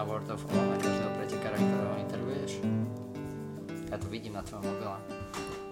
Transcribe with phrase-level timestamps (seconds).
[0.00, 2.52] na World of O na každého pretekára, ktorého intervuješ?
[3.92, 4.96] Ja to vidím na tvojom mobile.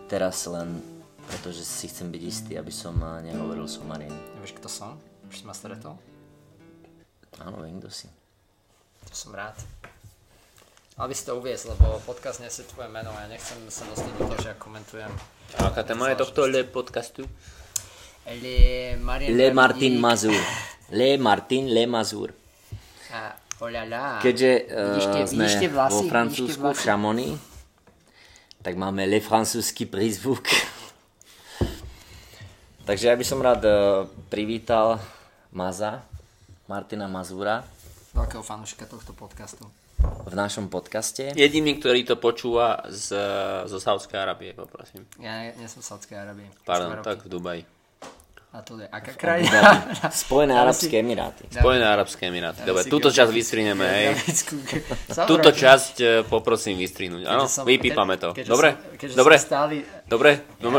[0.04, 0.84] Teraz len
[1.24, 4.12] pretože si chcem byť istý, aby som eh, nehovoril somarien.
[4.36, 5.00] Nevieš, kto som?
[5.32, 5.96] Už si ma stretol?
[7.40, 8.04] Áno, viem, kto si.
[9.08, 9.56] To som rád.
[11.00, 14.12] Ale by si to uviezl, lebo podcast nesie tvoje meno a ja nechcem sa dostať
[14.12, 15.12] do toho, že ja komentujem.
[15.56, 17.24] A aká téma je tohto le podcastu?
[18.28, 20.36] Le, Marian Le Martin Mazur.
[20.92, 22.28] Le Martin Le Mazur.
[23.08, 24.18] A oľala.
[24.18, 25.94] Keďže Vidíš tie- uh, sme vidíš tie vlasy?
[25.94, 26.76] vo Francúzsku, v?
[26.76, 27.32] Chamonix,
[28.60, 30.42] tak máme Le Francúzsky prízvuk.
[32.88, 34.98] Takže ja by som rád uh, privítal
[35.50, 36.02] Maza,
[36.64, 37.62] Martina Mazura
[38.10, 39.62] Veľkého fanúšika tohto podcastu.
[40.00, 41.32] v našom podcaste.
[41.32, 43.14] Jediný, ktorý to počúva z,
[43.64, 45.04] zo Saudskej Arábie, poprosím.
[45.18, 46.48] Ja nie som v Saudskej Arabii.
[46.62, 47.62] Pardon, tak v Dubaji.
[48.48, 49.92] A to je aká krajina?
[50.08, 51.44] Spojené Arabské Emiráty.
[51.52, 52.64] Spojené Arabské Emiráty.
[52.64, 54.06] Dobre, túto časť vystrineme, hej.
[55.28, 57.28] Túto časť e, poprosím vystrihnúť.
[57.28, 58.32] Áno, vypípame to.
[58.32, 58.68] keďže Dobre?
[58.72, 59.36] som- keďže Dobre?
[60.08, 60.30] Dobre?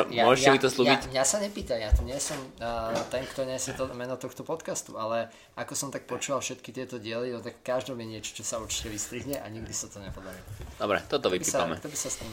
[0.10, 1.14] Môžete ja, mi to slúbiť?
[1.14, 4.42] Ja, mňa sa nepýta, ja tu nie som uh, ten, kto nesie to meno tohto
[4.42, 8.42] podcastu, ale ako som tak počúval všetky tieto diely, no tak každom je niečo, čo
[8.42, 10.42] sa určite vystrihne a nikdy sa to nepodarí.
[10.82, 11.76] Dobre, toto To by sa, vypípame.
[11.78, 12.30] to by sa s tým...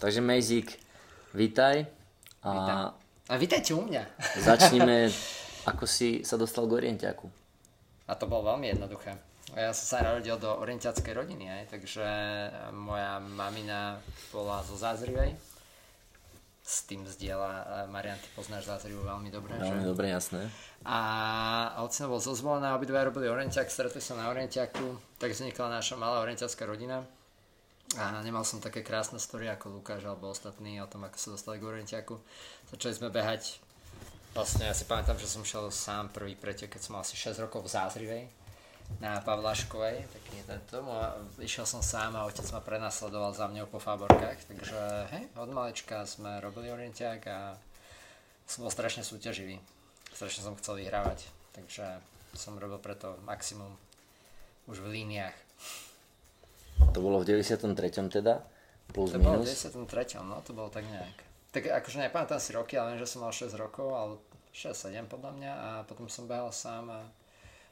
[0.00, 0.72] Takže Mejzik,
[1.36, 1.84] vítaj.
[2.40, 3.07] A Vítam.
[3.28, 4.02] A vítajte u mňa.
[4.40, 5.12] začneme,
[5.70, 7.28] ako si sa dostal k orientiaku.
[8.08, 9.12] A to bolo veľmi jednoduché.
[9.52, 12.04] Ja som sa narodil do orientiackej rodiny, aj, takže
[12.72, 13.96] moja mamina
[14.28, 15.36] bola zo Zázrivej.
[16.60, 19.88] S tým zdieľa, eh, Marian, ty poznáš Zázrivu veľmi dobre, Veľmi že?
[19.88, 20.52] dobre, jasné.
[20.84, 20.98] A
[21.80, 24.84] otcino bol zo Zvolena, obidva robili orientiak, stretli sa na orientiaku,
[25.16, 27.08] tak vznikla naša malá orientiacká rodina.
[27.96, 31.56] A nemal som také krásne story ako Lukáš alebo ostatní o tom, ako sa dostali
[31.56, 32.20] k orientiaku.
[32.68, 33.64] Začali sme behať,
[34.36, 37.40] vlastne ja si pamätám, že som šiel sám prvý pretek, keď som mal asi 6
[37.40, 38.24] rokov v Zázrivej
[39.00, 43.68] na Pavlaškovej, taký ten tomu a išiel som sám a otec ma prenasledoval za mňou
[43.68, 44.80] po fáborkách, takže
[45.12, 47.56] hej, od malečka sme robili orientiak a
[48.48, 49.60] som bol strašne súťaživý.
[50.16, 51.84] Strašne som chcel vyhrávať, takže
[52.32, 53.76] som robil preto maximum
[54.68, 55.47] už v líniách.
[56.94, 57.74] To bolo v 93.
[58.10, 58.42] teda,
[58.92, 59.66] plus To bolo v minus.
[59.66, 60.22] 93.
[60.22, 61.16] no to bolo tak nejak.
[61.48, 64.12] Tak akože nepamätám si roky, ale viem, že som mal 6 rokov, ale
[64.52, 67.00] 6-7 podľa mňa a potom som behal sám a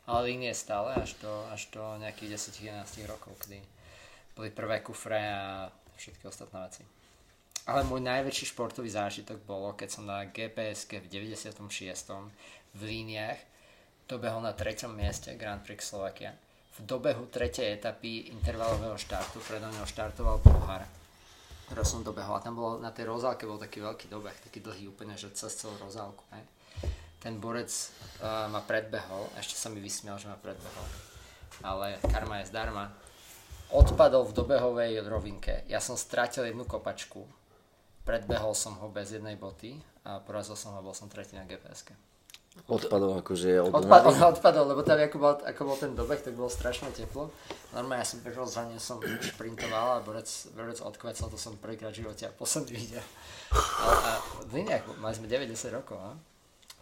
[0.06, 3.58] ale línie stále až do, až do nejakých 10-11 rokov, kedy
[4.38, 5.66] boli prvé kufre a
[5.98, 6.82] všetky ostatné veci.
[7.66, 11.58] Ale môj najväčší športový zážitok bolo, keď som na gps v 96.
[12.78, 13.40] v líniách
[14.06, 16.38] dobehol na treťom mieste Grand Prix Slovakia.
[16.76, 20.84] V dobehu tretej etapy intervalového štartu predo mňou štartoval Bulhar,
[21.66, 22.36] ktorého som dobehol.
[22.36, 25.56] A tam bolo, na tej rozálke bol taký veľký dobeh, taký dlhý úplne, že cez
[25.56, 26.20] celú rozálku.
[26.36, 26.44] Hej.
[27.16, 30.86] Ten borec uh, ma predbehol, ešte sa mi vysmial, že ma predbehol.
[31.64, 32.92] Ale karma je zdarma.
[33.72, 35.64] Odpadol v dobehovej rovinke.
[35.72, 37.24] Ja som stratil jednu kopačku.
[38.04, 41.90] Predbehol som ho bez jednej boty a porazil som ho, bol som tretí na gps
[42.66, 44.02] Odpadol akože od Odpad,
[44.34, 47.30] odpadol, lebo tam ako bol, ako bol ten dobeh, tak bolo strašne teplo.
[47.70, 51.94] Normálne ja som bežal za ním, som šprintoval a borec, borec odkvecol, to som prvýkrát
[51.94, 53.06] v živote a posledný videl.
[53.54, 54.10] A, a
[54.50, 56.16] v liniach mali sme 90 rokov, a?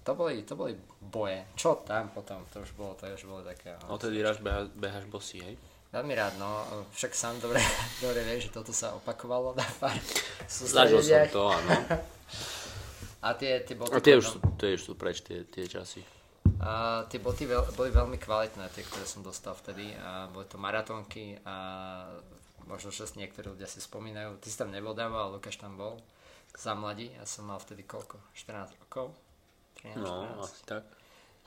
[0.05, 1.45] To boli, to boli boje.
[1.57, 2.45] Čo tam potom?
[2.53, 3.73] To už bolo, to už bolo také...
[3.85, 3.97] no.
[3.97, 5.57] Odtedy raz beha, behaš bosý, hej?
[5.95, 6.65] Veľmi rád, no.
[6.93, 7.63] Však sám dobre,
[8.05, 9.97] dobre vieš, že toto sa opakovalo na pár
[10.49, 11.73] Zažil som to, áno.
[13.25, 13.97] A tie, tie boty...
[13.97, 16.05] A tie už tie už sú preč, tie, tie časy.
[16.61, 19.97] A tie boty veľ, boli veľmi kvalitné, tie, ktoré som dostal vtedy.
[19.97, 21.57] A boli to maratónky a
[22.69, 24.37] možno, že niektorí ľudia si spomínajú.
[24.41, 26.01] Ty si tam nebol Davo, ale Lukáš tam bol.
[26.55, 28.21] Za mladí, ja som mal vtedy koľko?
[28.37, 29.17] 14 rokov?
[29.83, 30.45] 13, No, 14.
[30.45, 30.85] asi tak.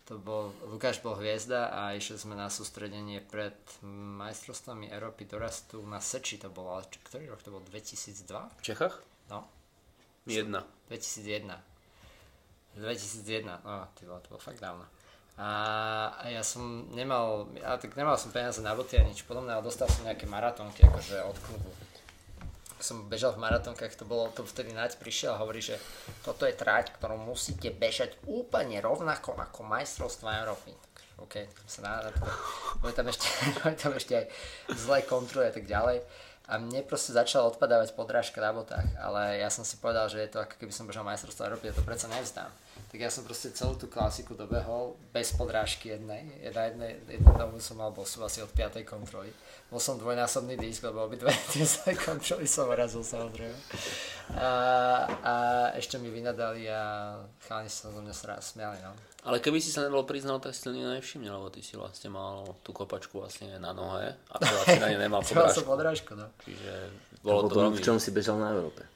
[0.07, 5.99] To bol, Lukáš bol hviezda a išli sme na sústredenie pred majstrovstvami Európy dorastu na
[5.99, 7.59] Seči to bolo, ale ktorý rok to bol?
[7.59, 8.23] 2002?
[8.31, 9.03] V Čechách?
[9.28, 9.43] No,
[10.28, 10.64] Jedna.
[10.91, 11.56] 2001.
[12.78, 14.85] 2001, no, ty vole, to bolo fakt dávno.
[15.38, 19.66] A ja som nemal, ja tak nemal som peniaze na boty a nič podobné, ale
[19.66, 21.70] dostal som nejaké maratónky, akože od klubu.
[22.78, 25.82] Som bežal v maratónkach, to bolo, to vtedy Naď prišiel a hovorí, že
[26.22, 30.74] toto je tráť, ktorú musíte bežať úplne rovnako ako majstrovstva Európy.
[31.18, 32.14] OK, tak som sa nádal,
[32.78, 33.26] boli tam ešte,
[33.62, 34.26] boli tam ešte aj
[34.78, 36.06] zlé kontroly a tak ďalej.
[36.47, 40.32] A mne proste začala odpadávať podrážka na botách, ale ja som si povedal, že je
[40.32, 42.47] to ako keby som bežal majstrovstvo Európy, ja to predsa nevzdám.
[42.87, 46.23] Tak ja som proste celú tú klasiku dobehol bez podrážky jednej.
[46.55, 48.79] Na jednej, jednej domu som mal bosu asi od 5.
[48.87, 49.28] kontroly.
[49.67, 53.59] Bol som dvojnásobný disk, lebo obidve tie svoje kontroly som urazil samozrejme.
[54.39, 54.49] A,
[55.19, 55.34] a
[55.75, 58.95] ešte mi vynadali a chalani sa zo mňa smiali, no.
[59.28, 62.07] Ale keby si sa nebol priznal, tak si to nikto nevšimne, lebo ty si vlastne
[62.07, 65.67] mal tú kopačku vlastne na nohe a to vlastne na ne nemal som podrážku.
[65.67, 66.31] podrážku, no.
[66.47, 66.72] Čiže
[67.28, 67.75] bolo to veľmi...
[67.75, 68.87] v čom si bežal na Európe?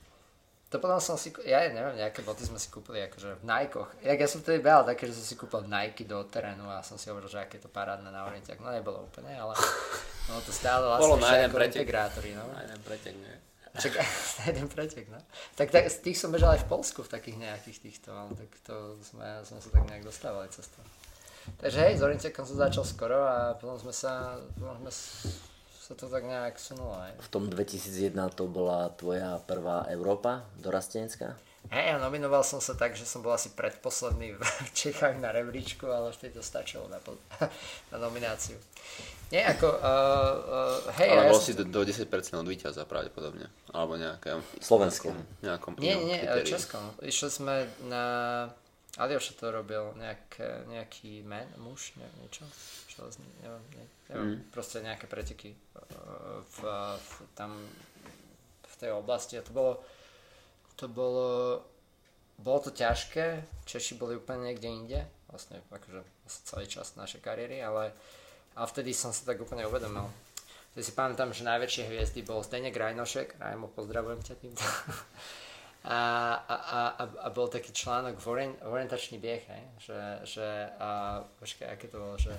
[0.71, 3.91] To potom som si, ja neviem, nejaké boty sme si kúpili akože v Nikeoch.
[4.07, 6.95] Jak ja som vtedy behal také, že som si kúpil Nike do terénu a som
[6.95, 8.55] si hovoril, že aké to parádne na orientiach.
[8.63, 9.51] No nebolo úplne, ale
[10.31, 11.83] no to stále Bolo vlastne na jeden pretek.
[11.83, 12.47] integrátory, no.
[12.55, 13.35] Aj ten pretek, nie?
[13.75, 13.91] Čak,
[14.39, 15.19] na jeden pretek, no.
[15.59, 18.51] Tak, tak, z tých som bežal aj v Polsku v takých nejakých týchto, ale tak
[18.63, 20.79] to sme, sme sa tak nejak dostávali cez to.
[21.59, 24.91] Takže hej, s orientiakom som začal skoro a potom sme sa, potom sme
[25.91, 27.11] sa to tak nejak sunulo aj.
[27.19, 31.35] V tom 2001 to bola tvoja prvá Európa dorastenecká?
[31.67, 34.43] Hej, nominoval som sa tak, že som bol asi predposledný v
[34.79, 37.19] Čechách na rebríčku, ale vtedy to stačilo na, po-
[37.91, 38.55] na nomináciu.
[39.31, 42.83] Nie, ako, uh, uh, hej, Ale ja bol som- si do, do 10% od víťaza
[42.87, 43.47] pravdepodobne.
[43.71, 44.39] Alebo nejaké...
[44.59, 45.15] Slovenskom.
[45.43, 46.55] Nejakom Nie, nie, nie, kritériu.
[46.55, 46.83] Českom.
[47.03, 47.55] Išli sme
[47.87, 48.03] na...
[48.99, 50.35] Alioša to robil, nejak,
[50.67, 52.43] nejaký man, muž, ne, niečo,
[52.91, 54.41] železný, neviem, ne, neviem mm.
[54.51, 56.57] proste nejaké preteky uh, v,
[56.99, 57.55] v, tam
[58.67, 59.79] v tej oblasti a to bolo,
[60.75, 61.61] to bolo,
[62.35, 64.99] bolo to ťažké, Češi boli úplne niekde inde,
[65.31, 66.03] vlastne akože
[66.43, 67.95] celý čas našej kariéry, ale
[68.55, 70.11] a vtedy som sa tak úplne uvedomil.
[70.71, 74.63] Vtedy si pamätám, že najväčšie hviezdy bol Zdeněk Rajnošek, Rajmo, pozdravujem ťa týmto.
[75.81, 75.97] A,
[76.45, 76.55] a,
[76.93, 79.41] a, a, bol taký článok v orien, orientačný bieh,
[79.81, 82.29] že, že a, počkaj, aké to bolo, že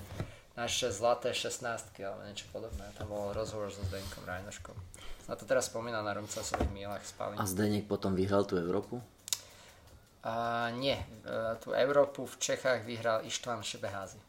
[0.53, 2.85] naše zlaté 16 alebo niečo podobné.
[2.93, 4.77] Tam bol rozhovor so Zdenkom Rajnoškom.
[5.25, 7.39] Na to teraz spomínal na Rumcasových mílach spali.
[7.39, 9.01] A Zdeněk potom vyhral tú Európu?
[10.23, 14.19] A nie, e, tú Európu v Čechách vyhral Ištvan Šebeházy.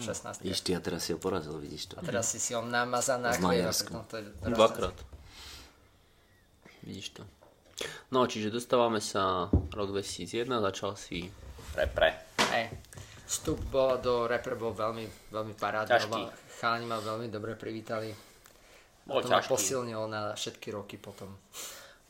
[0.00, 0.44] 16.
[0.44, 1.94] Víš, ty a teraz si ho porazil, vidíš to.
[1.96, 3.96] A teraz si si ho namazaná Z Maďarsku.
[4.12, 4.96] je Dvakrát.
[6.84, 7.22] Vidíš to.
[8.12, 11.32] No, čiže dostávame sa rok 2001, začal si
[11.72, 12.12] repre.
[12.52, 12.76] Hej.
[13.30, 16.10] Vstup bol do repre bol veľmi, veľmi parádny, Ťažký.
[16.10, 18.10] lebo chalani ma veľmi dobre privítali.
[19.06, 19.48] Bol to ma ťažký.
[19.48, 21.30] posilnilo na všetky roky potom.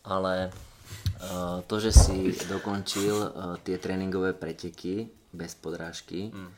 [0.00, 2.16] Ale uh, to, že si
[2.48, 3.28] dokončil uh,
[3.60, 6.50] tie tréningové preteky bez podrážky, Mm.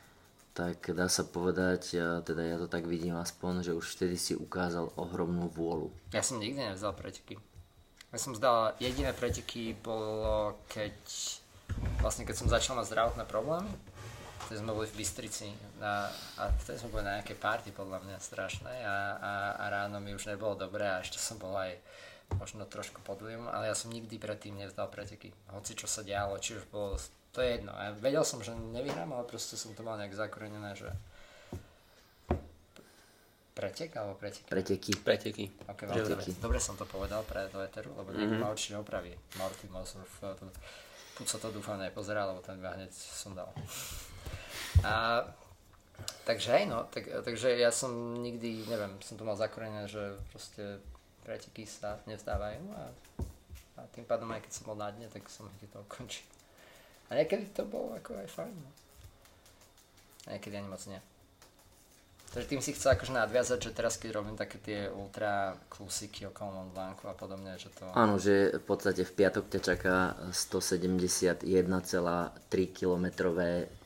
[0.54, 4.38] tak dá sa povedať, uh, teda ja to tak vidím aspoň, že už vtedy si
[4.38, 5.90] ukázal ohromnú vôľu.
[6.14, 7.34] Ja som nikdy nevzal preteky.
[8.12, 10.94] Ja som zdal, jediné preteky bolo, keď
[11.98, 13.72] vlastne keď som začal mať zdravotné problémy,
[14.52, 15.48] vtedy sme boli v Bystrici
[15.80, 19.96] na, a vtedy sme boli na nejakej party podľa mňa strašnej a, a, a ráno
[19.96, 21.72] mi už nebolo dobré a ešte som bol aj
[22.36, 25.32] možno trošku pod vplyvom, ale ja som nikdy predtým nevzdal preteky.
[25.56, 27.00] Hoci čo sa dialo, či už bolo,
[27.32, 27.72] to je jedno.
[27.72, 30.92] Ja vedel som, že nevyhrám, ale proste som to mal nejak zakorenené, že
[33.56, 34.52] pretek alebo preteky?
[34.52, 34.92] Preteky.
[35.00, 35.44] Preteky.
[35.64, 36.24] Okay, veľmi dobre.
[36.28, 36.44] Preteky.
[36.44, 39.16] dobre som to povedal pre do Eteru, lebo niekto ma určite opraví.
[39.40, 40.44] Marty to,
[41.16, 43.48] Puco to dúfam nepozeral, lebo ten ma hneď som dal.
[44.80, 45.22] A,
[46.24, 50.80] takže hej, no, tak, takže ja som nikdy, neviem, som to mal zakorenené, že proste
[51.22, 52.82] preteky sa nevzdávajú a,
[53.78, 56.26] a tým pádom aj keď som bol na dne, tak som niekedy to ukončil.
[57.12, 58.70] A niekedy to bolo ako aj fajn, no.
[60.32, 61.00] Niekedy ani moc nie.
[62.32, 66.48] Takže tým si chcel akože nadviazať, že teraz keď robím také tie ultra klusiky okolo
[66.54, 67.84] Mont Blancu a podobne, že to...
[67.92, 71.44] Áno, že v podstate v piatok ťa čaká 171,3
[72.70, 73.06] km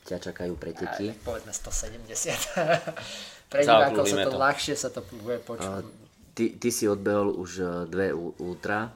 [0.00, 1.06] ťa čakajú Aj, preteky.
[1.10, 2.06] tak povedzme 170.
[3.50, 4.38] Pre divákov sa to to.
[4.38, 5.82] ľahšie sa to bude počuť.
[6.32, 8.90] ty, ty si odbehol už eh, dve ultra,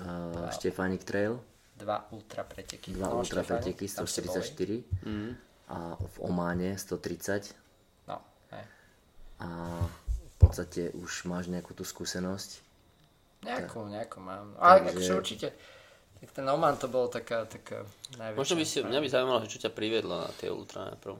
[0.00, 1.38] uh, Štefanik Trail,
[1.76, 2.90] Dva ultra preteky.
[2.90, 4.42] dva No, ultra Štefani, preteky, tam ste boli.
[4.42, 5.30] 144 Mm.
[5.68, 6.98] a v Ománe 130 No,
[7.38, 7.67] hej.
[9.38, 9.48] A
[10.28, 12.62] v podstate už máš nejakú tú skúsenosť.
[13.46, 14.54] Nejakú, nejakú mám.
[14.58, 15.48] Ale Takže- akože určite.
[16.18, 17.86] Tak ten Oman to bolo taká, taká
[18.18, 18.38] najväčšia.
[18.42, 21.14] Možno by si, mňa by zaujímalo, že čo ťa priviedlo na tie ultra najprv.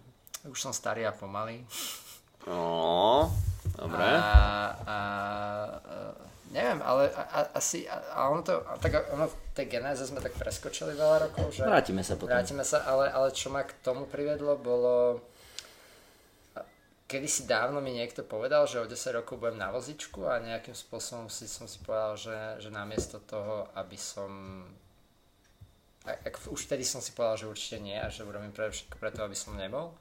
[0.50, 1.62] Už som starý a pomalý.
[2.50, 3.30] No,
[3.78, 4.02] dobre.
[4.02, 4.34] A, a,
[4.82, 4.98] a
[6.50, 10.02] neviem, ale a, a, asi, a, a ono to, a tak ono v tej genéze
[10.02, 11.62] sme tak preskočili veľa rokov, že...
[11.62, 12.34] Vrátime sa potom.
[12.34, 15.22] Vrátime sa, ale, ale čo ma k tomu privedlo, bolo...
[17.08, 21.32] Kedy dávno mi niekto povedal, že o 10 rokov budem na vozičku a nejakým spôsobom
[21.32, 24.28] si som si povedal, že, že namiesto toho, aby som...
[26.04, 29.24] Ak, už vtedy som si povedal, že určite nie a že urobím pre všetko preto,
[29.24, 29.96] aby som nebol.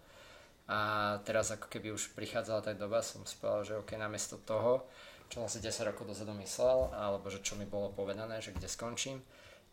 [0.68, 4.84] A teraz ako keby už prichádzala tá doba, som si povedal, že ok, namiesto toho,
[5.32, 8.68] čo som si 10 rokov dozadu myslel, alebo že čo mi bolo povedané, že kde
[8.68, 9.24] skončím,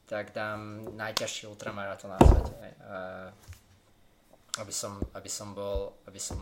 [0.07, 2.79] tak dám najťažší ultramaratón na svete.
[4.63, 6.39] aby som, aby som bol, aby som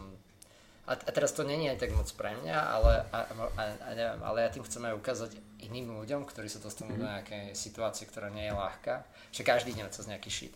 [0.87, 4.21] a, a teraz to není aj tak moc pre mňa, ale, a, a, a neviem,
[4.23, 5.31] ale ja tým chcem aj ukázať
[5.63, 7.07] iným ľuďom, ktorí sa dostanú mm-hmm.
[7.07, 10.55] do nejakej situácie, ktorá nie je ľahká, že každý deň cez nejaký shit.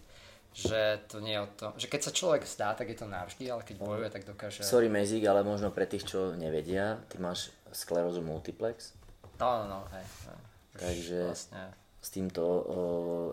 [0.57, 3.45] Že to nie je o tom, že keď sa človek zdá, tak je to navždy,
[3.45, 4.65] ale keď bojuje, tak dokáže...
[4.65, 8.97] Sorry Mezik, ale možno pre tých, čo nevedia, ty máš sklerózu multiplex,
[9.39, 10.05] No, no, no, hej.
[10.25, 10.41] hej.
[10.81, 11.63] Takže- Vlastne,
[12.01, 12.81] s týmto o,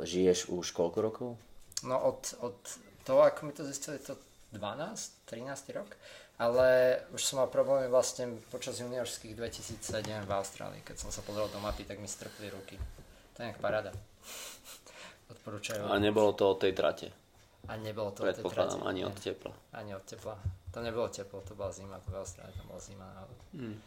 [0.04, 1.30] žiješ už koľko rokov?
[1.84, 2.56] no od, od
[3.04, 4.16] toho, ako mi to zistili, to
[4.56, 5.96] 12, 13 rok,
[6.44, 11.48] ale už som mal problémy vlastne počas juniorských 2007 v Austrálii, keď som sa pozrel
[11.48, 12.76] do mapy, tak mi strpli ruky.
[13.34, 13.96] To je nejak parada.
[15.34, 15.88] Odporúčajú.
[15.88, 17.08] A nebolo to od tej trate.
[17.72, 18.76] A nebolo to od tej trate.
[18.84, 19.56] ani od tepla.
[19.72, 20.36] Ani od tepla.
[20.76, 23.08] To nebolo teplo, to bola zima, to v Austrálii tam bola zima.
[23.56, 23.78] Hmm.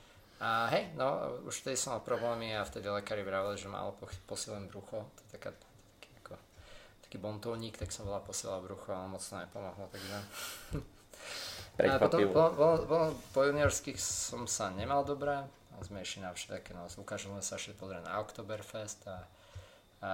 [0.41, 4.17] A hej, no, už vtedy som mal problémy a vtedy lekári vraveli, že málo poch-
[4.29, 5.05] posílem brucho.
[5.05, 5.53] To je taká,
[5.97, 6.35] taký, ako,
[7.05, 10.17] taký bontónik, tak som veľa posielal brucho, ale moc to nepomohlo, takže...
[11.77, 12.33] A potom Prekvapivo.
[12.33, 12.99] po, po,
[13.31, 17.45] po juniorských som sa nemal dobré, a sme išli na všetké, no s Lukášom sme
[17.45, 19.21] sa šli pozrieť na Oktoberfest a,
[20.01, 20.13] a,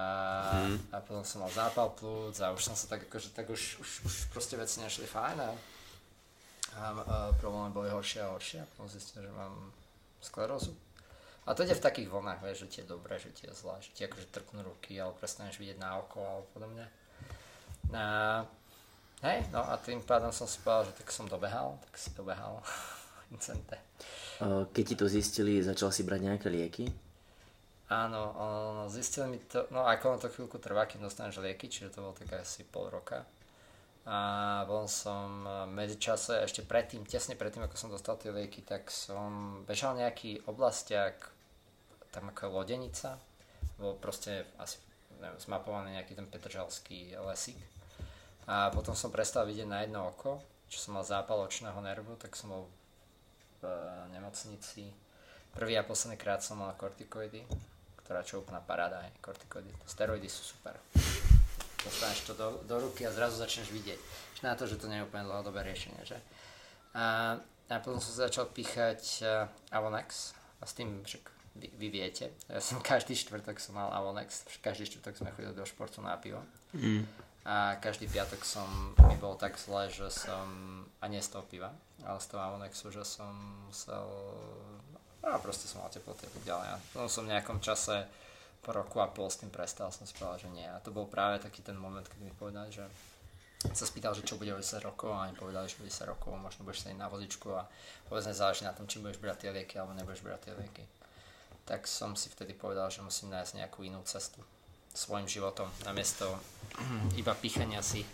[0.59, 0.91] Mhm.
[0.91, 3.89] a potom som mal zápal plúc a už som sa tak akože, tak už, už,
[4.03, 5.49] už proste veci nešli fajn a,
[6.73, 9.71] a, a problémy boli horšie a horšie a potom zistil, že mám
[10.19, 10.75] sklerózu.
[11.43, 13.75] A to ide v takých vlnách, vieš, že ti je dobré, že ti je zlé,
[13.83, 16.87] že ti akože trknú ruky, alebo prestaneš vidieť na oko, alebo podobne.
[17.91, 18.43] A,
[19.23, 22.59] hej, no a tým pádom som si povedal, že tak som dobehal, tak si dobehal
[23.33, 23.79] Incente.
[24.43, 26.85] Keď ti to zistili, začal si brať nejaké lieky?
[27.89, 31.93] Áno, ono, zistili mi to, no ako ono to chvíľku trvá, kým dostaneš lieky, čiže
[31.93, 33.25] to bolo tak asi pol roka.
[34.03, 34.17] A
[34.67, 39.95] bol som medzičase, ešte predtým, tesne predtým, ako som dostal tie lieky, tak som bežal
[39.95, 41.31] nejaký oblastiak,
[42.11, 43.15] tam ako lodenica,
[43.79, 44.77] bol proste asi
[45.23, 47.57] neviem, zmapovaný nejaký ten petržalský lesík.
[48.47, 52.35] A potom som prestal vidieť na jedno oko, čo som mal zápal očného nervu, tak
[52.35, 52.63] som bol
[53.61, 53.77] v eh,
[54.11, 54.89] nemocnici.
[55.53, 57.45] Prvý a posledný krát som mal kortikoidy,
[58.03, 59.69] ktorá čo je úplná paráda, hej, kortikoidy.
[59.85, 60.73] Steroidy sú super.
[61.83, 63.99] Dostaneš to do, do ruky a zrazu začneš vidieť.
[64.41, 66.17] Na to, že to nie je úplne dlhodobé riešenie, že?
[66.97, 67.37] A,
[67.69, 71.23] a potom som začal píchať uh, Avonex a s tým však
[71.59, 72.33] vy, vy viete.
[72.49, 76.41] Ja som každý štvrtok som mal Avonex, každý štvrtok sme chodili do športu na pivo.
[76.73, 77.05] Mm.
[77.43, 80.47] A každý piatok som, mi bolo tak zle, že som,
[81.03, 81.75] a nie z toho piva,
[82.07, 83.35] ale z toho Avonexu, že som
[83.67, 84.07] musel,
[85.19, 86.67] a proste som mal teploty a tak ďalej.
[86.71, 88.07] A potom som v nejakom čase,
[88.63, 90.63] po roku a pol s tým prestal, som si povedal, že nie.
[90.63, 92.87] A to bol práve taký ten moment, keď mi povedali, že
[93.75, 96.31] sa spýtal, že čo bude o 10 rokov a oni povedali, že o 10 rokov
[96.39, 97.67] možno budeš sedieť na vozičku a
[98.07, 100.83] vôbec nezáleží na tom, či budeš brať tie lieky alebo nebudeš brať tie lieky.
[101.67, 104.39] Tak som si vtedy povedal, že musím nájsť nejakú inú cestu
[104.93, 106.29] svojim životom, namiesto
[107.19, 108.05] iba pichania si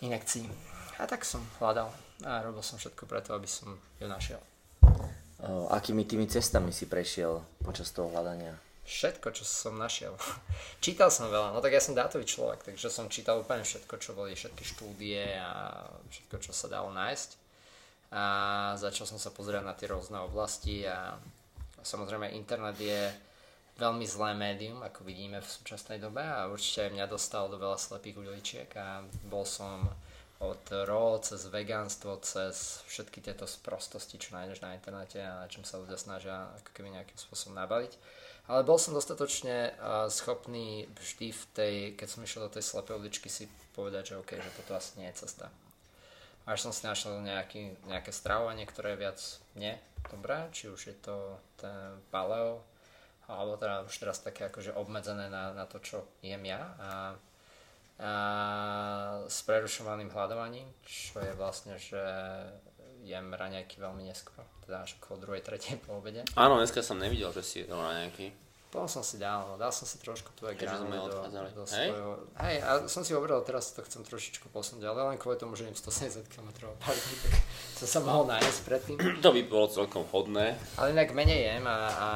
[0.00, 0.48] inekcií.
[0.96, 1.92] A tak som hľadal
[2.24, 4.40] a robil som všetko preto, aby som ju našiel.
[5.44, 8.56] O, Akými tými cestami si prešiel počas toho hľadania?
[8.86, 10.16] Všetko, čo som našiel.
[10.84, 14.16] čítal som veľa, no tak ja som dátový človek, takže som čítal úplne všetko, čo
[14.16, 17.30] boli, všetky štúdie a všetko, čo sa dalo nájsť.
[18.16, 18.22] A
[18.80, 21.18] začal som sa pozerať na tie rôzne oblasti a
[21.82, 23.25] samozrejme internet je
[23.76, 28.16] veľmi zlé médium, ako vidíme v súčasnej dobe a určite mňa dostal do veľa slepých
[28.16, 29.84] uličiek a bol som
[30.36, 35.64] od raw cez vegánstvo, cez všetky tieto sprostosti, čo nájdeš na internete a na čom
[35.64, 37.96] sa ľudia snažia ako keby nejakým spôsobom nabaliť.
[38.46, 39.74] Ale bol som dostatočne
[40.12, 44.36] schopný vždy v tej, keď som išiel do tej slepej uličky si povedať, že OK,
[44.36, 45.48] že toto asi nie je cesta.
[46.46, 49.18] Až som si našiel nejaký, nejaké stravovanie, ktoré je viac
[49.58, 49.74] nie
[50.06, 52.62] dobré, či už je to ten paleo,
[53.26, 56.90] alebo teda už teraz také akože obmedzené na, na to, čo jem ja a,
[57.98, 58.10] a
[59.26, 62.00] s prerušovaným hľadovaním, čo je vlastne, že
[63.06, 66.26] jem raňajky veľmi neskoro, teda až okolo druhej, tretej po obede.
[66.34, 68.45] Áno, dneska som nevidel, že si jedol nejaký.
[68.76, 71.88] Potom som si dal, no, dal som si trošku Keďže sme granuly do, do Hej?
[71.96, 72.12] svojho...
[72.36, 75.64] Hej, a som si hovoril, teraz to chcem trošičku posunúť, ale len kvôli tomu, že
[75.64, 77.40] im 170 km parky, tak
[77.80, 78.96] som sa mohol nájsť predtým.
[79.24, 80.60] To by bolo celkom hodné.
[80.76, 82.08] Ale inak menej jem a, a,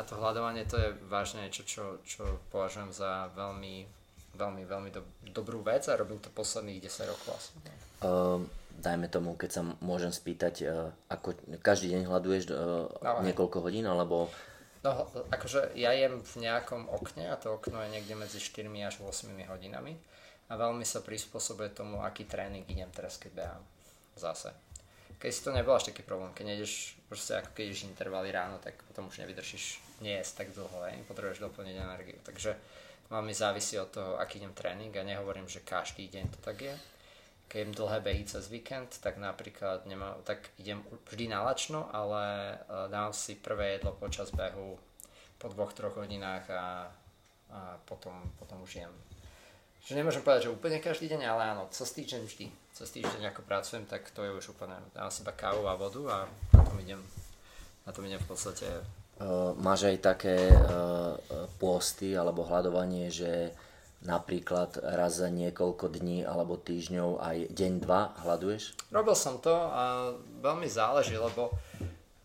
[0.00, 3.84] a- to hľadovanie to je vážne niečo, čo, čo považujem za veľmi,
[4.40, 5.04] veľmi, veľmi do,
[5.36, 7.52] dobrú vec a robím to posledných 10 rokov asi.
[8.00, 8.40] Uh,
[8.80, 13.20] dajme tomu, keď sa môžem spýtať, uh, ako každý deň hľaduješ uh, Dávaj.
[13.20, 14.32] niekoľko hodín, alebo
[14.86, 15.02] No,
[15.34, 19.34] akože ja jem v nejakom okne a to okno je niekde medzi 4 až 8
[19.50, 19.98] hodinami
[20.46, 23.62] a veľmi sa prispôsobuje tomu, aký tréning idem teraz, keď behám
[24.14, 24.54] zase.
[25.18, 28.62] Keď si to nebol až taký problém, keď nejdeš, proste ako keď ideš intervaly ráno,
[28.62, 32.18] tak potom už nevydržíš nie jesť tak dlho, hej, potrebuješ doplniť energiu.
[32.22, 32.54] Takže
[33.10, 36.74] veľmi závisí od toho, aký idem tréning a nehovorím, že každý deň to tak je.
[37.46, 42.56] Keď idem dlhé behy cez víkend, tak napríklad nemá, tak idem vždy na lačno, ale
[42.66, 44.74] uh, dám si prvé jedlo počas behu
[45.38, 46.90] po dvoch, troch hodinách a,
[47.52, 48.92] a potom, potom už jem.
[49.86, 52.46] Že nemôžem povedať, že úplne každý deň, ale áno, cez týždeň vždy.
[52.74, 56.02] Cez týždeň ako pracujem, tak to je už úplne, dám si iba kávu a vodu
[56.10, 56.16] a
[56.50, 56.98] na tom idem,
[57.86, 58.66] na tom idem v podstate
[59.16, 61.16] Uh, máš aj také uh,
[61.56, 63.48] pôsty alebo hľadovanie, že
[64.04, 68.76] napríklad raz za niekoľko dní alebo týždňov aj deň, dva hľaduješ?
[68.92, 70.12] Robil som to a
[70.42, 71.54] veľmi záleží, lebo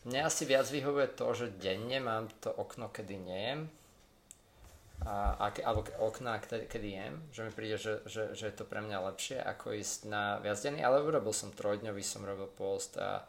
[0.03, 3.69] mne asi viac vyhovuje to, že denne mám to okno, kedy nejem,
[5.01, 8.85] a, a, alebo okná, kedy, jem, že mi príde, že, že, že je to pre
[8.85, 13.25] mňa lepšie, ako ísť na viac denný, ale urobil som trojdňový, som robil post a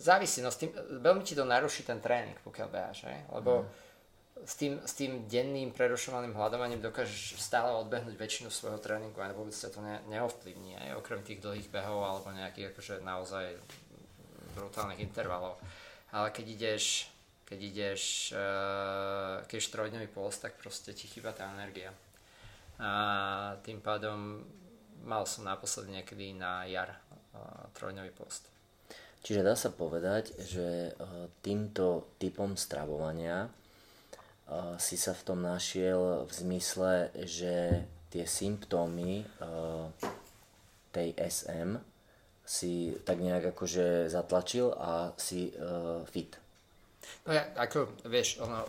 [0.00, 0.72] závisí, no s tým,
[1.04, 3.20] veľmi ti to naruší ten tréning, pokiaľ beháš, hej?
[3.36, 3.85] lebo mm.
[4.44, 9.56] S, tým, s tým denným prerušovaným hľadovaním dokážeš stále odbehnúť väčšinu svojho tréningu a vôbec
[9.56, 13.56] sa to ne, neovplyvní, aj okrem tých dlhých behov alebo nejakých akože naozaj
[14.52, 15.56] brutálnych intervalov.
[16.12, 17.08] Ale keď ideš,
[17.48, 18.02] keď ideš,
[18.36, 21.92] uh, keď ješ trojdňový post, tak proste ti chýba tá energia.
[22.76, 24.44] A tým pádom
[25.04, 28.52] mal som naposledy niekedy na jar uh, trojdňový post.
[29.26, 33.50] Čiže dá sa povedať, že eh, týmto typom stravovania
[34.48, 39.84] eh, si sa v tom našiel v zmysle, že tie symptómy eh,
[40.94, 41.76] tej SM
[42.46, 45.50] si tak nejak akože zatlačil a si
[46.06, 46.30] fit.
[47.26, 48.62] No ja, ako, vieš, ono,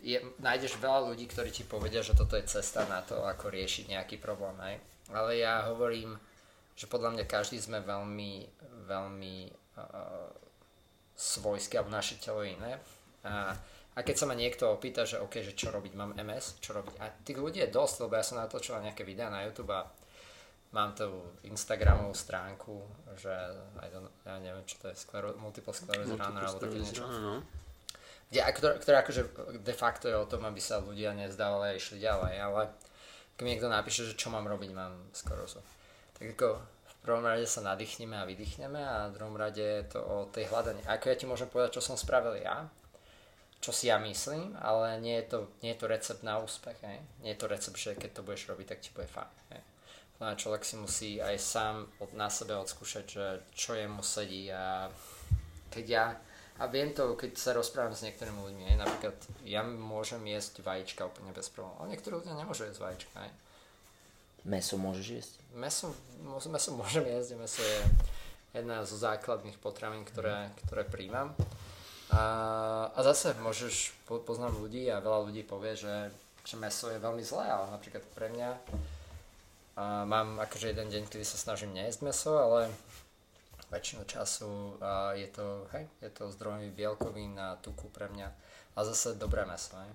[0.00, 3.92] je, nájdeš veľa ľudí, ktorí ti povedia, že toto je cesta na to, ako riešiť
[3.92, 4.80] nejaký problém, aj?
[5.12, 6.16] Ale ja hovorím,
[6.72, 8.48] že podľa mňa každý sme veľmi,
[8.88, 9.52] veľmi
[11.18, 12.78] svojské alebo naše telo iné.
[13.26, 13.58] A,
[13.98, 16.94] a keď sa ma niekto opýta, že OK, že čo robiť, mám MS, čo robiť.
[17.02, 19.90] A tých ľudí je dosť, lebo ja som natočil nejaké videá na YouTube a
[20.70, 21.10] mám tu
[21.50, 22.78] Instagramovú stránku,
[23.18, 23.34] že
[23.90, 27.02] to, ja neviem, čo to je, sklero, multiple sclerosis runner alebo také niečo.
[27.10, 27.42] No.
[28.30, 29.22] Kde, ktoré, ktoré akože
[29.64, 32.62] de facto je o tom, aby sa ľudia nezdávali a išli ďalej, ale
[33.34, 35.64] keď mi niekto napíše, že čo mám robiť, mám sklerózu.
[36.14, 36.48] Tak ako
[37.08, 40.84] prvom rade sa nadýchneme a vydýchneme a v druhom rade je to o tej hľadaní.
[40.84, 42.68] Ako ja ti môžem povedať, čo som spravil ja,
[43.58, 46.78] čo si ja myslím, ale nie je to, nie je to recept na úspech.
[46.82, 46.98] Hej.
[47.26, 49.34] Nie je to recept, že keď to budeš robiť, tak ti bude fajn.
[49.50, 49.62] Hej.
[50.18, 54.90] No človek si musí aj sám od, na sebe odskúšať, že čo jemu sedí a
[55.70, 56.06] keď ja
[56.58, 59.16] a viem to, keď sa rozprávam s niektorými ľuďmi, aj napríklad
[59.46, 63.14] ja môžem jesť vajíčka úplne bez problémov, ale niektorí ľudia nemôžu jesť vajíčka.
[63.14, 63.30] Aj.
[64.42, 65.34] Meso môžeš jesť?
[65.54, 65.94] Meso,
[66.26, 67.78] meso môžem jesť, meso je
[68.58, 71.30] jedna zo základných potravín, ktoré, ktoré príjmam.
[72.08, 72.22] A,
[72.88, 76.08] a zase môžeš, poznám ľudí a veľa ľudí povie, že,
[76.44, 78.50] že meso je veľmi zlé, ale napríklad pre mňa
[79.78, 82.66] a mám akože jeden deň, kedy sa snažím nejesť meso, ale
[83.70, 88.28] väčšinu času a je to, hej, je to zdroj bielkovín a tuku pre mňa
[88.74, 89.92] a zase dobré meso, hej.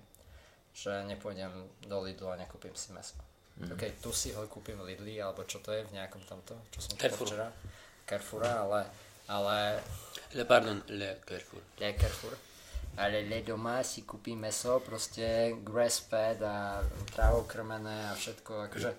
[0.72, 1.52] že nepôjdem
[1.84, 3.18] do Lidlu a nekúpim si meso.
[3.60, 3.76] Mm.
[3.76, 6.80] Okay, tu si ho kúpim v Lidli, alebo čo to je v nejakom tomto, čo
[6.80, 7.28] som Carrefour.
[7.28, 7.46] včera.
[8.08, 8.80] Carrefoura, ale,
[9.28, 9.56] ale...
[10.34, 11.60] Le, pardon, le Carrefour.
[11.80, 12.32] Le Carrefour.
[12.96, 18.90] Ale le doma si kúpim meso, proste grass fed a trávou krmené a všetko, akože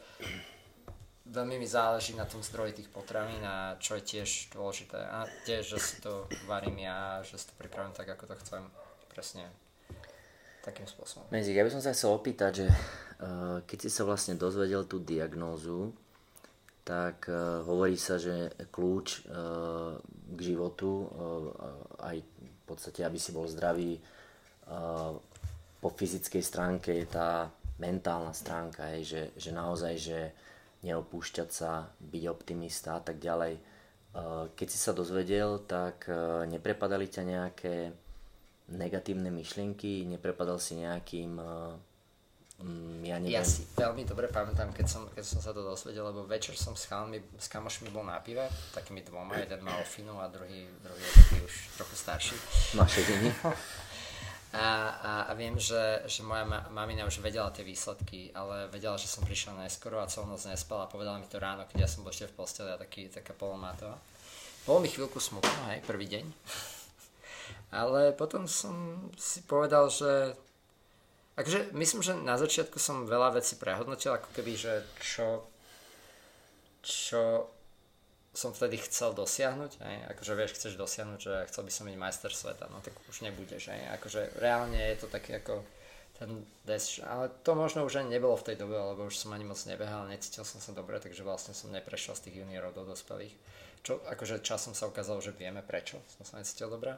[1.32, 5.00] veľmi mi záleží na tom zdroji tých potravín a čo je tiež dôležité.
[5.00, 8.64] A tiež, že si to varím ja, že si to pripravím tak, ako to chcem.
[9.12, 9.48] Presne
[10.60, 11.28] takým spôsobom.
[11.32, 15.00] Mezik, ja by som sa chcel opýtať, že uh, keď si sa vlastne dozvedel tú
[15.00, 15.96] diagnózu,
[16.86, 19.98] tak uh, hovorí sa, že kľúč uh,
[20.36, 21.06] k životu,
[22.02, 24.02] aj v podstate, aby si bol zdravý
[25.78, 27.46] po fyzickej stránke je tá
[27.78, 30.20] mentálna stránka, že, že naozaj, že
[30.82, 33.62] neopúšťať sa, byť optimista a tak ďalej.
[34.58, 36.10] Keď si sa dozvedel, tak
[36.50, 37.76] neprepadali ťa nejaké
[38.74, 41.38] negatívne myšlienky, neprepadal si nejakým
[42.62, 43.36] mm, ja neviem.
[43.36, 46.78] Ja si veľmi dobre pamätám, keď som, keď som sa to dozvedel, lebo večer som
[46.78, 51.02] s, chalmi, s kamošmi bol na pive, takými dvoma, jeden mal finu a druhý, druhý
[51.02, 52.36] je taký už trochu starší.
[52.78, 53.32] Naše dni.
[54.56, 58.96] A, a, a viem, že, že moja ma, mamina už vedela tie výsledky, ale vedela,
[58.96, 60.56] že som prišiel neskoro a celú noc a
[60.88, 64.00] povedala mi to ráno, keď ja som bol ešte v posteli a taký, taká polomátová.
[64.64, 66.26] Bolo mi chvíľku smutno, hej, prvý deň.
[67.84, 70.40] Ale potom som si povedal, že
[71.36, 75.44] akože myslím, že na začiatku som veľa vecí prehodnotil, ako keby, že čo,
[76.84, 77.52] čo
[78.36, 79.96] som vtedy chcel dosiahnuť, aj?
[80.16, 83.72] akože vieš, chceš dosiahnuť, že chcel by som byť majster sveta, no tak už nebudeš,
[83.72, 84.00] aj?
[84.00, 85.64] akože reálne je to také ako
[86.16, 89.44] ten des, ale to možno už ani nebolo v tej dobe, lebo už som ani
[89.44, 93.36] moc nebehal, necítil som sa dobre, takže vlastne som neprešiel z tých juniorov do dospelých.
[93.84, 96.96] Čo akože časom sa ukázalo, že vieme prečo som sa necítil dobre.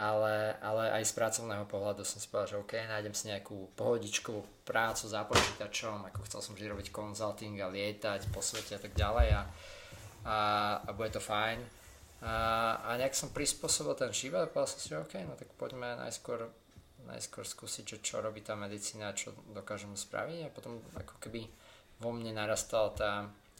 [0.00, 4.64] Ale, ale aj z pracovného pohľadu som si povedal, že OK, nájdem si nejakú pohodičkovú
[4.64, 8.96] prácu za počítačom, ako chcel som vždy robiť konzulting a lietať po svete a tak
[8.96, 9.42] ďalej a,
[10.24, 10.38] a,
[10.88, 11.60] a bude to fajn.
[12.24, 12.32] A,
[12.80, 16.00] a nejak som prispôsobil ten život a povedal som si, že OK, no tak poďme
[16.00, 16.48] najskôr
[17.08, 21.48] najskôr skúsiť, že čo robí tá medicína, čo dokážem spraviť a potom ako keby
[22.00, 23.12] vo mne narastala tá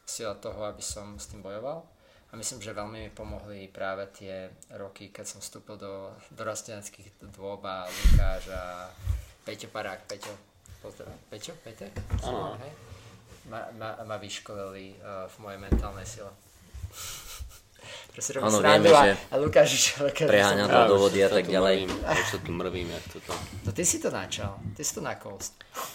[0.04, 1.84] sila toho, aby som s tým bojoval.
[2.30, 7.18] A myslím, že veľmi mi pomohli práve tie roky, keď som vstúpil do, do rasteneckých
[7.34, 8.86] dôb a Lukáš a
[9.42, 10.30] Peťo Parák, Peťo,
[10.78, 11.90] pozdrav, Peťo, Peťo?
[12.22, 12.54] Áno.
[13.50, 16.30] Ma, ma, ma vyškolili uh, v mojej mentálnej sile.
[18.10, 19.70] Proste robí Áno, srandu vieme, a, Lukáš
[20.16, 21.76] keď preháňa to do už vody a tak tu ďalej.
[21.86, 23.32] Mrvím, už sa tu mrvím, jak toto.
[23.64, 25.54] No ty si to načal, ty si to nakous.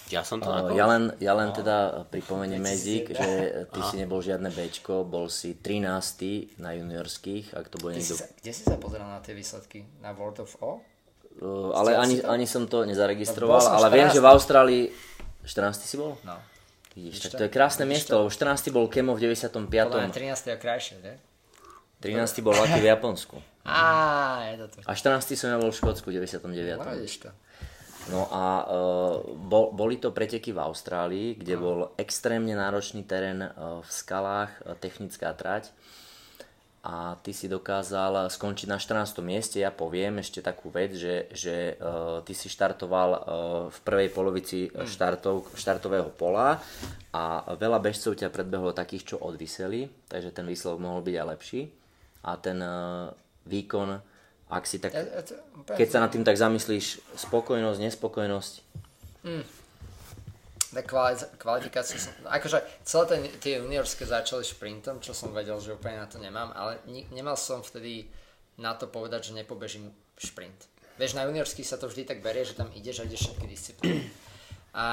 [0.09, 0.73] Ja som to nakol?
[0.73, 2.71] Ja len, ja len teda pripomeniem 2007.
[2.71, 3.29] Mezik, že
[3.73, 6.57] ty si nebol žiadne Bčko, bol si 13.
[6.57, 8.15] na juniorských, ak to bude niekto...
[8.15, 9.85] kde si sa pozeral na tie výsledky?
[9.99, 10.79] Na World of O?
[11.35, 14.15] Uh, ale ani, ani som to nezaregistroval, ale viem, 14.
[14.15, 14.83] že v Austrálii...
[15.45, 15.83] 14.
[15.83, 16.15] si bol?
[16.23, 16.39] No.
[16.95, 17.43] Vidíš, tak to?
[17.43, 18.23] je krásne miesto, to?
[18.23, 18.71] lebo 14.
[18.71, 19.67] bol Kemo v 95.
[19.67, 20.47] Podľa mňa 13.
[20.47, 21.19] je krajšie, ne?
[22.05, 22.45] 13.
[22.45, 23.35] bol Lucky v Japonsku.
[23.65, 24.77] Á, je to tu.
[24.85, 25.33] A 14.
[25.33, 26.77] som ja bol v Škótsku v 99.
[26.77, 27.29] No to.
[28.05, 33.81] No a uh, bol, boli to preteky v Austrálii, kde bol extrémne náročný terén uh,
[33.81, 35.73] v skalách, uh, technická trať.
[36.85, 39.17] A ty si dokázal skončiť na 14.
[39.25, 39.57] mieste.
[39.57, 43.21] Ja poviem ešte takú vec, že, že uh, ty si štartoval uh,
[43.73, 46.61] v prvej polovici uh, štartov, štartového pola
[47.09, 51.61] a veľa bežcov ťa predbehlo takých, čo odviseli, takže ten výsledok mohol byť aj lepší.
[52.25, 53.13] A ten uh,
[53.45, 54.01] výkon,
[54.49, 54.93] ak si tak
[55.77, 58.53] keď sa nad tým tak zamyslíš, spokojnosť, nespokojnosť,
[60.75, 65.71] Tak kvali- kvalifikáciu som, akože celé ten, tie juniorské začali šprintom, čo som vedel, že
[65.71, 68.11] úplne na to nemám, ale ni, nemal som vtedy
[68.59, 69.87] na to povedať, že nepobežím
[70.19, 70.67] šprint.
[70.99, 74.03] Vieš, na juniorských sa to vždy tak berie, že tam ideš a ideš všetky disciplíny.
[74.75, 74.85] A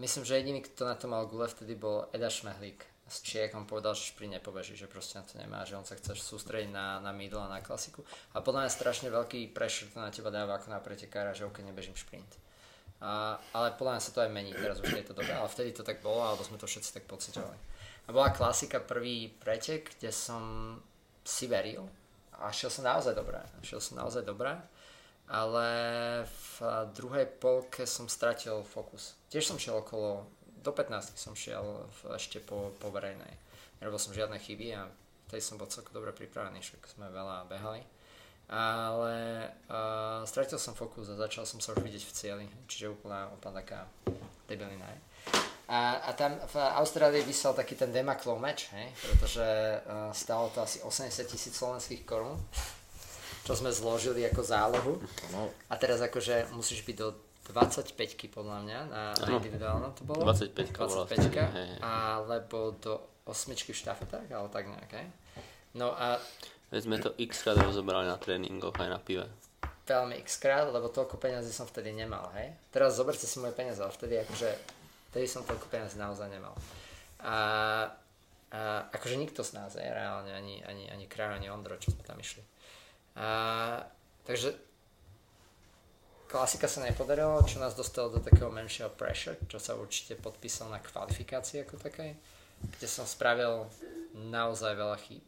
[0.00, 3.66] myslím, že jediný, kto na to mal gule vtedy bol Eda Šmehlík z Čiek, on
[3.66, 7.02] povedal, že šprint nepobeží, že proste na to nemá, že on sa chce sústrediť na,
[7.02, 8.06] na middle a na klasiku.
[8.32, 11.66] A podľa mňa strašne veľký pressure to na teba dáva ako na pretekára, že ok,
[11.66, 12.38] nebežím šprint.
[13.02, 15.74] A, ale podľa mňa sa to aj mení teraz už v tejto dobe, ale vtedy
[15.74, 17.58] to tak bolo, alebo sme to všetci tak pocitovali.
[18.06, 20.76] A bola klasika prvý pretek, kde som
[21.26, 21.90] si veril
[22.38, 23.42] a šiel som naozaj dobré.
[23.60, 24.54] Šiel som naozaj dobré,
[25.28, 25.68] ale
[26.26, 26.54] v
[26.96, 29.14] druhej polke som stratil fokus.
[29.30, 30.26] Tiež som šiel okolo,
[30.60, 31.64] do 15 som šiel
[32.16, 33.34] ešte po, po verejnej.
[33.80, 34.88] Nerobil som žiadne chyby a
[35.28, 37.80] vtedy som bol celkom dobre pripravený, však sme veľa behali
[38.50, 43.30] ale uh, stratil som fokus a začal som sa už vidieť v cieli, čiže úplná,
[43.30, 43.86] úplná taká
[44.50, 44.82] debilina.
[44.90, 44.98] hej.
[45.70, 50.66] A, a tam v Austrálii vysel taký ten Demaklov meč, hej, pretože uh, stalo to
[50.66, 52.34] asi 80 tisíc slovenských korún,
[53.46, 54.98] čo sme zložili ako zálohu.
[55.30, 57.14] no, A teraz akože musíš byť do
[57.50, 57.94] 25
[58.30, 59.38] podľa mňa, na, Áno.
[59.38, 60.22] individuálnom to bolo.
[60.24, 61.78] 25 bola 25 vtedy, hej, hej.
[61.82, 62.92] alebo do
[63.24, 65.06] osmičky v štafetách, ale tak nejak, hej.
[65.74, 66.18] No a
[66.70, 69.26] Veď sme to x krát rozobrali na tréningoch aj na pive.
[69.86, 72.54] veľmi x krát, lebo toľko peniazy som vtedy nemal, hej.
[72.70, 74.50] Teraz zoberte si moje peniaze, ale vtedy akože,
[75.10, 76.54] vtedy som toľko peniazy naozaj nemal.
[77.18, 77.36] A,
[78.54, 78.60] a
[78.94, 82.22] akože nikto z nás, hej, reálne, ani, ani, ani Kraj, ani Ondro, čo sme tam
[82.22, 82.42] išli.
[83.18, 83.82] A,
[84.22, 84.54] takže
[86.30, 90.78] klasika sa nepodarilo, čo nás dostalo do takého menšieho pressure, čo sa určite podpísal na
[90.78, 92.14] kvalifikácii ako takej,
[92.78, 93.66] kde som spravil
[94.14, 95.26] naozaj veľa chýb.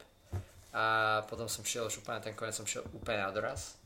[0.73, 3.77] A potom som šiel už úplne, ten koniec som šiel úplne na doraz.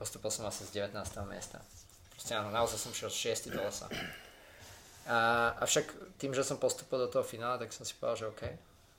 [0.00, 0.96] Postupil som asi z 19.
[1.28, 1.60] miesta.
[2.16, 3.52] Proste áno, naozaj som šiel 6.
[3.52, 3.86] do lesa.
[5.06, 8.42] A, avšak tým, že som postupil do toho finále, tak som si povedal, že OK,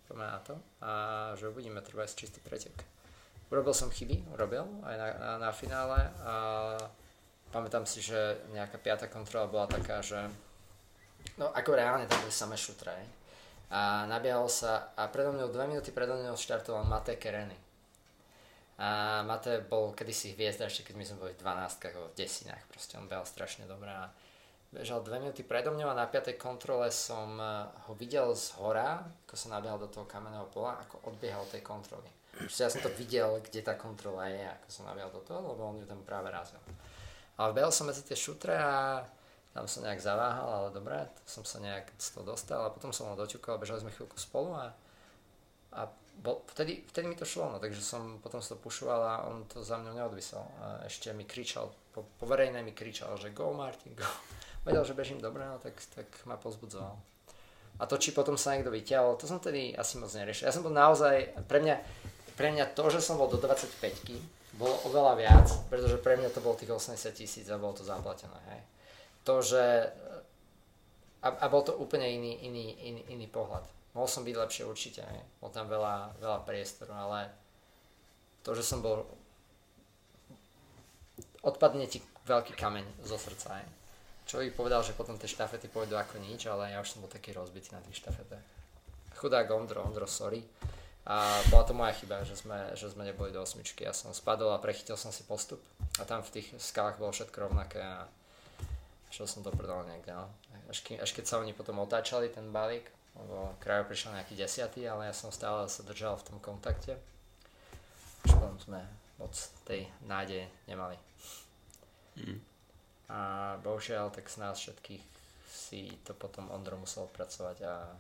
[0.08, 0.92] poďme na to a
[1.36, 2.76] že uvidíme, treba ísť čistý pretek.
[3.52, 6.34] Urobil som chyby, urobil aj na, na, na finále a
[7.54, 8.18] pamätám si, že
[8.52, 10.18] nejaká piata kontrola bola taká, že
[11.38, 12.98] no ako reálne tam boli samé šutre,
[13.74, 17.58] a nabíjalo sa a predo mňou, dve minúty predo mňou štartoval Mate Kereny.
[18.78, 22.64] A Mate bol kedysi hviezda ešte keď my sme boli v 12 alebo v desinách,
[22.70, 24.14] proste on behal strašne dobré a
[24.70, 29.10] bežal dve minúty predo mňou a na piatej kontrole som eh, ho videl z hora,
[29.26, 32.10] ako sa nabehal do toho kamenného pola, ako odbiehal tej kontroly.
[32.34, 35.66] Proste ja som to videl, kde tá kontrola je, ako som nabehal do toho, lebo
[35.66, 36.62] on ju tam práve razil.
[37.38, 39.02] Ale behal som medzi tie šutre a
[39.54, 40.98] tam som nejak zaváhal, ale dobre,
[41.30, 44.58] som sa nejak z toho dostal a potom som ho doťukal, bežali sme chvíľku spolu
[44.58, 44.74] a,
[45.78, 45.82] a
[46.18, 49.46] bol, vtedy, vtedy mi to šlo, no, takže som potom sa to pušoval a on
[49.46, 50.42] to za mňou neodvisel.
[50.62, 54.06] A ešte mi kričal, po, po verejnej mi kričal, že go Martin, go.
[54.66, 56.98] Vedel, že bežím dobre, no, tak, tak ma pozbudzoval.
[57.82, 60.46] A to, či potom sa niekto vyťahol, to som tedy asi moc neriešil.
[60.46, 61.76] Ja som bol naozaj, pre mňa,
[62.38, 64.06] pre mňa to, že som bol do 25
[64.54, 68.38] bolo oveľa viac, pretože pre mňa to bolo tých 80 tisíc a bolo to zaplatené.
[68.54, 68.62] Hej.
[69.26, 69.64] To, že...
[71.24, 73.64] A, a bol to úplne iný, iný, iný, iný pohľad.
[73.96, 75.22] Mohol som byť lepšie určite, hej.
[75.40, 77.32] bol tam veľa, veľa priestoru, ale
[78.44, 79.08] to, že som bol...
[81.44, 83.58] Odpadne ti veľký kameň zo srdca.
[83.58, 83.68] Hej.
[84.24, 87.36] Človek povedal, že potom tie štafety pôjdu ako nič, ale ja už som bol taký
[87.36, 88.46] rozbitý na tých štafetách.
[89.20, 90.44] Chudák Ondro, Ondro, sorry.
[91.04, 93.84] A bola to moja chyba, že sme, že sme neboli do osmičky.
[93.84, 95.60] Ja som spadol a prechytil som si postup.
[96.00, 98.08] A tam v tých skalách bolo všetko rovnaké a
[99.12, 100.16] šiel som to prdol niekde.
[100.16, 100.32] No.
[100.72, 102.88] Až, ke, až keď sa oni potom otáčali ten balík,
[103.20, 106.96] lebo krajo prišiel nejaký desiatý, ale ja som stále sa držal v tom kontakte.
[108.24, 108.80] Až potom sme
[109.20, 109.36] moc
[109.68, 110.96] tej nádeje nemali.
[112.16, 112.40] Mm.
[113.12, 113.20] A
[113.60, 115.04] bohužiaľ, tak z nás všetkých
[115.52, 117.92] si to potom Ondro musel pracovať a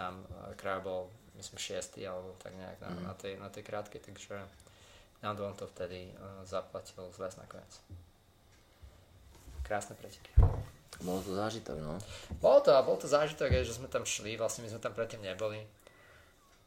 [0.00, 0.24] nám
[0.58, 1.02] krajo bol
[1.38, 3.02] myslím šiestý alebo tak nejak na, mm.
[3.06, 4.42] na, tej, na tej krátkej, takže
[5.22, 7.72] nám dvom to vtedy uh, zaplatil zväz nakoniec.
[9.62, 10.34] Krásne preteky.
[10.98, 11.94] Bolo to zážitok, no.
[12.42, 15.22] Bolo to a bol to zážitok, že sme tam šli, vlastne my sme tam predtým
[15.22, 15.62] neboli.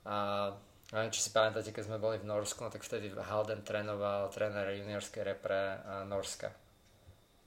[0.08, 0.48] A
[0.96, 4.72] neviem, či si pamätáte, keď sme boli v Norsku, no tak vtedy Halden trénoval tréner
[4.80, 6.52] juniorskej repre uh, Norska.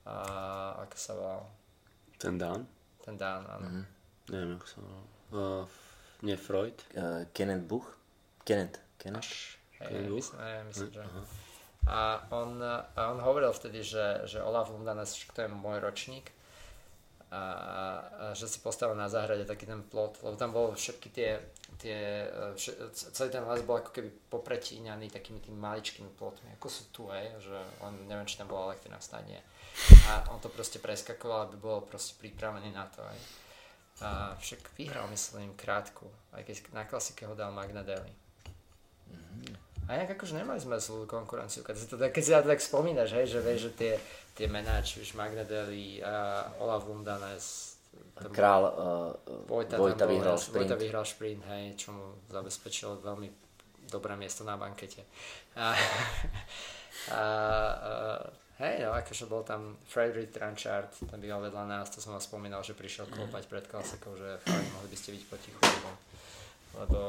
[0.05, 0.15] A
[0.85, 1.41] ako sa volal?
[2.21, 2.61] Ten Dan?
[3.01, 3.65] Ten Dan, áno.
[3.65, 3.85] Mm-hmm.
[4.29, 5.03] Neviem, ako sa volal.
[5.33, 5.63] Uh,
[6.25, 6.75] nie Freud?
[6.97, 7.85] Uh, Kenneth Buch?
[8.43, 8.81] Kenneth.
[8.97, 9.29] Kenneth?
[9.77, 10.25] Hey, Kenneth Buch?
[10.33, 11.01] Myslím, myslím, že...
[11.01, 11.25] Uh-huh.
[11.85, 12.57] A on,
[12.95, 16.33] a on hovoril vtedy, že, že Olaf Lundanes, to je môj ročník,
[17.29, 17.43] a, a
[18.33, 21.37] že si postavil na záhrade taký ten plot, lebo tam bolo všetky tie,
[21.77, 26.83] tie vš, celý ten les bol ako keby popretíňaný takými tými maličkými plotmi, ako sú
[26.89, 29.37] tu, hej, že on, neviem, či tam bola elektrina v stane.
[30.09, 33.19] A on to proste preskakoval, aby bol proste pripravený na to, hej.
[34.03, 38.11] A však vyhral, myslím, krátku, aj keď na klasike ho dal Magnadelli.
[39.07, 39.55] Mm-hmm.
[39.87, 43.15] A inak akože nemali sme zlú konkurenciu, keď si to, keď si to tak spomínaš,
[43.15, 43.93] hej, že vieš, že tie,
[44.35, 47.75] tie mená, či už Magnadelli a Olaf Lundanes,
[48.15, 49.11] Král uh,
[49.47, 50.67] Vojta, Vojta vyhral sprint.
[50.67, 53.27] Vojta vyhral sprint, hej, čo mu zabezpečilo veľmi
[53.87, 55.03] dobré miesto na bankete.
[55.55, 55.71] A,
[57.15, 57.21] a, a
[58.55, 62.63] Hej, no akože bol tam Frederick Tranchard, ten býval vedľa nás, to som vám spomínal,
[62.63, 65.89] že prišiel klopať pred klasekou, že fakt, mohli by ste byť potichu, lebo,
[66.79, 66.99] lebo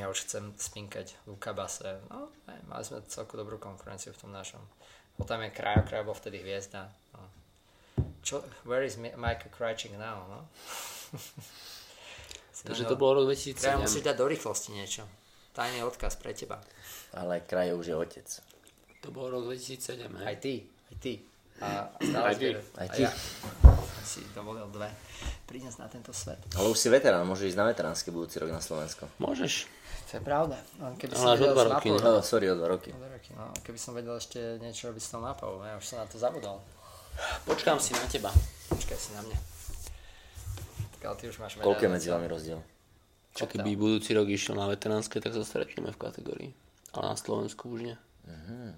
[0.00, 2.00] ja už chcem spinkať Luka Base.
[2.08, 4.60] No, hej, mali sme celku dobrú konkurenciu v tom našom.
[5.20, 6.88] Bol tam je Krajo, Krajo bol vtedy hviezda.
[7.12, 7.22] No.
[8.24, 10.40] Čo, where is Michael Krajčík now, no?
[12.68, 13.58] Takže to bolo rok 2007.
[13.58, 15.04] Krajo musíš dať do rýchlosti niečo.
[15.54, 16.58] Tajný odkaz pre teba.
[17.14, 18.28] Ale Krajo už je otec.
[19.02, 20.26] To bol rok 2007, hej?
[20.26, 20.54] Aj ty,
[20.90, 21.12] aj ty.
[21.58, 22.54] A, a aj ty.
[22.54, 23.02] Aj ty.
[23.02, 23.10] Ja.
[24.06, 24.88] si dovolil dve.
[25.44, 26.38] Priniesť na tento svet.
[26.54, 29.10] Ale už si veterán, môžeš ísť na veteránske budúci rok na Slovensko.
[29.18, 29.66] Môžeš.
[30.08, 30.56] To je pravda.
[30.80, 31.88] No, keby Ale až o dva roky.
[31.92, 32.90] No, sorry, o dva roky.
[32.94, 33.30] O dva roky.
[33.36, 36.16] No, keby som vedel ešte niečo robiť s tou mapou, ja už som na to
[36.16, 36.64] zabudol.
[37.44, 38.32] Počkám si na teba.
[38.72, 39.38] Počkaj si na mňa.
[40.96, 42.60] Tak ale ty už máš Koľko je medzi vami rozdiel?
[43.36, 46.50] Čo keby budúci rok išiel na veteránske, tak sa stretneme v kategórii.
[46.96, 47.96] Ale na Slovensku už nie.
[48.24, 48.72] Uh-huh.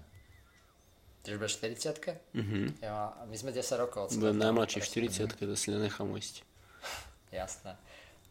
[1.21, 2.81] Ty už budeš 40 Mhm.
[2.81, 4.09] Ja, my sme 10 rokov.
[4.09, 6.41] od Budem najmladší v 40 to si nenechám ujsť.
[7.31, 7.77] Jasné.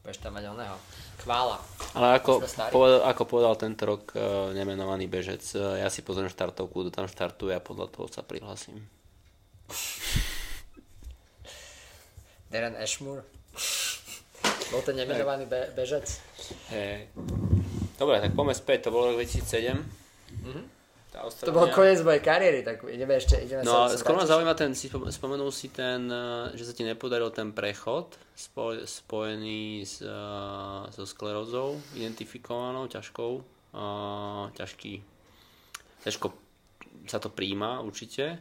[0.01, 0.77] Budeš tam mať oného.
[1.19, 1.61] Kvála.
[1.93, 2.41] Ale ako,
[2.73, 7.05] povedal, ako povedal tento rok uh, nemenovaný bežec, uh, ja si pozriem štartovku, kto tam
[7.05, 8.81] štartuje a podľa toho sa prihlasím.
[12.51, 13.23] Darren Ashmore.
[14.71, 16.07] Bol ten nemenovaný be- bežec.
[16.71, 17.07] Hej.
[17.95, 19.79] Dobre, tak poďme späť, to bolo rok 2007.
[20.41, 20.80] Mhm.
[21.11, 24.55] Tá To bol koniec mojej kariéry, tak ideme ešte, ideme No a skôr ma zaujíma
[24.55, 29.85] ten, si spom- spomenul si ten, eh, že sa ti nepodaril ten prechod spoj, spojený
[29.85, 33.33] s, uh, so sklerózou identifikovanou, ťažkou,
[33.77, 34.93] uh, ťažký,
[36.09, 36.33] ťažko
[37.05, 38.41] sa to príjma určite,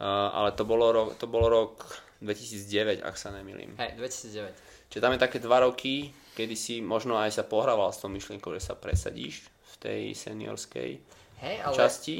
[0.00, 1.84] uh, ale to bolo, rok, to bolo rok
[2.24, 3.76] 2009, ak sa nemýlim.
[3.76, 4.88] Hej, 2009.
[4.88, 8.56] Čiže tam je také dva roky, kedy si možno aj sa pohrával s tou myšlienkou,
[8.56, 12.16] že sa presadíš v tej seniorskej Hej, ale časti.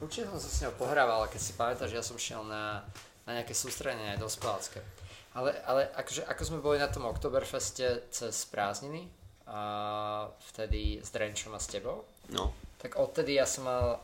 [0.00, 2.80] určite som sa s ňou pohrával, keď si pamätáš, ja som šiel na,
[3.24, 4.80] na nejaké sústredenie aj dospelácké.
[5.30, 9.06] Ale, ale akože, ako sme boli na tom Oktoberfeste cez prázdniny,
[9.50, 9.60] a
[10.54, 12.54] vtedy s Drenčom a s tebou, No.
[12.78, 13.98] tak odtedy ja som mal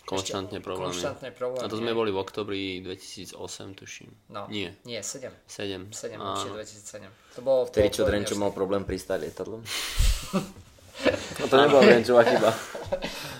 [0.00, 0.96] Konštantne problémy.
[0.96, 1.62] Konštantné problémy.
[1.62, 3.36] A to sme boli v oktobri 2008,
[3.76, 4.10] tuším.
[4.32, 5.28] No, Nie, Nie, 7.
[5.46, 5.92] 7.
[5.92, 6.32] 7, Áno.
[6.34, 7.36] určite 2007.
[7.36, 7.60] To bolo...
[7.68, 9.60] Vtedy, čo Drenčo mal problém pristať lietadlom?
[11.40, 12.50] no to nebola Drenčová chyba.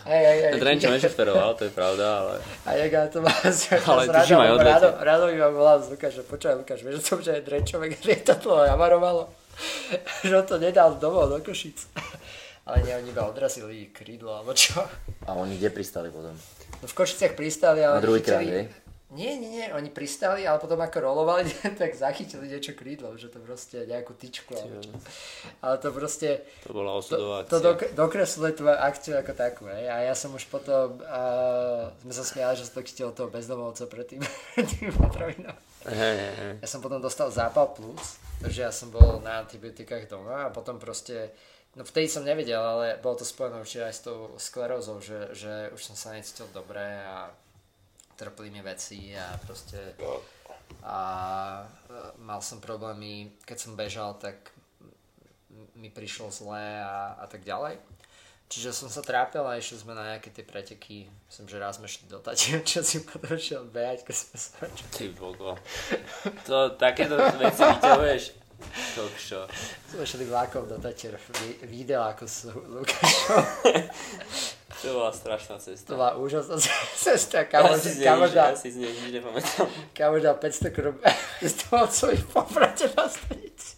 [0.07, 0.53] Hej, hej, hej.
[0.59, 2.35] Drenčo nešoferoval, to je pravda, ale...
[2.66, 3.31] A jak ja to má
[3.90, 4.70] Ale tuším aj odvete.
[4.70, 7.94] Rado, Rado mi ma volal z Lukáš, že počúvaj Lukáš, vieš o tom, že Drenčové
[8.03, 9.31] lietadlo jamarovalo?
[10.27, 11.79] že on to nedal domov do Košic.
[12.66, 14.79] Ale nie, oni iba odrazili krídlo, alebo čo.
[15.27, 16.37] A oni kde pristali potom?
[16.81, 17.99] No v Košiciach pristali, ale...
[17.99, 18.40] Na druhý krát?
[19.11, 21.51] Nie, nie, nie, oni pristali, ale potom ako rolovali,
[21.83, 24.94] tak zachytili niečo krídlo, že to proste nejakú tyčku, alebo čo.
[25.59, 26.29] Ale to proste...
[26.62, 27.66] To bola To, osudová to akcia.
[27.66, 29.90] dok- dokresluje tvoju akciu ako takú, hej.
[29.90, 33.90] A ja som už potom, uh, sme sa smiali, že som to chytil toho bezdomovca
[33.90, 34.23] pred tým,
[34.79, 35.59] tým potravinou.
[35.90, 36.55] Hej, hej, hej.
[36.62, 40.79] Ja som potom dostal zápal plus, takže ja som bol na antibiotikách doma a potom
[40.79, 41.35] proste,
[41.75, 45.73] no vtedy som nevedel, ale bolo to spojené určite aj s tou sklerózou, že, že
[45.75, 47.27] už som sa necítil dobre a
[48.21, 49.97] trpli mi veci a proste
[50.85, 51.01] a
[51.89, 54.53] e, mal som problémy, keď som bežal, tak
[55.77, 57.81] mi prišlo zle a, a tak ďalej.
[58.51, 61.07] Čiže som sa trápil a išli sme na nejaké tie preteky.
[61.31, 64.67] Myslím, že raz sme šli do Tatier, čo si potom šiel behať, keď sme sa
[64.91, 65.55] Ty vogo.
[66.51, 68.23] To, takéto veci vyťahuješ.
[68.90, 69.46] Kokšo.
[69.87, 71.14] Sme šli vlákom do Tatier.
[71.38, 73.42] Vi- Videl, ako s Lukášom.
[74.81, 75.92] To bola strašná To cesta.
[75.92, 76.57] bola úžasná
[76.96, 77.38] cesta.
[77.38, 79.68] Ja Kamož, nej kamož, nič- ja dal, si z nej nič nepamätám.
[79.92, 80.96] kamož dal 500 korun
[81.38, 83.77] z toho svojich poprate na stanici.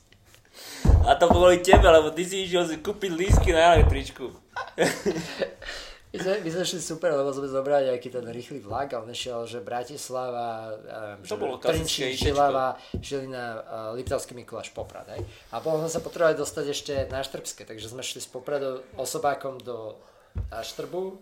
[1.02, 4.30] A to boli tebe, lebo ty si išiel si kúpiť lístky na električku.
[6.12, 9.08] My sme, my sme šli super, lebo sme zobrali nejaký ten rýchly vlak a on
[9.08, 12.12] išiel, že Bratislava, neviem, To že bolo Trenčín.
[12.12, 15.24] Žilava, Žilina, uh, Liptovský Mikuláš, Poprad, hej.
[15.56, 19.56] A potom sme sa potrebovali dostať ešte na Štrbské, takže sme šli z Popradu osobákom
[19.64, 19.96] do
[20.52, 21.16] na Štrbu,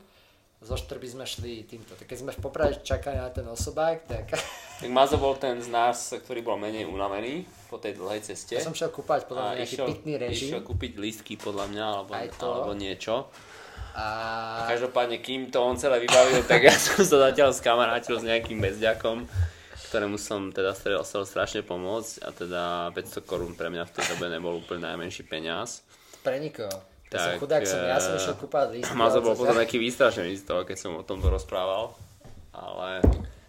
[0.61, 1.97] zo Štrby sme šli týmto.
[1.97, 4.27] Tak keď sme v Poprade čakali na ten osobák, tak
[4.81, 8.57] Tak Mazo bol ten z nás, ktorý bol menej unavený po tej dlhej ceste.
[8.57, 10.49] ja som šiel kúpať podľa mňa nejaký išiel, pitný režim.
[10.57, 13.29] išiel kúpiť lístky podľa mňa, alebo, alebo niečo.
[13.93, 14.05] A
[14.67, 19.27] Každopádne, kým to on celé vybavil, tak ja som sa zatiaľ skamarátil s nejakým bezďakom,
[19.87, 24.27] ktorému som teda chcel strašne pomôcť a teda 500 korún pre mňa v tej dobe
[24.29, 25.83] nebol úplne najmenší peniaz.
[26.21, 26.71] pre nikoho.
[27.11, 28.95] Ja som Tak, chudák, som, ja som eh, išiel kúpať lístky.
[28.95, 31.99] Mazo ale bol to- potom taký vystrašený z toho, keď som o tomto rozprával.
[32.53, 33.03] Ale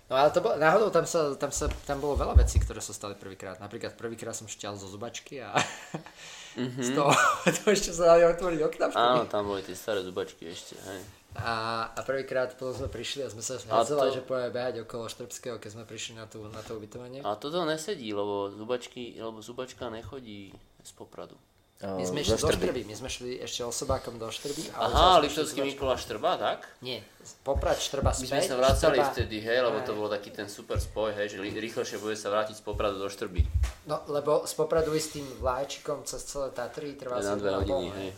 [0.09, 2.91] No ale to bolo, náhodou tam, sa, tam, sa, tam bolo veľa vecí, ktoré sa
[2.91, 3.63] stali prvýkrát.
[3.63, 5.55] Napríklad prvýkrát som šťal zo zubačky a
[6.57, 6.83] mm-hmm.
[6.83, 7.11] z toho,
[7.61, 11.01] to ešte sa dali otvoriť okna áno, tam boli tie staré zubačky ešte, hej.
[11.31, 14.83] A, a prvýkrát potom sme prišli a sme sa A hadzovali, to- že pojeme behať
[14.83, 17.23] okolo Štrbského, keď sme prišli na, tú, na to ubytovanie.
[17.23, 20.51] A toto nesedí, lebo zubačky, lebo zubačka nechodí
[20.83, 21.39] z Popradu.
[21.81, 24.69] My sme išli do Štrby, my sme šli ešte osobákom do Štrby.
[24.71, 25.65] Aha, Liptovský.
[25.65, 26.69] Mikuláš Štrba, tak?
[26.79, 27.01] Nie,
[27.41, 28.27] Poprad Štrba My späť.
[28.27, 31.41] sme sa vracali Štrba- vtedy, hej, lebo to bol taký ten super spoj, hej, že
[31.41, 33.41] rýchlejšie bude sa vrátiť z Popradu do Štrby.
[33.85, 37.89] No, lebo z Popradu ísť tým vláčikom cez celé Tatry trvá Na asi dve hodiny,
[37.97, 38.09] hej.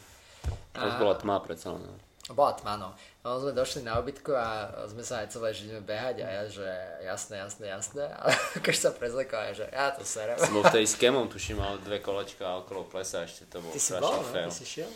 [0.76, 1.82] A- bola tma predsa len.
[1.82, 1.96] no.
[2.32, 2.90] Bola tma, no.
[3.24, 6.44] No sme došli na obytku a sme sa aj celé, že ideme behať a ja,
[6.44, 6.68] že
[7.08, 8.04] jasné, jasné, jasné.
[8.20, 10.36] A keď sa prezlekol, že ja to serem.
[10.36, 13.80] Som bol vtedy s Kemom, tuším, mal dve kolečka okolo plesa, ešte to bol Ty
[13.80, 14.28] si bol, no?
[14.28, 14.52] fail.
[14.52, 14.92] Ty si šiel?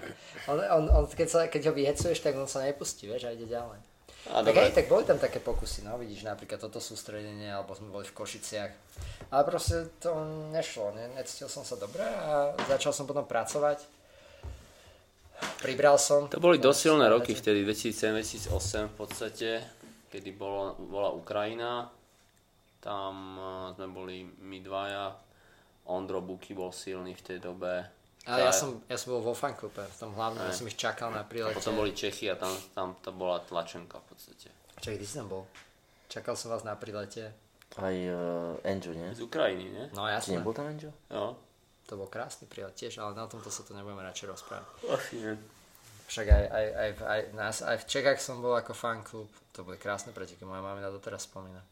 [0.52, 3.48] On, on, on keď, sa, keď ho vyhecuješ, tak on sa nepustí, vieš, a ide
[3.48, 3.80] ďalej.
[4.28, 7.88] A tak aj, tak boli tam také pokusy, no vidíš, napríklad toto sústredenie, alebo sme
[7.88, 8.72] boli v Košiciach.
[9.32, 10.12] Ale proste to
[10.52, 13.99] nešlo, ne, necítil som sa dobre a začal som potom pracovať.
[15.60, 16.28] Pribral som.
[16.28, 19.48] to boli dosť silné Stále roky vtedy, 2007-2008 v podstate,
[20.08, 21.90] kedy bolo, bola Ukrajina.
[22.80, 25.12] Tam eh, sme boli my dvaja,
[25.92, 27.84] Ondro Buky bol silný v tej dobe.
[28.28, 31.08] Ale ja som, ja som bol vo fanklube, v tom hlavnom, ja som ich čakal
[31.08, 31.56] na A prílete.
[31.56, 34.48] potom boli Čechy a tam, tam to bola tlačenka v podstate.
[34.76, 35.42] Čakaj, ty si tam bol?
[36.12, 37.32] Čakal som vás na prílete.
[37.80, 39.08] Aj uh, Angel, nie?
[39.16, 39.84] Z Ukrajiny, nie?
[39.96, 40.92] No Či jasné, nebol tam Angel?
[41.08, 41.38] Jo.
[41.90, 44.70] To bol krásny prílet tiež, ale na tomto sa to nebudeme radšej rozprávať.
[44.94, 45.34] Asi nie.
[46.06, 49.74] Však aj, aj, aj, aj, nás, aj v Čechách som bol ako fanklub, to boli
[49.74, 51.62] krásne preteky, moja mamina doteraz spomína.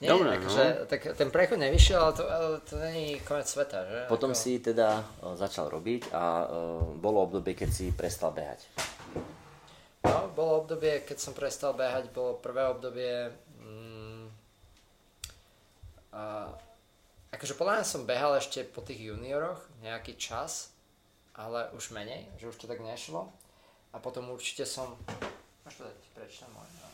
[0.00, 0.88] Nie, Dobre, akože, no.
[0.88, 3.98] tak ten prechod nevyšiel, ale to, ale to není koniec sveta, že?
[4.08, 8.64] Potom ako, si teda uh, začal robiť a uh, bolo obdobie, keď si prestal behať.
[10.08, 13.28] No, bolo obdobie, keď som prestal behať, bolo prvé obdobie...
[13.60, 14.24] Mm,
[16.16, 16.48] a,
[17.30, 20.74] akože podľa mňa som behal ešte po tých junioroch nejaký čas,
[21.34, 23.30] ale už menej, že už to tak nešlo.
[23.90, 24.94] A potom určite som...
[25.66, 26.68] Máš to dať prečo môj?
[26.78, 26.90] no.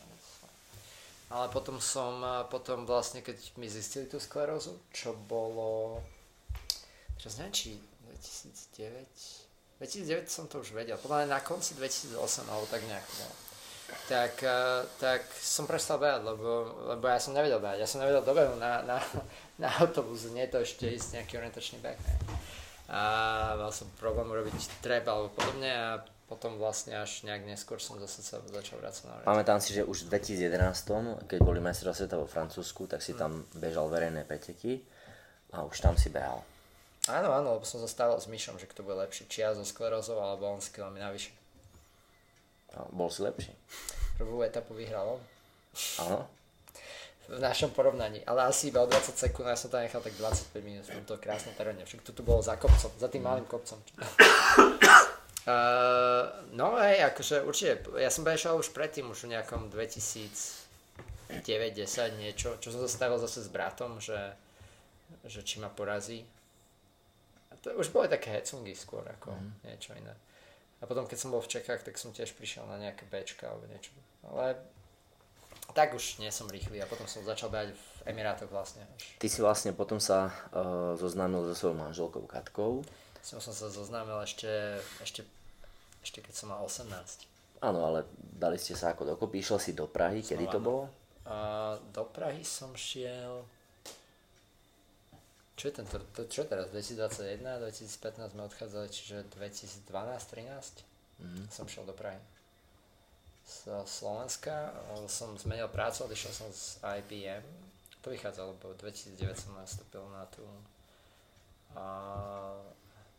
[1.27, 5.99] Ale potom som, potom vlastne, keď mi zistili tú sklerózu, čo bolo...
[7.19, 7.69] Čo neviem, či
[8.07, 9.45] 2009...
[9.77, 13.05] 2009 som to už vedel, podľa mňa na konci 2008 alebo tak nejak.
[13.21, 13.29] No.
[14.09, 16.49] Tak, uh, tak som prestal behať, lebo,
[16.95, 17.85] lebo ja som nevedel behať.
[17.85, 18.97] Ja som nevedel dobehnúť na, na,
[19.57, 21.97] na autobus, nie to ešte ísť nejaký orientačný beh.
[21.97, 22.13] Ne?
[22.87, 22.99] A
[23.59, 25.89] mal som problém urobiť trep alebo podobne a
[26.27, 29.31] potom vlastne až nejak neskôr som zase sa začal vrácať na orientačný.
[29.31, 33.43] Pamätám si, že už v 2011, keď boli majstrovstvá sveta vo Francúzsku, tak si tam
[33.55, 34.83] bežal verejné preteky
[35.51, 36.43] a už tam si behal.
[37.07, 40.19] Áno, áno, lebo som zastával s Myšom, že kto bude lepší, či ja so sklerózou,
[40.19, 41.31] alebo on s kilami navyše.
[42.75, 43.55] A bol si lepší.
[44.19, 45.21] Prvú etapu vyhral on.
[46.03, 46.27] Áno.
[47.27, 50.63] V našom porovnaní, ale asi iba o 20 sekúnd, ja som tam nechal tak 25
[50.63, 53.75] minút v tomto krásnom teréne, však to tu bolo za kopcom, za tým malým kopcom.
[55.43, 56.23] Uh,
[56.59, 62.55] no hej, akože určite, ja som bežal už predtým, už v nejakom 2009 10 niečo,
[62.63, 64.31] čo som zastavil zase s bratom, že,
[65.27, 66.23] že či ma porazí.
[67.51, 69.67] A to už boli také hecungy skôr ako mm.
[69.67, 70.15] niečo iné.
[70.79, 73.65] A potom keď som bol v Čechách, tak som tiež prišiel na nejaké Bčka alebo
[73.65, 73.89] niečo.
[74.29, 74.61] Ale
[75.77, 78.81] tak už nie som rýchly a potom som začal behať v Emirátoch vlastne.
[79.21, 82.81] Ty si vlastne potom sa uh, zoznámil so svojou manželkou Katkou.
[83.21, 84.49] Som, som sa zoznámil ešte,
[85.05, 85.21] ešte
[86.07, 86.87] ešte keď som mal 18.
[87.59, 89.43] Áno, ale dali ste sa ako dokopy.
[89.43, 90.87] Išiel si do Prahy, som kedy to bolo?
[91.27, 93.43] A do Prahy som šiel...
[95.59, 96.69] Čo je, tento, to, čo je teraz?
[96.71, 101.43] 2021, 2015 sme odchádzali, čiže 2012-13 mm.
[101.49, 102.21] som šiel do Prahy.
[103.47, 104.75] Z Slovenska
[105.07, 107.47] som zmenil prácu, odišiel som z IBM.
[108.03, 110.43] To vychádzalo, lebo 2009 som nastúpil na tú...
[111.71, 111.85] A,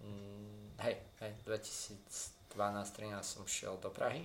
[0.04, 4.24] mm, hej, hej, 2000 12-13 som šiel do Prahy.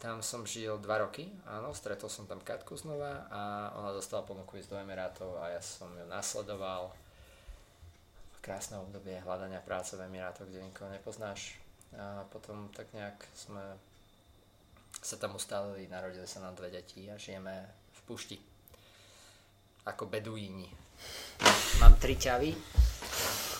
[0.00, 4.60] Tam som žil 2 roky, áno, stretol som tam Katku znova a ona dostala ponuku
[4.60, 6.92] ísť do Emirátov a ja som ju nasledoval.
[8.44, 11.56] Krásne obdobie hľadania práce v Emirátoch, kde nikoho nepoznáš.
[11.96, 13.80] A potom tak nejak sme
[15.04, 17.52] sa tam ustalili, narodili sa nám dve deti a žijeme
[17.92, 18.40] v pušti.
[19.84, 20.64] Ako beduíni.
[21.76, 22.56] Mám tri ťavy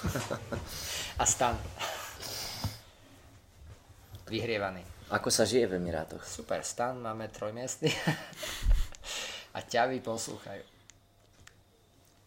[1.21, 1.53] a stan
[4.25, 4.81] vyhrievaný.
[5.13, 6.25] Ako sa žije v Emirátoch?
[6.25, 7.93] Super, stan máme trojmiestny
[9.57, 10.65] a ťavy poslúchajú.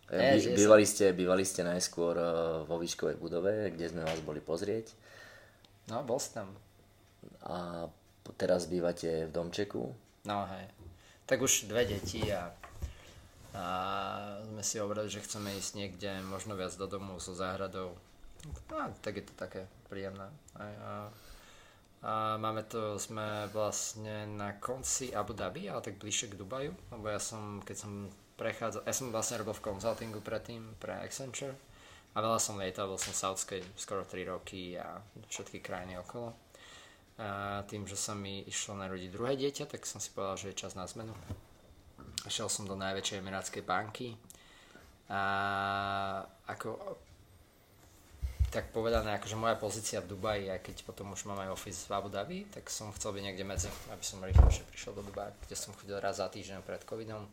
[0.08, 2.30] By, bývali, ste, bývali ste najskôr uh,
[2.64, 4.94] vo výškovej budove, kde sme vás boli pozrieť.
[5.90, 6.54] No, bol si tam.
[7.44, 7.90] A
[8.36, 9.94] teraz bývate v domčeku?
[10.28, 10.66] No hej.
[11.28, 12.52] Tak už dve deti a,
[13.56, 13.64] a
[14.44, 17.96] sme si hovorili, že chceme ísť niekde možno viac do domu so záhradou.
[18.72, 20.28] No, tak je to také príjemné.
[20.56, 20.92] Aj, a
[22.06, 27.06] a máme to, sme vlastne na konci Abu Dhabi, ale tak bližšie k Dubaju, lebo
[27.10, 27.92] ja som, keď som
[28.38, 31.58] prechádzal, ja som vlastne robil v konzultingu predtým pre Accenture
[32.14, 36.38] a veľa som lietal, bol som v Saudskej skoro 3 roky a všetky krajiny okolo.
[37.18, 40.62] A tým, že sa mi išlo narodiť druhé dieťa, tak som si povedal, že je
[40.62, 41.18] čas na zmenu.
[42.30, 44.14] Šiel som do najväčšej emirátskej banky
[45.10, 45.22] a
[46.46, 46.78] ako
[48.48, 51.96] tak povedané, akože moja pozícia v Dubaji, aj keď potom už mám aj office v
[52.00, 55.56] Abu Dhabi, tak som chcel byť niekde medzi, aby som rýchlejšie prišiel do Dubaja, kde
[55.60, 57.28] som chodil raz za týždeň pred covidom.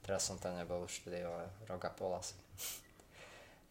[0.00, 1.26] Teraz som tam nebol už tedy
[1.66, 2.38] rok a pol asi.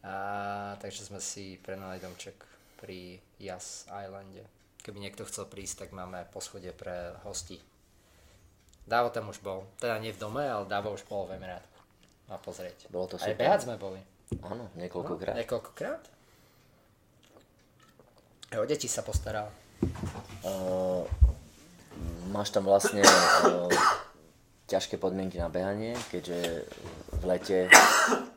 [0.03, 2.35] A, takže sme si prenali domček
[2.79, 4.43] pri Yas Islande.
[4.83, 7.59] Keby niekto chcel prísť, tak máme poschodie pre hosti.
[8.89, 9.67] Dávo tam už bol.
[9.77, 11.83] Teda nie v dome, ale Dávo už bol v Emirátoch.
[12.31, 12.89] Má pozrieť.
[12.89, 13.33] Bolo to super.
[13.33, 14.01] Aj behať sme boli.
[14.45, 15.35] Áno, niekoľkokrát.
[15.35, 16.03] No, niekoľkokrát?
[18.57, 19.53] O deti sa postaral.
[20.41, 21.05] Uh,
[22.33, 23.69] máš tam vlastne uh,
[24.69, 26.69] ťažké podmienky na behanie, keďže
[27.19, 27.59] v lete,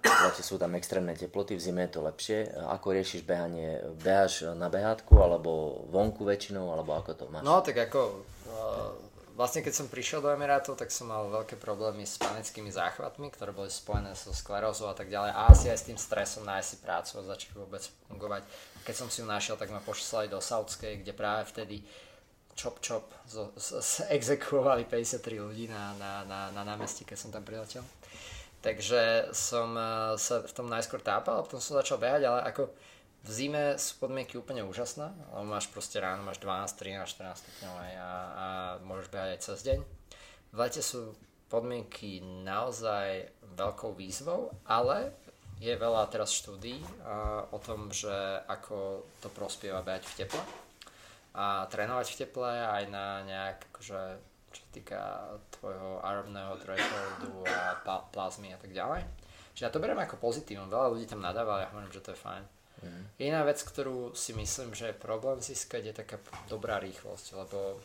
[0.01, 2.39] v lete sú tam extrémne teploty, v zime je to lepšie.
[2.72, 3.85] Ako riešiš behanie?
[4.01, 7.45] Beháš na behátku, alebo vonku väčšinou, alebo ako to máš?
[7.45, 8.97] No tak ako, uh,
[9.37, 13.53] vlastne keď som prišiel do Emirátov, tak som mal veľké problémy s panickými záchvatmi, ktoré
[13.53, 15.30] boli spojené so sklerózou a tak ďalej.
[15.37, 18.43] A asi aj s tým stresom nájsť si prácu a začať vôbec fungovať
[18.83, 22.12] keď som si ju našiel, tak ma pošlali do Saudskej, kde práve vtedy čop
[22.55, 27.83] z, z, exekuovali 53 ľudí na, na, na, na námestí, keď som tam priletel.
[28.63, 32.71] Takže som uh, sa v tom najskôr tápal a potom som začal behať, ale ako
[33.23, 37.75] v zime sú podmienky úplne úžasné, lebo máš proste ráno, máš 12, 13, 14 stupňov
[37.79, 38.47] a, a
[38.83, 39.79] môžeš behať aj cez deň.
[40.53, 41.15] V lete sú
[41.51, 45.15] podmienky naozaj veľkou výzvou, ale
[45.63, 46.83] je veľa teraz štúdí
[47.55, 50.43] o tom, že ako to prospieva behať v teple
[51.33, 54.01] a trénovať v teple aj na nejak, akože,
[54.53, 55.01] čo sa týka
[55.59, 57.76] tvojho aerobného thresholdu a
[58.12, 59.01] plazmy a tak ďalej.
[59.57, 62.20] Čiže ja to beriem ako pozitívum, veľa ľudí tam nadáva ja hovorím, že to je
[62.20, 62.45] fajn.
[63.22, 66.18] Iná vec, ktorú si myslím, že je problém získať, je taká
[66.51, 67.78] dobrá rýchlosť, lebo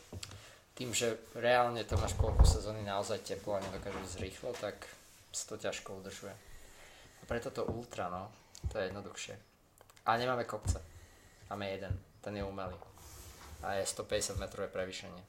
[0.74, 4.90] tým, že reálne to máš koľko sezóny naozaj teplo a nedokáže ísť rýchlo, tak
[5.30, 6.34] sa to ťažko udržuje.
[7.22, 8.26] A preto to ultra, no,
[8.70, 9.34] to je jednoduchšie.
[10.06, 10.82] A nemáme kopce.
[11.50, 12.74] Máme jeden, ten je umelý.
[13.62, 15.22] A je 150 metrové prevýšenie.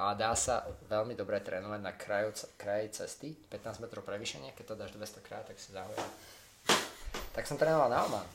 [0.00, 4.80] A dá sa veľmi dobre trénovať na kraju, kraji cesty, 15 metrov prevýšenie, keď to
[4.80, 6.00] dáš 200 krát, tak si zahuje.
[7.36, 8.28] Tak som trénoval na Oman.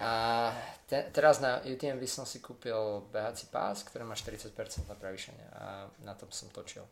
[0.00, 0.12] A
[0.88, 4.56] te, teraz na UTMB som si kúpil behací pás, ktorý má 40%
[4.88, 6.88] na prevýšenie a na tom som točil.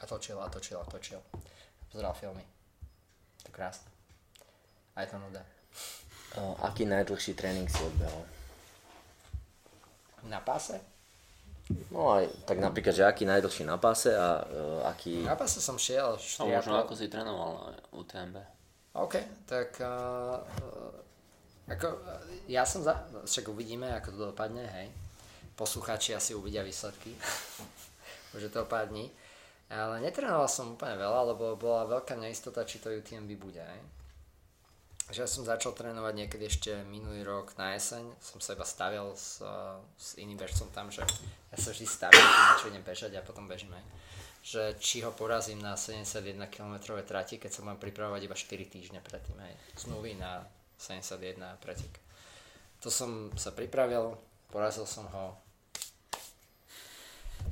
[0.00, 1.20] A točil a točil a točil.
[1.92, 2.44] Pozeral filmy.
[3.44, 3.92] To krásne.
[4.96, 5.44] A je to nuda.
[6.64, 8.37] Aký najdlhší tréning si odbehol?
[10.26, 10.80] Na páse?
[11.92, 15.20] No aj tak napríklad, že aký najdlhší na páse a uh, aký...
[15.20, 18.36] Na páse som šiel No 4 možno ako si trénoval na UTMB.
[18.96, 19.14] OK,
[19.44, 20.40] tak uh,
[21.68, 22.00] ako,
[22.48, 22.96] ja som za...
[23.28, 24.88] Však uvidíme, ako to dopadne, hej.
[25.52, 27.12] Poslucháči asi uvidia výsledky.
[28.36, 29.12] Už je to pár dní.
[29.68, 33.80] Ale netrénoval som úplne veľa, lebo bola veľká neistota, či to UTMB bude, hej.
[35.08, 39.08] Že ja som začal trénovať niekedy ešte minulý rok na jeseň, som sa iba stavil
[39.16, 41.00] s, uh, s iným bežcom tam, že
[41.48, 43.84] ja sa vždy stavím, keď idem bežať a potom bežím, hej.
[44.44, 49.00] Že či ho porazím na 71 km trati, keď sa mám pripravovať iba 4 týždne
[49.00, 49.56] predtým, hej.
[49.80, 50.44] Zmluvy na
[50.76, 52.04] 71 pretek.
[52.84, 54.12] To som sa pripravil,
[54.52, 55.47] porazil som ho,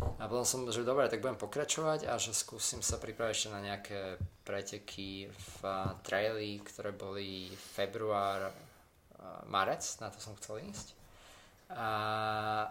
[0.00, 3.60] a potom som, že dobre, tak budem pokračovať a že skúsim sa pripraviť ešte na
[3.60, 4.00] nejaké
[4.42, 5.60] preteky v
[6.02, 8.50] traily, ktoré boli február,
[9.48, 10.96] marec, na to som chcel ísť.
[11.66, 11.90] A,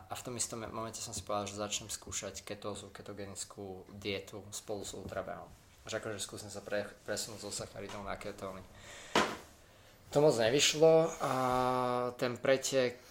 [0.07, 4.87] a v tom istom momente som si povedal, že začnem skúšať ketózu, ketogenickú dietu spolu
[4.87, 5.51] s ultrabehom.
[5.83, 8.63] Že akože skúsim sa pre, presunúť zo sacharidov na ketóny.
[10.15, 11.33] To moc nevyšlo a
[12.15, 13.03] ten pretek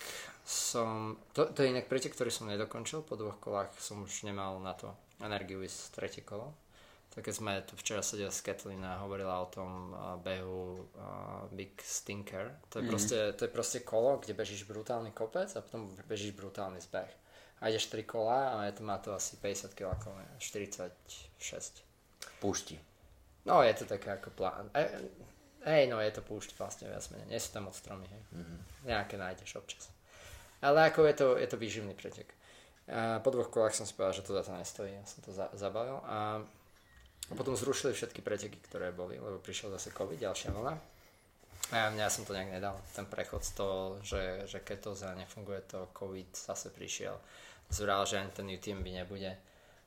[0.44, 4.60] som, to, to je inak pretek, ktorý som nedokončil, po dvoch kolách som už nemal
[4.60, 4.92] na to
[5.24, 6.52] energiu ísť tretie kolo.
[7.16, 11.78] Tak keď sme tu včera sedeli s Kathleen a hovorila o tom behu uh, Big
[11.78, 12.90] Stinker, to je, mm.
[12.90, 17.08] proste, to je proste kolo, kde bežíš brutálny kopec a potom bežíš brutálny zbeh.
[17.62, 20.10] A ideš 3 kola a to, má to asi 50 km,
[20.42, 21.86] 46.
[22.42, 22.76] Púšti.
[23.46, 24.66] No je to také ako plán.
[24.74, 24.84] E,
[25.64, 27.30] hej, no je to púšť vlastne viac menej.
[27.30, 28.22] Nie sú tam moc stromy, hej.
[28.34, 28.58] Mm-hmm.
[28.90, 29.93] Nejaké nájdeš občas.
[30.64, 32.32] Ale ako je to, je to výživný pretek.
[32.88, 34.92] A po dvoch kolách som si povedal, že to za to nestojí.
[34.96, 36.00] Ja som to za, zabavil.
[36.08, 36.40] A
[37.36, 40.74] potom zrušili všetky preteky, ktoré boli, lebo prišiel zase COVID, ďalšia vlna.
[41.72, 42.76] A mňa som to nejak nedal.
[42.92, 47.16] Ten prechod z toho, že, že ketóza nefunguje, to COVID zase prišiel.
[47.72, 49.32] Zvrál, že ani ten UTMB nebude.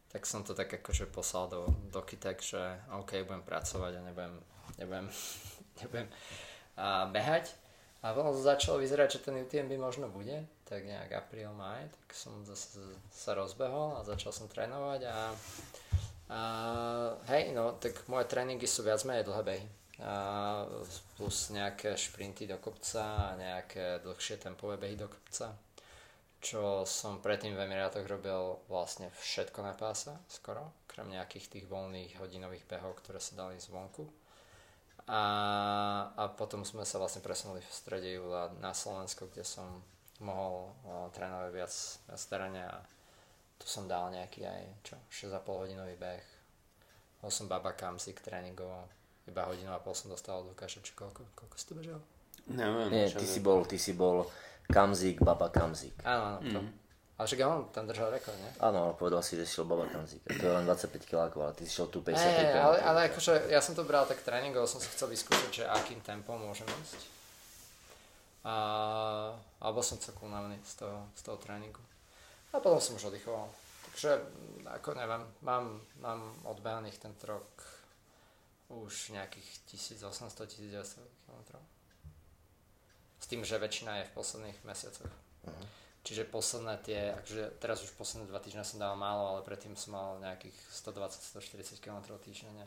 [0.09, 4.33] Tak som to tak akože poslal do, do kytek, že OK, budem pracovať a nebudem,
[4.81, 5.05] nebudem,
[5.81, 6.07] nebudem
[6.77, 7.53] a behať.
[8.05, 12.45] A potom začalo vyzerať, že ten UTMB možno bude, tak nejak apríl, maj, tak som
[12.45, 12.77] zase
[13.09, 15.17] sa rozbehol a začal som trénovať a,
[16.29, 16.39] a
[17.33, 19.65] hej, no, tak moje tréningy sú viac menej dlhé behy.
[19.97, 20.13] A
[21.17, 25.57] plus nejaké šprinty do kopca a nejaké dlhšie tempové behy do kopca
[26.37, 32.21] čo som predtým v Emirátoch robil vlastne všetko na pása, skoro, krem nejakých tých voľných
[32.21, 34.05] hodinových behov, ktoré sa dali zvonku.
[35.07, 35.21] A,
[36.19, 39.79] a potom sme sa vlastne presunuli v strede júla na Slovensko, kde som
[40.19, 41.73] mohol o, trénovať viac,
[42.11, 42.75] viac terene a
[43.55, 44.95] tu som dal nejaký aj čo,
[45.31, 46.25] 6,5 hodinový beh.
[47.23, 48.83] Bol som baba kamsik tréningovo,
[49.25, 51.99] iba hodinu a pol som dostal od Lukáša, či koľko, koľko si to bežal?
[52.47, 52.87] Neviem.
[52.91, 54.27] Nie, ty si bol, ty si bol
[54.71, 55.95] Kamzik, Baba Kamzik.
[56.03, 56.59] Áno, áno, to.
[56.63, 56.71] Mm.
[57.17, 58.51] Ale však on tam držal rekord, nie?
[58.61, 59.89] Áno, ale povedal si, že šiel Baba.
[59.89, 63.49] To je len 25 kg, ale ty si šiel tu 55 hey, ale, ale akože
[63.49, 67.01] ja som to bral tak tréningov, som si chcel vyskúšať, že akým tempom môžem ísť.
[68.45, 68.55] A,
[69.57, 71.81] alebo som celkom unavený z toho, z toho tréningu.
[72.53, 73.49] A potom som už oddychoval.
[73.97, 74.21] Takže,
[74.77, 77.49] ako neviem, mám, mám odbehaných tento rok
[78.69, 81.41] už nejakých 1800-1900 km.
[83.17, 85.09] S tým, že väčšina je v posledných mesiacoch.
[85.49, 85.65] Uh-huh.
[86.07, 89.91] Čiže posledné tie, akože teraz už posledné dva týždne som dal málo, ale predtým som
[89.91, 92.63] mal nejakých 120-140 km týždenne.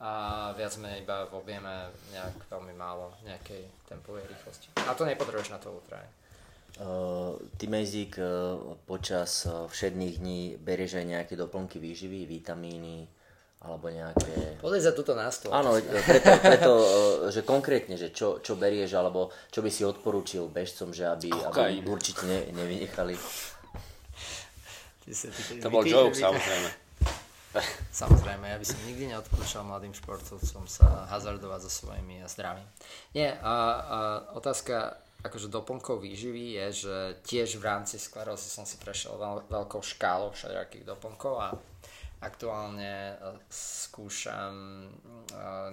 [0.00, 4.72] A viac menej iba v objeme nejak veľmi málo nejakej tempovej rýchlosti.
[4.88, 6.00] A to nepotrebuješ na to ultra.
[6.80, 8.56] Uh, ty Mejzik uh,
[8.88, 13.04] počas uh, všedných dní berieš aj nejaké doplnky výživy, vitamíny,
[13.66, 14.62] alebo nejaké...
[14.62, 15.50] Pozri sa tuto na stôl.
[15.50, 15.74] Áno,
[16.08, 16.72] preto, preto,
[17.34, 21.82] že konkrétne, že čo, čo berieš, alebo čo by si odporúčil bežcom, že aby, aby
[21.90, 23.18] určite ne, nevynechali.
[25.60, 26.86] to bol joke, samozrejme.
[27.88, 32.68] Samozrejme, ja by som nikdy neodporúčal mladým športovcom sa hazardovať so svojimi zdravím.
[33.16, 33.98] Nie, a, a
[34.36, 36.96] otázka akože doplnkov výživy je, že
[37.26, 41.48] tiež v rámci sklerózy som si prešiel veľ, veľkou škálou všelijakých doplnkov a
[42.20, 43.14] aktuálne e,
[43.50, 44.54] skúšam
[44.84, 44.88] e,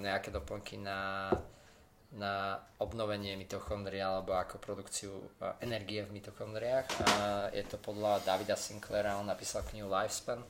[0.04, 1.32] nejaké doplnky na,
[2.16, 5.28] na obnovenie mitochondria alebo ako produkciu e,
[5.64, 6.88] energie v mitochondriách.
[7.56, 10.44] Je to podľa Davida Sinclaira, on napísal knihu Lifespan.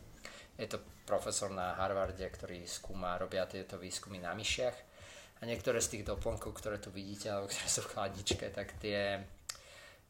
[0.58, 4.94] Je to profesor na Harvarde, ktorý skúma, robia tieto výskumy na myšiach
[5.42, 9.20] a niektoré z tých doplnkov, ktoré tu vidíte, alebo ktoré sú v chladničke, tak tie,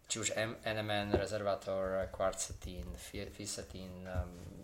[0.06, 2.86] či už NMN, rezervátor, kvarcetín,
[3.34, 4.63] fisetín, um,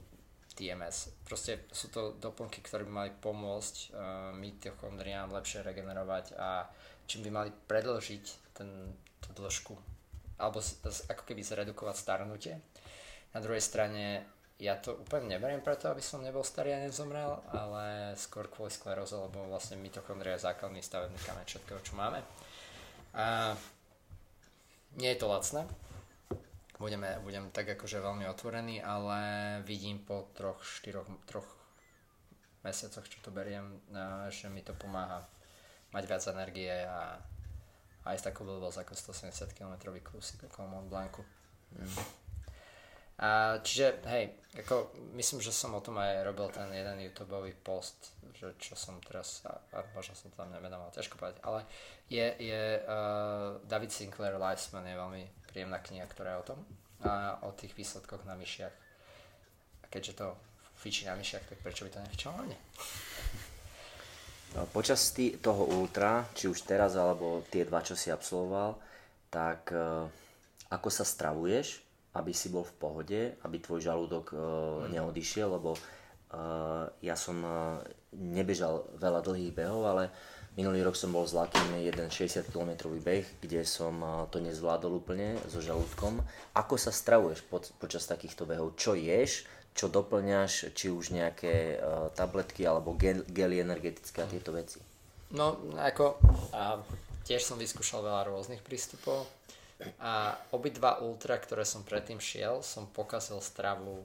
[0.59, 1.15] TMS.
[1.23, 3.89] Proste sú to doplnky, ktoré by mali pomôcť uh,
[4.35, 6.67] mitochondriám lepšie regenerovať a
[7.07, 8.67] čím by mali predlžiť ten,
[9.23, 9.73] tú dĺžku
[10.39, 10.63] alebo
[11.11, 12.55] ako keby zredukovať starnutie.
[13.35, 14.23] Na druhej strane
[14.59, 19.15] ja to úplne neberiem preto, aby som nebol starý a nezomrel, ale skôr kvôli skleróze,
[19.15, 22.19] lebo vlastne mitochondria je základný stavebný kameň všetkého, čo máme.
[23.15, 23.55] A
[24.99, 25.63] nie je to lacné.
[26.79, 29.19] Budeme, budem tak akože veľmi otvorený, ale
[29.67, 31.47] vidím po troch, štyroch, troch
[32.63, 33.83] mesiacoch, čo to beriem,
[34.31, 35.27] že mi to pomáha
[35.91, 37.19] mať viac energie a
[38.07, 41.19] aj s takou blbosť ako 170 km kúsik okolo Mont Blancu.
[41.75, 41.99] Mm.
[43.19, 48.15] A čiže, hej, ako, myslím, že som o tom aj robil ten jeden YouTube post,
[48.31, 51.67] že čo som teraz, a, a možno som to tam nemenoval, ťažko povedať, ale
[52.07, 56.59] je, je uh, David Sinclair Lifesman je veľmi príjemná kniha, ktorá je o tom,
[57.01, 58.75] a o tých výsledkoch na myšiach.
[59.81, 60.27] A keďže to
[60.77, 62.57] fičí na myšiach, tak prečo by to nefičalo na mne?
[64.53, 68.77] No, počas tý, toho ultra, či už teraz, alebo tie dva, čo si absolvoval,
[69.29, 70.09] tak uh,
[70.73, 74.41] ako sa stravuješ aby si bol v pohode, aby tvoj žalúdok uh,
[74.89, 77.79] neodišiel, lebo uh, ja som uh,
[78.17, 80.03] nebežal veľa dlhých behov, ale
[80.59, 85.63] minulý rok som bol Lakým jeden 60 km beh, kde som to nezvládol úplne so
[85.63, 86.19] žalúdkom.
[86.51, 88.75] Ako sa stravuješ po, počas takýchto behov?
[88.75, 89.47] Čo ješ?
[89.71, 90.75] Čo doplňaš?
[90.75, 94.83] Či už nejaké uh, tabletky alebo gel, gely energetické a tieto veci?
[95.31, 96.19] No, ako...
[96.51, 96.83] A
[97.23, 99.23] tiež som vyskúšal veľa rôznych prístupov
[100.03, 104.03] a obidva ultra, ktoré som predtým šiel, som pokazil stravu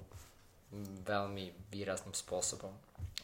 [1.02, 2.70] veľmi výrazným spôsobom.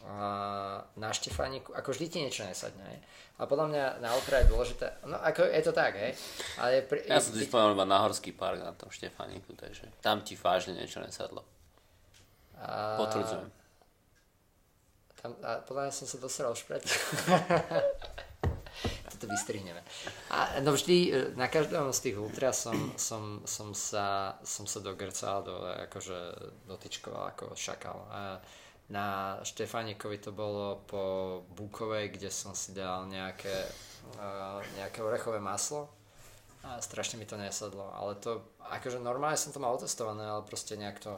[0.07, 2.99] A na Štefániku, ako vždy ti niečo nesadne, hej.
[3.41, 6.13] A podľa mňa na ultra je dôležité, no ako je to tak, hej.
[6.57, 10.25] Ale pri, ja som si spomenul iba na Horský park na tom Štefániku, takže tam
[10.25, 11.45] ti vážne niečo nesadlo.
[12.57, 12.97] A...
[12.97, 13.49] Potvrdzujem.
[15.21, 16.97] Tam, a podľa mňa som sa dosral už predtým.
[19.21, 19.85] to vystrihneme.
[20.33, 24.81] A no vždy, e, na každom z tých ultra som, som, som, sa, som sa
[24.81, 26.17] dogrcal, do, akože
[26.65, 28.09] dotyčkoval ako šakal.
[28.09, 28.41] A
[28.91, 31.03] na Štefánikovi to bolo po
[31.55, 33.71] Búkovej, kde som si dal nejaké,
[34.19, 35.87] uh, nejaké orechové maslo
[36.61, 37.87] a strašne mi to nesadlo.
[37.95, 41.15] Ale to, akože normálne som to mal otestované, ale proste nejak to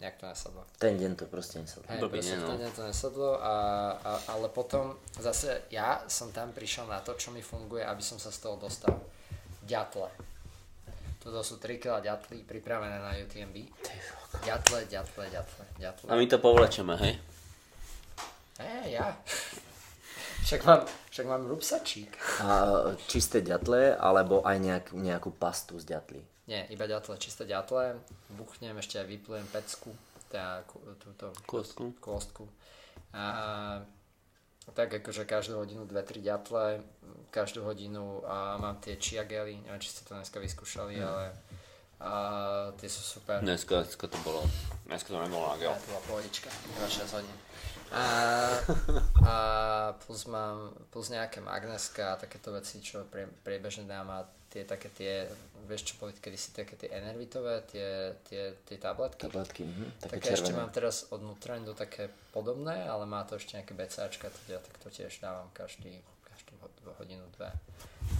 [0.00, 0.64] nejak to nesadlo.
[0.80, 1.84] Ten deň to proste nesadlo.
[1.92, 2.48] Hej, proste no.
[2.48, 3.54] ten deň to nesadlo, a,
[4.00, 8.16] a, ale potom zase ja som tam prišiel na to, čo mi funguje, aby som
[8.16, 8.96] sa z toho dostal.
[9.68, 10.08] Ďatle.
[11.20, 13.68] Toto sú 3 kg ďatlí pripravené na UTMB.
[14.40, 16.06] Ďatle, ďatle, ďatle, ďatle.
[16.08, 17.20] A my to povlečeme, hej?
[18.56, 19.20] Hej, ja.
[20.40, 20.80] Však mám,
[21.12, 22.16] však mám rupsačík.
[22.40, 22.48] A
[23.04, 26.20] čisté ďatle, alebo aj nejak, nejakú pastu z ďatlí?
[26.48, 28.00] Nie, iba ďatle, čisté ďatle.
[28.32, 29.92] Buchnem, ešte aj vyplujem pecku,
[30.32, 30.64] teda
[30.98, 31.92] túto kostku.
[32.00, 32.48] kostku.
[33.12, 33.84] A
[34.74, 36.64] tak akože každú hodinu 2-3 ďatle,
[37.30, 41.06] každú hodinu a mám tie chia gely, neviem, či ste to dneska vyskúšali, mm.
[41.06, 41.24] ale
[42.00, 42.12] a
[42.80, 43.44] tie sú super.
[43.44, 44.40] Dneska, dneska to bolo,
[44.88, 45.76] dneska to nebolo na gel.
[45.76, 46.48] to bola pohodička,
[46.80, 47.36] 6 hodín.
[47.92, 48.02] A,
[49.28, 49.34] a
[50.00, 54.88] plus mám, plus nejaké magneska a takéto veci, čo prie, priebežne dám a tie také
[54.96, 55.28] tie,
[55.68, 59.28] vieš čo boli kedysi také tie enervitové, tie, tie, tie tabletky.
[59.28, 63.58] Tabletky, mhm, také, také ešte mám teraz od Nutrendu také podobné, ale má to ešte
[63.58, 66.54] nejaké BCAčka, teda, tak to tiež dávam každý, každú
[67.00, 67.50] hodinu, dve.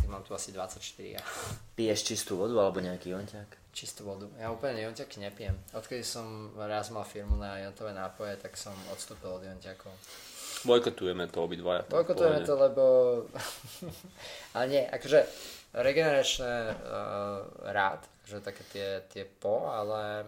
[0.00, 0.80] Tak mám tu asi 24.
[1.16, 1.22] Ja.
[1.76, 3.50] Piješ čistú vodu alebo nejaký jonťák?
[3.70, 4.26] Čistú vodu.
[4.38, 5.54] Ja úplne jonťaky nepijem.
[5.74, 9.94] Odkedy som raz mal firmu na jontové nápoje, tak som odstúpil od jonťakov.
[10.60, 11.88] Bojkotujeme to obidvaja.
[11.88, 12.82] Bojkotujeme to, lebo...
[14.54, 15.24] ale nie, akože
[15.72, 16.74] regeneračné uh,
[17.70, 20.26] rád, že také tie, tie po, ale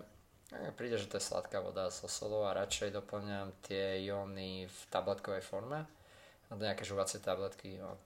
[0.77, 5.41] príde, že to je sladká voda so solou a radšej doplňam tie jóny v tabletkovej
[5.41, 5.89] forme
[6.47, 8.05] a nejaké žuvacie tabletky od,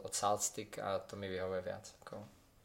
[0.00, 1.84] od Saltstick a to mi vyhovuje viac.
[2.02, 2.16] Ako,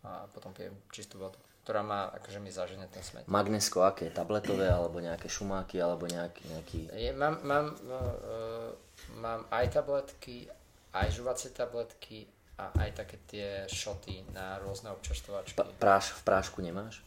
[0.08, 1.36] a potom pijem čistú vodu.
[1.62, 3.30] ktorá má, akože mi zažene ten smet.
[3.30, 4.10] Magnesko aké?
[4.10, 6.43] Tabletové, alebo nejaké šumáky, alebo nejaký...
[6.49, 6.80] nejaký...
[6.95, 8.74] Je, mám, mám, uh,
[9.22, 10.49] mám aj tabletky,
[10.95, 12.26] aj žuvacie tabletky
[12.62, 15.57] a aj také tie šoty na rôzne občerstvovačky.
[15.57, 17.01] Pa, práš, v prášku nemáš?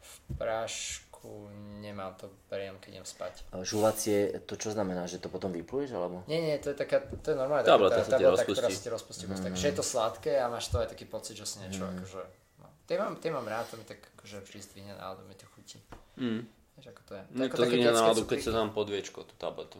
[0.00, 1.52] V prášku
[1.84, 3.44] nemám, to beriem, keď idem spať.
[3.52, 6.24] A Žuvacie, to čo znamená, že to potom vypluješ, alebo?
[6.24, 8.80] Nie, nie, to je taká, to je normálne Tableta taká, sa ti tableta, ktorá sa
[8.80, 9.24] ti rozpustí.
[9.28, 9.44] Mm.
[9.52, 12.20] Takže je to sladké a máš to aj taký pocit, že si niečo akože...
[12.64, 12.66] No.
[12.88, 15.76] Tie mám, tie mám rád, to mi tak akože vždy zdvihne náladu, mi to chutí.
[16.16, 16.48] Mm.
[16.80, 17.22] Vieš, ako to je.
[17.36, 19.78] Mne ako to detské náladu, keď sa dám podviečko, tú tabletu.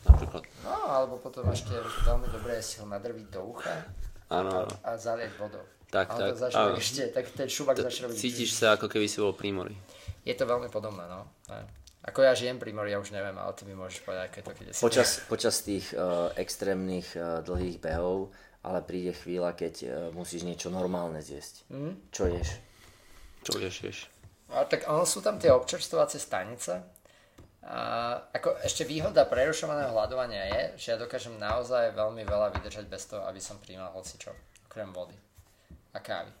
[0.00, 0.42] Napríklad.
[0.64, 1.76] No, alebo potom ešte
[2.08, 3.84] veľmi dobré je si ho nadrviť do ucha
[4.30, 5.62] Áno, a, a zalieť vodou.
[5.90, 6.78] Tak, a tak, to áno.
[6.78, 8.16] ešte, tak ten šubak začne robiť.
[8.16, 9.74] Cítiš sa, ako keby si bol pri mori.
[10.22, 11.26] Je to veľmi podobné, no.
[12.06, 14.54] Ako ja žijem pri mori, ja už neviem, ale ty mi môžeš povedať, aké to
[14.54, 14.80] keď si...
[14.80, 18.30] Počas, počas tých uh, extrémnych uh, dlhých behov,
[18.62, 21.66] ale príde chvíľa, keď uh, musíš niečo normálne zjesť.
[21.68, 21.90] Mhm.
[22.14, 22.48] Čo ješ?
[23.44, 23.98] Čo ješ, ješ?
[24.54, 26.82] A tak ono sú tam tie občerstvovacie stanice.
[28.32, 33.20] Ako ešte výhoda prerušovaného hľadovania je, že ja dokážem naozaj veľmi veľa vydržať bez toho,
[33.28, 34.32] aby som príjmal hocičo,
[34.64, 35.12] okrem vody
[35.92, 36.32] a kávy.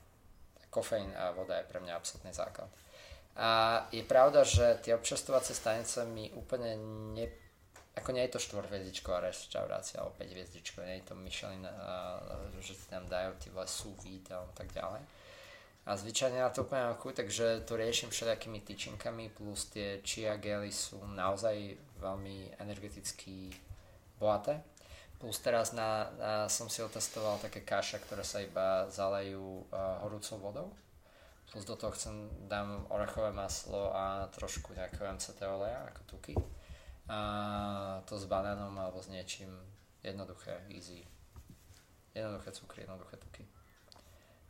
[0.70, 2.70] Kofeín a voda je pre mňa absolútny základ.
[3.36, 6.78] A je pravda, že tie občerstvovacie stanice mi úplne
[7.12, 7.26] ne...
[7.98, 12.22] Ako nie je to štvorhviezdičková reštaurácia alebo 5 hviezdičková, nie je to Michelin, a,
[12.62, 15.02] že si tam dajú tie vole a tak ďalej.
[15.88, 20.68] A zvyčajne na to úplne chuť, takže to riešim všelijakými tyčinkami, plus tie chia gely
[20.68, 23.48] sú naozaj veľmi energeticky
[24.20, 24.60] bohaté.
[25.20, 30.36] Plus teraz na, na, som si otestoval také kaše, ktoré sa iba zalejú uh, horúcou
[30.40, 30.68] vodou.
[31.52, 36.34] Plus do toho chcem, dám orechové maslo a trošku nejakého MCT oleja, ako tuky.
[37.10, 37.18] A
[38.06, 39.50] to s banánom alebo s niečím
[40.00, 41.02] jednoduché, easy.
[42.14, 43.44] Jednoduché cukry, jednoduché tuky.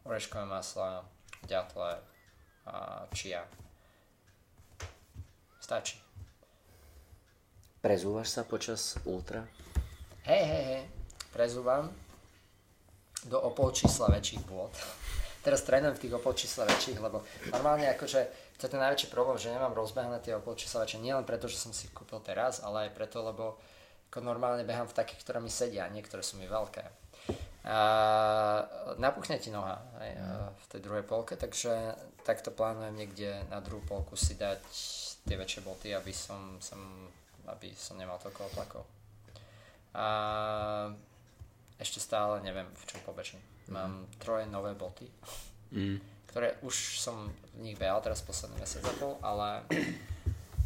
[0.05, 1.09] Oreškové masla,
[1.47, 2.01] ďatle
[2.67, 3.45] a chia.
[5.61, 6.01] Stačí.
[7.81, 9.49] Prezúvaš sa počas ultra?
[10.29, 10.83] Hej, hej, hej,
[11.33, 11.89] prezúvam
[13.25, 14.73] do o pol čísla väčších bôd.
[15.45, 18.21] Teraz trénujem v tých o pol čísla väčších, lebo normálne akože
[18.61, 21.01] to je ten najväčší problém, že nemám rozbehané tie o pol čísla väčšie.
[21.01, 23.57] Nie len preto, že som si kúpil teraz, ale aj preto, lebo
[24.13, 27.00] ako normálne behám v takých, ktoré mi sedia, niektoré sú mi veľké.
[27.61, 27.79] A
[28.97, 31.93] napuchne ti noha aj, a v tej druhej polke, takže
[32.25, 34.65] takto plánujem niekde na druhú polku si dať
[35.29, 36.81] tie väčšie boty, aby som, som,
[37.53, 38.85] aby som nemal toľko otlakov.
[39.93, 40.07] A
[41.77, 43.41] ešte stále neviem, v čom pobežím.
[43.69, 45.09] Mám troje nové boty,
[45.71, 46.03] Mm.
[46.27, 49.63] ktoré už som v nich behal teraz posledný mesiac a pol, ale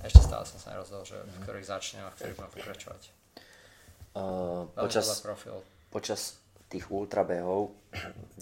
[0.00, 3.02] ešte stále som sa nerozhodol, že v ktorých začnem a v ktorých budem pokračovať.
[4.16, 5.60] Uh, počas, profil.
[5.92, 6.40] počas
[6.74, 7.70] tých ultrabehov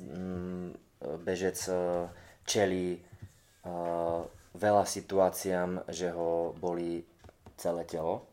[0.01, 0.73] mm,
[1.21, 2.09] bežec uh,
[2.49, 4.25] čelí uh,
[4.57, 7.05] veľa situáciám, že ho boli
[7.61, 8.25] celé telo.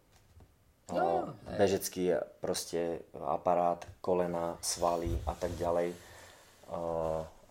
[0.89, 5.93] No, Uh, bežecký proste aparát, kolena, svaly a tak ďalej.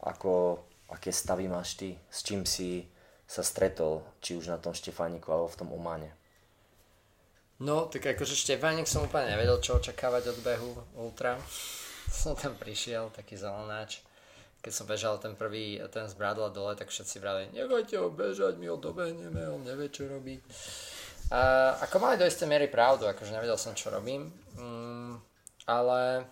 [0.03, 1.95] Ako, aké stavy máš ty?
[2.11, 2.83] S čím si
[3.31, 6.11] sa stretol, či už na tom Štefániku alebo v tom Umane?
[7.59, 11.35] No, tak akože Štefánik som úplne nevedel, čo očakávať od behu ultra.
[12.09, 14.03] Som tam prišiel, taký zelenáč.
[14.59, 18.59] Keď som bežal ten prvý, ten z Bradla dole, tak všetci vrali, nechajte ho bežať,
[18.59, 20.43] my ho dobehneme, on nevie, čo robí.
[21.31, 24.35] A ako mali do istej miery pravdu, akože nevedel som, čo robím.
[24.59, 25.21] Mm,
[25.71, 26.27] ale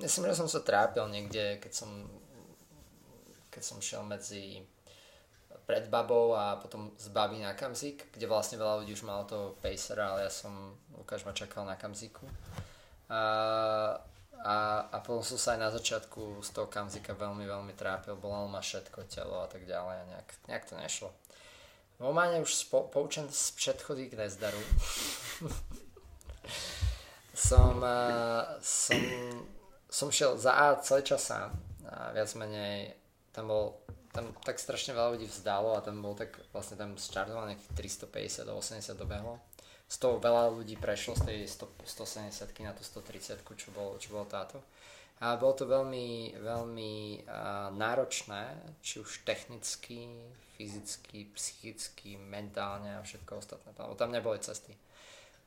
[0.00, 1.90] myslím, že som sa trápil niekde, keď som
[3.56, 4.60] keď som šiel medzi
[5.64, 9.56] pred babou a potom z baby na Kamzik, kde vlastne veľa ľudí už malo toho
[9.64, 12.28] pacera, ale ja som, Lukáš ma čakal na Kamziku.
[13.06, 13.22] A,
[14.42, 14.56] a,
[14.90, 18.58] a potom som sa aj na začiatku z toho Kamzika veľmi, veľmi trápil, bolelo ma
[18.58, 21.08] všetko, telo a tak ďalej a nejak, nejak to nešlo.
[21.96, 24.60] V Ománe už spo, poučen z predchody k nezdaru.
[27.48, 27.80] som,
[28.60, 29.00] som,
[29.88, 32.92] som šiel za A celý čas sám a viac menej
[33.30, 33.80] tam bol
[34.16, 38.48] tam tak strašne veľa ľudí vzdalo a tam bol tak vlastne tam štartoval nejakých 350
[38.48, 39.36] do 80 dobehlo.
[39.86, 44.10] Z toho veľa ľudí prešlo z tej 100, 170 na tú 130, čo bolo, čo
[44.10, 44.58] bolo táto.
[45.22, 48.52] A bolo to veľmi, veľmi uh, náročné,
[48.84, 50.12] či už technicky,
[50.58, 53.72] fyzicky, psychicky, mentálne a všetko ostatné.
[53.78, 54.76] Lebo tam neboli cesty.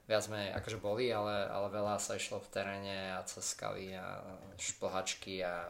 [0.10, 4.26] Viac menej, akože boli, ale, ale veľa sa išlo v teréne a cez skaly a
[4.58, 5.70] šplhačky a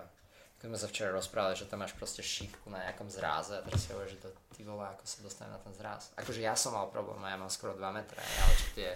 [0.60, 3.88] keď sme sa včera rozprávali, že tam máš proste šípku na nejakom zráze a teraz
[3.88, 6.12] si hovoríš, že to ty vole, ako sa dostane na ten zráz.
[6.20, 8.90] Akože ja som mal problém, ja mám skoro 2 metre, ale čo tie,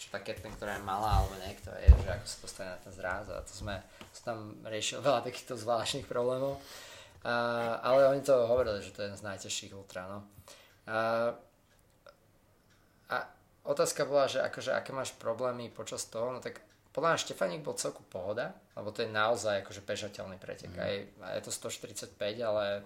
[0.00, 2.92] čo tá Kathleen, ktorá je malá, alebo niekto je, že ako sa dostane na ten
[2.96, 3.76] zráz a to sme
[4.16, 6.56] to tam riešili veľa takýchto zvláštnych problémov.
[7.28, 10.24] A, ale oni to hovorili, že to je jeden z najtežších ultra, no.
[10.88, 11.28] A,
[13.12, 13.16] a
[13.68, 17.76] otázka bola, že akože aké máš problémy počas toho, no tak podľa mňa Štefaník bol
[17.76, 20.72] celku pohoda, lebo to je naozaj akože bežateľný pretek.
[20.76, 20.80] Mm.
[20.80, 20.94] Aj,
[21.40, 22.84] je to 145, ale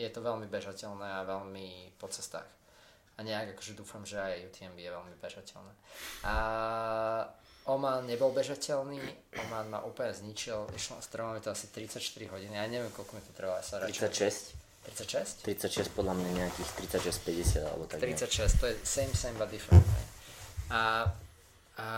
[0.00, 2.48] je to veľmi bežateľné a veľmi po cestách.
[3.18, 5.72] A nejak akože dúfam, že aj UTMB je veľmi bežateľné.
[6.24, 6.34] A
[7.68, 8.96] Oman nebol bežateľný,
[9.44, 12.00] Oman ma úplne zničil, išlo, trvalo mi to asi 34
[12.32, 14.56] hodín, ja neviem, koľko mi to trvalo, ja sa 36?
[14.88, 15.44] 36?
[15.44, 18.52] 36 podľa mňa nejakých 36-50 alebo tak 36, nejak.
[18.56, 19.84] to je same, same but different.
[20.72, 21.12] A,
[21.78, 21.90] a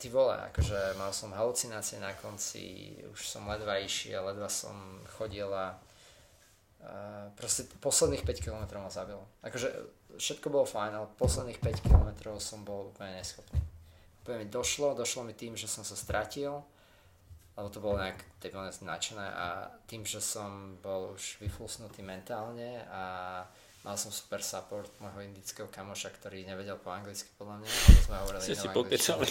[0.00, 5.46] ty vole, akože mal som halucinácie na konci, už som ledva išiel, ledva som chodil
[5.52, 5.76] a,
[6.80, 9.28] a proste posledných 5 km ma zabilo.
[9.44, 9.68] Akože
[10.16, 12.08] všetko bolo fajn, ale posledných 5 km
[12.40, 13.60] som bol úplne neschopný
[14.22, 16.62] úplne mi došlo, došlo mi tým, že som sa stratil,
[17.58, 23.02] lebo to bolo nejak debilne značené a tým, že som bol už vyflusnutý mentálne a
[23.82, 28.16] mal som super support môjho indického kamoša, ktorý nevedel po anglicky podľa mňa, ale sme
[28.22, 29.28] hovorili Ste si popečali.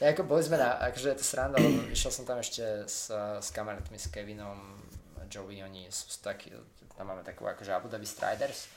[0.00, 3.12] Ja, ako boli sme na, akože je to sranda, lebo išiel som tam ešte s,
[3.12, 4.80] s kamarátmi, s Kevinom,
[5.28, 6.48] Joey, oni sú takí,
[6.96, 8.72] tam máme takú akože Abu Dhabi Striders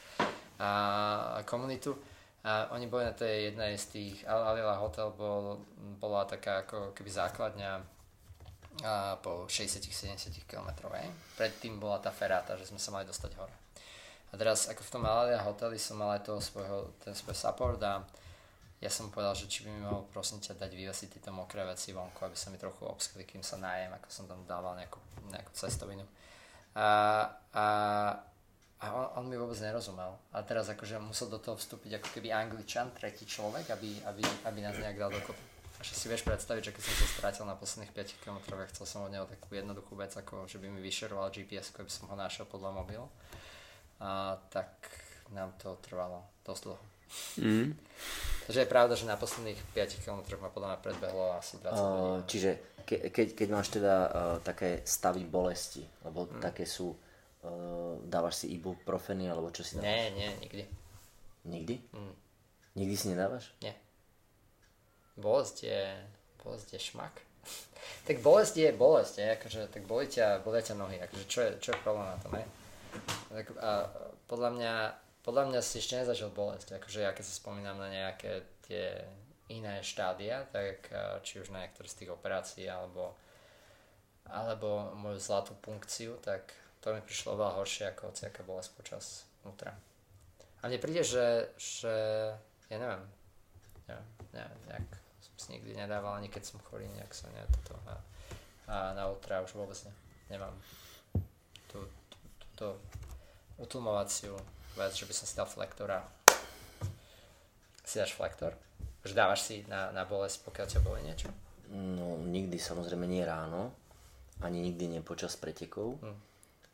[0.60, 1.95] a komunitu
[2.43, 5.64] a oni boli na tej jednej z tých, Alila Hotel bol,
[5.95, 7.72] bola taká ako keby základňa
[8.82, 10.89] a po 60-70 km.
[11.38, 13.54] Predtým bola tá feráta, že sme sa mali dostať hore.
[14.34, 17.78] A teraz ako v tom Alalia hoteli som mal aj toho svojho, ten svoj support
[17.86, 18.02] a
[18.82, 21.94] ja som povedal, že či by mi mohol prosím ťa dať vyvesiť tieto mokré veci
[21.94, 25.00] vonku, aby sa mi trochu obskli, kým sa najem, ako som tam dával nejakú,
[25.32, 26.04] nejakú cestovinu.
[26.76, 27.66] A, a
[28.84, 30.12] a on, on mi vôbec nerozumel.
[30.36, 34.60] A teraz akože musel do toho vstúpiť ako keby angličan, tretí človek, aby, aby, aby
[34.60, 35.40] nás nejak dal dokopy.
[35.80, 38.40] Až si vieš predstaviť, že keď som sa strátil na posledných 5 km,
[38.76, 42.12] chcel som od neho takú jednoduchú vec, ako že by mi vyšeroval GPS, aby som
[42.12, 43.08] ho našiel podľa mobil.
[44.04, 44.68] A tak
[45.32, 46.84] nám to trvalo dosť dlho.
[47.39, 47.72] Mm.
[48.49, 52.20] Takže je pravda, že na posledných 5 km ma podľa mňa predbehlo asi 20 uh,
[52.28, 52.51] Čiže
[52.84, 54.12] ke, keď, keď máš teda uh,
[54.43, 56.41] také stavy bolesti, lebo mm.
[56.43, 56.91] také sú
[57.43, 59.91] Uh, dávaš si ibuprofeny alebo čo si dávaš?
[59.91, 60.64] Nie, nie, nikdy.
[61.43, 61.76] Nikdy?
[61.91, 62.16] Mm.
[62.80, 63.51] Nikdy si nedávaš?
[63.60, 63.76] Nie.
[65.20, 65.82] Bolesť je,
[66.39, 67.12] bolesť je šmak.
[68.08, 71.49] tak bolesť je bolesť, je, akože, tak boli ťa, boli ťa nohy, akože čo je,
[71.60, 72.47] čo je problém na tom, ne?
[73.34, 73.89] Tak, a
[74.30, 74.74] podľa mňa,
[75.26, 79.02] podľa mňa si ešte nezažil bolesť, akože ja keď sa spomínam na nejaké tie
[79.50, 80.88] iné štádia, tak
[81.26, 83.18] či už na niektoré z tých operácií alebo
[84.30, 89.06] alebo moju zlatú funkciu, tak to mi prišlo oveľa horšie ako hociaká bolesť počas
[89.44, 89.76] ultra.
[90.64, 91.91] A mne príde, že, že
[92.72, 93.04] ja neviem,
[93.88, 94.88] neviem, neviem, nejak
[95.20, 97.96] som si nikdy nedával, ani keď som chorý, nejak som ne, toto, a,
[98.72, 99.94] a na ultra už vôbec ne,
[100.32, 100.56] nemám
[101.68, 101.84] tú,
[102.64, 102.80] tú, túto
[103.59, 104.39] utlmovaciu
[104.80, 105.99] vec, že by som si dal flektor a
[107.84, 108.55] si dáš flektor?
[109.03, 111.28] Že dávaš si na, na bolesť, pokiaľ ťa boli niečo?
[111.76, 113.76] No, nikdy, samozrejme nie ráno,
[114.39, 115.99] ani nikdy nie počas pretekov.
[115.99, 116.34] Hmm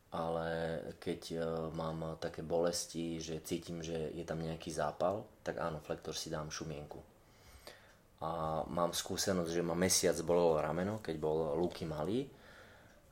[0.09, 5.77] ale keď uh, mám také bolesti, že cítim, že je tam nejaký zápal, tak áno,
[5.85, 6.97] flektor si dám šumienku.
[8.25, 12.25] A mám skúsenosť, že ma mesiac bolelo rameno, keď bol Luky malý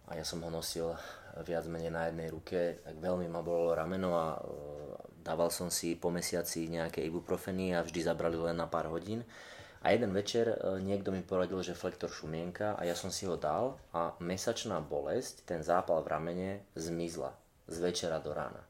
[0.10, 0.90] a ja som ho nosil
[1.44, 4.48] viac menej na jednej ruke, tak veľmi ma bolelo rameno a uh,
[5.22, 9.28] dával som si po mesiaci nejaké ibuprofeny a vždy zabrali len na pár hodín
[9.88, 13.40] a jeden večer e, niekto mi poradil, že flektor šumienka a ja som si ho
[13.40, 17.32] dal a mesačná bolesť, ten zápal v ramene zmizla
[17.72, 18.67] z večera do rána.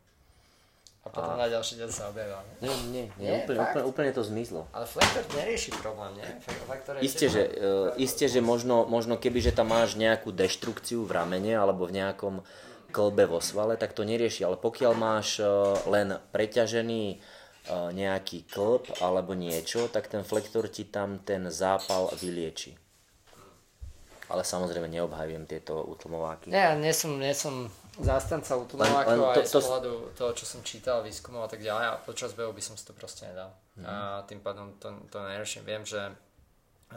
[1.07, 1.39] A potom a...
[1.39, 2.67] na ďalší deň sa objavila, nie?
[2.67, 4.67] Nie, nie, nie, nie úplne, úplne, úplne to zmizlo.
[4.75, 6.27] Ale flektor nerieši problém, nie?
[6.43, 11.15] Flektor isté, že, uh, isté, že možno, možno keby, že tam máš nejakú deštrukciu v
[11.15, 12.43] ramene alebo v nejakom
[12.91, 14.43] klbe vo svale, tak to nerieši.
[14.43, 17.23] Ale pokiaľ máš uh, len preťažený
[17.67, 22.79] nejaký klb alebo niečo, tak ten flektor ti tam ten zápal vylieči.
[24.31, 26.51] Ale samozrejme neobhajujem tieto utlmováky.
[26.51, 27.71] Ja nie som, nie som
[28.01, 31.93] zástanca utlmovákov aj to, z pohľadu toho, čo som čítal, výskumov a tak ďalej a
[32.01, 33.49] počas behu by som si to proste nedal.
[33.77, 33.85] Mm.
[33.85, 33.93] A
[34.29, 35.65] tým pádom to, to neriešim.
[35.65, 36.13] Viem, že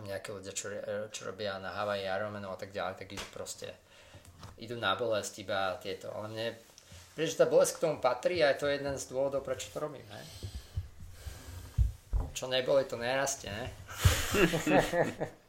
[0.01, 0.71] nejaké ľudia, čo,
[1.11, 3.73] čo robia na Hawaii Ironmanov a tak ďalej, tak idú proste
[4.61, 6.13] idú na bolesť iba tieto.
[6.15, 6.49] Ale mne,
[7.17, 10.07] že tá bolesť k tomu patrí a je to jeden z dôvodov, prečo to robím.
[10.15, 10.27] Hej?
[12.33, 13.67] čo neboli, to nerastie, ne?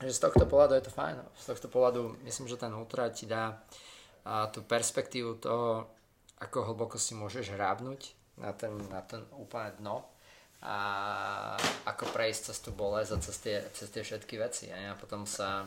[0.00, 1.16] že z tohto pohľadu je to fajn.
[1.40, 3.56] Z tohto pohľadu myslím, že ten ultra ti dá
[4.26, 5.88] a, tú perspektívu toho,
[6.40, 8.00] ako hlboko si môžeš hrábnuť
[8.36, 10.04] na ten, na ten úplne dno
[10.60, 10.76] a
[11.88, 14.68] ako prejsť cez tú bolesť a cez tie, cez tie všetky veci.
[14.68, 15.64] A potom sa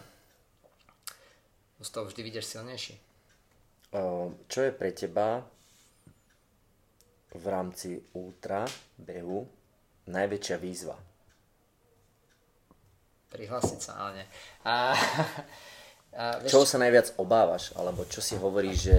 [1.80, 3.00] Z toho vždy vidieš silnejší.
[4.46, 5.42] Čo je pre teba
[7.32, 8.68] v rámci ultra
[9.00, 9.48] behu
[10.12, 11.00] najväčšia výzva?
[13.30, 14.26] Prihlásiť sa, ale nie.
[14.66, 14.98] A,
[16.18, 17.72] a vieš, Čoho sa najviac obávaš?
[17.78, 18.96] Alebo čo si hovoríš, že...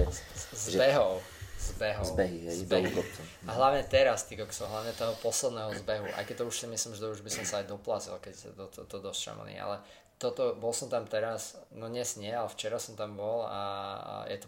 [0.55, 1.19] z behov.
[1.61, 2.05] Z behov.
[2.17, 2.95] Zbehy, hej, Z dolu behy.
[2.97, 3.25] kopcom.
[3.45, 6.07] A hlavne teraz, ty kokso, hlavne toho posledného zbehu.
[6.17, 8.33] Aj keď to už si myslím, že to už by som sa aj doplazil, keď
[8.33, 9.61] sa to, to, to dosť šamoný.
[9.61, 9.77] Ale
[10.17, 13.61] toto, bol som tam teraz, no dnes nie, ale včera som tam bol a,
[13.99, 14.47] a je to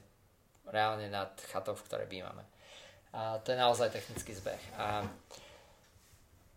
[0.72, 2.42] reálne nad chatou, v ktorej bývame.
[3.14, 4.62] A to je naozaj technický zbeh.
[4.82, 5.06] A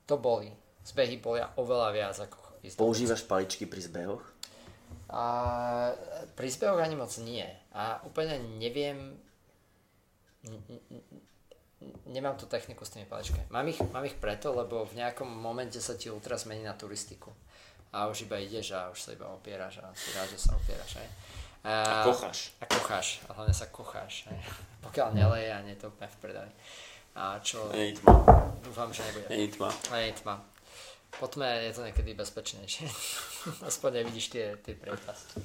[0.08, 0.48] to boli.
[0.86, 4.24] Zbehy bolia oveľa viac ako do Používaš paličky pri zbehoch?
[5.06, 5.22] a
[6.34, 7.46] pri zbehoch ani moc nie.
[7.70, 9.14] A úplne neviem,
[12.06, 13.46] nemám tú techniku s tými paličkami.
[13.50, 17.30] Mám ich, mám ich preto, lebo v nejakom momente sa ti ultra zmení na turistiku.
[17.94, 20.98] A už iba ideš a už sa iba opieraš a si rád, že sa opieraš.
[20.98, 21.08] Hej.
[21.66, 22.38] A kocháš.
[22.58, 23.08] A kocháš.
[23.26, 24.26] A hlavne sa kocháš.
[24.26, 24.38] Hej.
[24.86, 26.52] Pokiaľ neleje a nie je to úplne v predali.
[27.16, 28.12] A čo Není tma.
[28.60, 29.26] dúfam, že nebude.
[29.32, 29.70] Není tma.
[29.72, 30.34] A je tma.
[31.16, 32.84] Po tme je to niekedy bezpečnejšie.
[33.70, 35.40] Aspoň nevidíš tie, tie priepasty.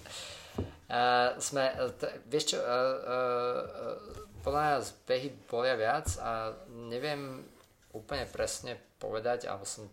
[0.91, 3.95] Uh, sme, t- vieš čo, uh, uh,
[4.43, 6.51] podľa mňa zbehy bolia viac a
[6.91, 7.47] neviem
[7.95, 9.88] úplne presne povedať, alebo som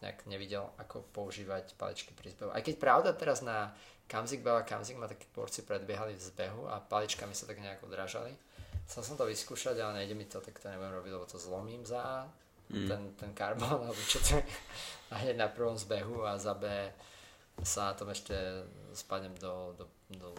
[0.00, 2.50] nejak nevidel, ako používať paličky pri zbehu.
[2.50, 3.76] Aj keď pravda teraz na
[4.08, 8.32] Kamzik Bela Kamzik ma takí borci predbiehali v zbehu a paličkami sa tak nejak odrážali.
[8.88, 11.84] Chcel som to vyskúšať, ale nejde mi to, tak to nebudem robiť, lebo to zlomím
[11.84, 12.24] za
[12.70, 12.88] mm.
[12.88, 14.44] ten, ten karbon, alebo čo to je.
[15.08, 16.68] Hneď na prvom zbehu a za B
[17.64, 18.36] sa na tom ešte
[18.92, 20.30] spadnem do, do, do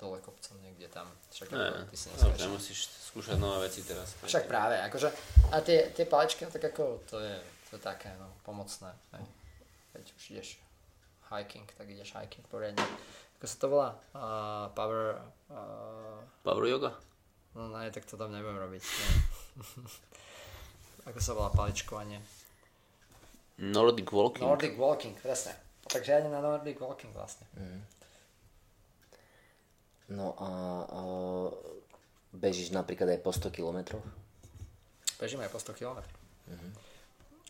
[0.00, 1.04] dole kopcom niekde tam.
[1.28, 2.40] Však Ne, ako ty si no, neskáčeš.
[2.48, 2.78] nemusíš
[3.12, 4.16] skúšať nové veci teraz.
[4.24, 5.08] Však práve, akože,
[5.52, 7.36] a tie, tie palečky, no tak ako, to je,
[7.68, 9.24] to je také, no, pomocné, hej.
[9.92, 10.48] Keď už ideš
[11.28, 12.80] hiking, tak ideš hiking poriadne.
[13.36, 13.90] Ako sa to volá?
[14.16, 15.20] Uh, power,
[15.52, 16.96] uh, Power yoga?
[17.52, 18.82] no ne, tak to tam nebudem robiť.
[21.08, 22.20] Ako sa volá paličkovanie?
[23.60, 24.44] Nordic walking.
[24.44, 25.52] Nordic walking, presne.
[25.88, 27.44] Takže ja idem na Nordic walking vlastne.
[30.10, 30.50] No a,
[30.90, 31.00] a
[32.34, 34.00] bežíš napríklad aj po 100 km?
[35.20, 36.00] Bežíme aj po 100 km.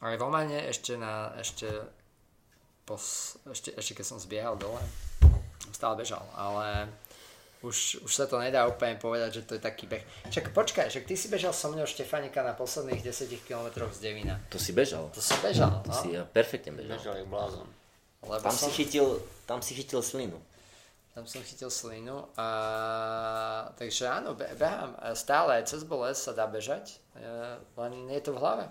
[0.01, 1.69] Aj v Omane ešte na, ešte,
[2.89, 4.81] pos, ešte, ešte keď som zbiehal dole,
[5.71, 6.89] stále bežal, ale
[7.61, 10.01] už, už sa to nedá úplne povedať, že to je taký beh.
[10.33, 14.41] Však počkaj, však ty si bežal so mnou Štefanika na posledných 10 km z Devina.
[14.49, 15.13] To si bežal.
[15.13, 15.97] To som bežal, To no.
[15.97, 16.97] si ja perfektne bežal.
[16.97, 17.69] Bežal jak blázon.
[18.25, 20.41] Lebo Tam som, si chytil, tam si chytil slinu.
[21.13, 22.47] tam som chytil slinu a
[23.77, 24.97] takže áno, be, behám.
[25.13, 27.27] Stále aj cez bolesť sa dá bežať, e,
[27.77, 28.65] len nie je to v hlave.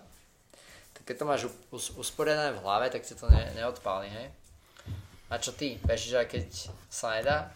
[0.98, 4.28] Tak keď to máš us, usporiadané v hlave, tak ti to ne, neodpáli, hej?
[5.30, 5.78] A čo ty?
[5.86, 6.48] Bežíš aj keď
[6.90, 7.54] sa nedá?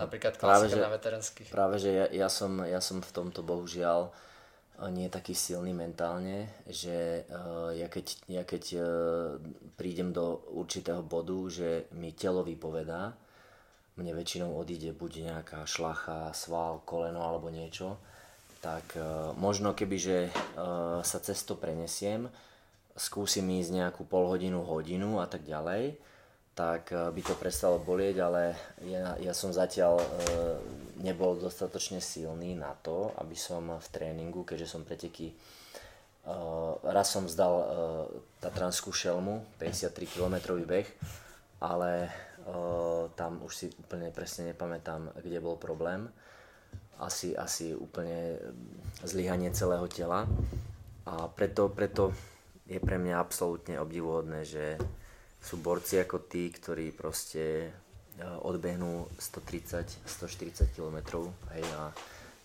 [0.00, 1.48] Napríklad Práve, klasika že- na veteránskych.
[1.52, 6.48] Práve, že ja, ja, som, ja som v tomto bohužiaľ eh, nie taký silný mentálne,
[6.64, 8.84] že uh, ja keď, ja keď uh,
[9.76, 13.12] prídem do určitého bodu, že mi telo vypovedá,
[14.00, 18.00] mne väčšinou odíde buď nejaká šlacha, sval, koleno alebo niečo,
[18.64, 20.18] tak uh, možno keby, že
[20.56, 22.32] uh, sa cez to prenesiem,
[22.96, 26.00] skúsim ísť nejakú pol hodinu, hodinu a tak ďalej,
[26.54, 30.06] tak eh, by to prestalo bolieť, ale ja, ja som zatiaľ e,
[31.00, 35.34] nebol dostatočne silný na to, aby som v tréningu, keďže som preteky, e,
[36.84, 37.66] raz som vzdal e,
[38.40, 40.88] Tatranskú šelmu, 53 km beh,
[41.64, 42.10] ale e,
[43.16, 46.08] tam už si úplne presne nepamätám, kde bol problém.
[47.00, 48.36] Asi, asi úplne
[49.00, 50.28] zlyhanie celého tela.
[51.08, 52.12] A preto, preto
[52.68, 54.76] je pre mňa absolútne obdivuhodné, že
[55.40, 57.70] sú borci ako tí, ktorí proste e,
[58.44, 61.90] odbehnú 130-140 km hej, a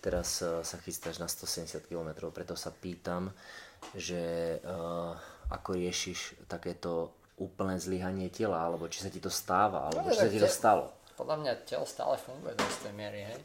[0.00, 3.28] teraz e, sa chystáš na 170 km, preto sa pýtam,
[3.92, 5.14] že uh,
[5.52, 10.24] ako riešiš takéto úplné zlyhanie tela, alebo či sa ti to stáva, alebo No, či
[10.24, 10.90] sa ti to stalo.
[11.14, 13.38] Podľa mňa telo stále funguje do istej miery, hej?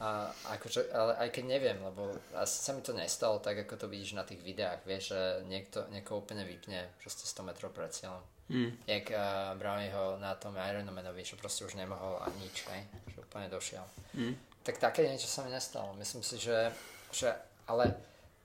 [0.00, 3.86] A akože, ale aj keď neviem, lebo asi sa mi to nestalo tak, ako to
[3.90, 8.22] vidíš na tých videách, vieš, že niekto, niekoho úplne vypne proste 100 metrov pred cieľom.
[8.50, 8.70] Mm.
[8.86, 12.82] Jak uh, Brownieho na tom Ironmanovi, že proste už nemohol a nič, hej?
[13.14, 13.86] že úplne došiel.
[14.18, 14.34] Mm.
[14.66, 15.94] Tak také niečo sa mi nestalo.
[15.94, 16.74] Myslím si, že,
[17.14, 17.30] že
[17.70, 17.94] ale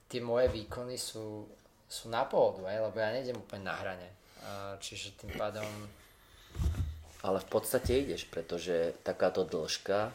[0.05, 1.49] tie moje výkony sú,
[1.89, 2.85] sú na pohodu, hej?
[2.85, 4.09] lebo ja nejdem úplne na hrane.
[4.45, 5.65] Uh, čiže tým pádom
[7.25, 10.13] Ale v podstate ideš, pretože takáto dĺžka,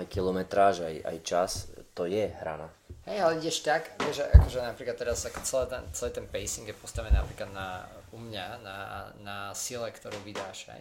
[0.00, 1.52] aj kilometráž, aj, aj čas,
[2.00, 2.64] to je hrana.
[3.04, 6.72] Hej, ale ideš tak, že akože napríklad teraz ako celý ten, celý ten pacing je
[6.72, 7.84] postavený napríklad na,
[8.16, 8.76] u mňa, na,
[9.20, 10.80] na sile, ktorú vydáš, hej.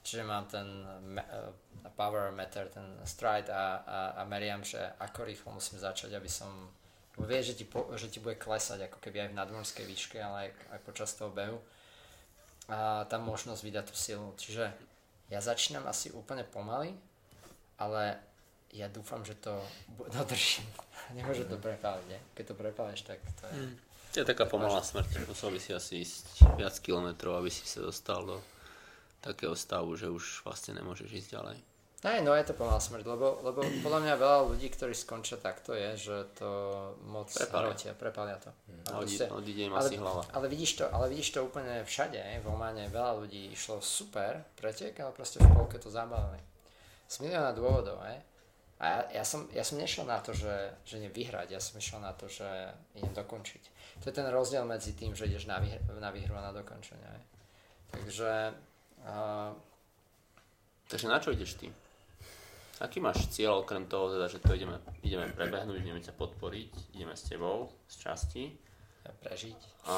[0.00, 1.52] čiže mám ten uh,
[2.00, 6.48] power meter, ten stride a, a, a meriam, že ako rýchlo musím začať, aby som
[7.20, 10.48] vie, že ti, po, že ti bude klesať ako keby aj v nadmorskej výške, ale
[10.48, 11.60] aj, aj počas toho behu.
[12.72, 14.32] A tam možnosť vydať tú silu.
[14.40, 14.72] Čiže
[15.28, 16.96] ja začínam asi úplne pomaly,
[17.76, 18.16] ale
[18.74, 19.54] ja dúfam, že to
[20.16, 20.66] dodržím.
[21.14, 22.18] Nemôže to prepáliť, ne?
[22.34, 23.56] Keď to prepáleš, tak to je...
[23.70, 23.74] Mm.
[24.14, 25.26] To je taká pomalá smrť.
[25.26, 28.38] Musel by si asi ísť viac kilometrov, aby si sa dostal do
[29.18, 31.58] takého stavu, že už vlastne nemôžeš ísť ďalej.
[32.04, 35.72] Ne, no je to pomalá smrť, lebo, lebo podľa mňa veľa ľudí, ktorí skončia takto
[35.72, 36.50] je, že to
[37.08, 38.52] moc hrotia, prepália to.
[38.92, 40.20] A odíde, odíde im asi hlava.
[40.36, 45.00] Ale vidíš, to, ale vidíš to úplne všade, v Ománe veľa ľudí išlo super pretek,
[45.00, 46.44] ale proste v polke to zabavili.
[47.08, 48.20] Z milióna dôvodov, hej.
[48.84, 51.80] A ja, ja, som, ja som nešiel na to, že, že idem vyhrať, ja som
[51.80, 52.44] išiel na to, že
[52.92, 53.62] idem dokončiť.
[54.04, 57.16] To je ten rozdiel medzi tým, že ideš na, vyhr- na výhru a na dokončenie.
[57.88, 58.52] Takže...
[59.08, 59.56] Uh,
[60.84, 61.72] Takže na čo ideš ty?
[62.84, 67.16] Aký máš cieľ okrem toho, teda, že to ideme, ideme prebehnúť, ideme ťa podporiť, ideme
[67.16, 68.44] s tebou z časti.
[69.24, 69.88] Prežiť.
[69.88, 69.96] A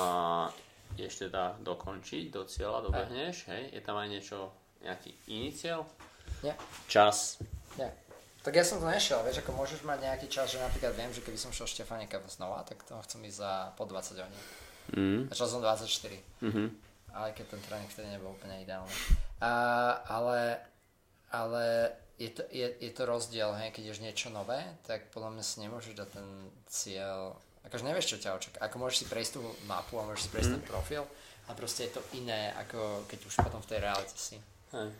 [0.94, 3.74] ideš teda dokončiť do cieľa, dobehneš, hej?
[3.74, 4.54] Je tam aj niečo,
[4.86, 5.82] nejaký iný cieľ?
[6.46, 6.54] Nie.
[6.86, 7.42] Čas?
[7.74, 7.90] Nie.
[8.46, 11.18] Tak ja som to nešiel, vieš, ako môžeš mať nejaký čas, že napríklad viem, že
[11.18, 14.44] keby som šiel Štefanika znova, tak to chcem ísť za po 20 hodín.
[14.94, 15.20] Mm.
[15.34, 16.14] Začal som 24.
[16.46, 16.68] Mm-hmm.
[17.10, 18.94] Ale keď ten tréning vtedy nebol úplne ideálny.
[19.42, 19.50] A,
[20.06, 20.62] ale,
[21.34, 21.90] ale
[22.22, 25.56] je to, je, je to rozdiel, hej, keď ješ niečo nové, tak podľa mňa si
[25.66, 26.28] nemôžeš dať ten
[26.70, 27.34] cieľ,
[27.66, 28.58] akože nevieš, čo ťa očaká.
[28.62, 30.56] Ako môžeš si prejsť tú mapu a môžeš si prejsť mm.
[30.56, 31.02] ten profil,
[31.46, 34.36] a proste je to iné, ako keď už potom v tej realite si.
[34.74, 34.90] Hej.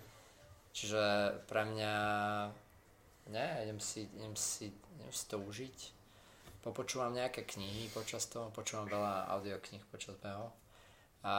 [0.70, 1.02] Čiže
[1.50, 1.94] pre mňa,
[3.30, 5.78] ne, idem si, idem si, idem si to užiť.
[6.62, 10.50] Popočúvam nejaké knihy počas toho, počúvam veľa audiokníh počas beho.
[11.22, 11.34] A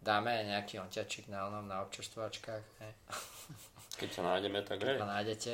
[0.00, 2.64] dáme nejaký onťačik na onom, na občerstvovačkách.
[4.00, 4.96] Keď sa nájdeme, tak hej.
[4.96, 5.52] Keď nájdete.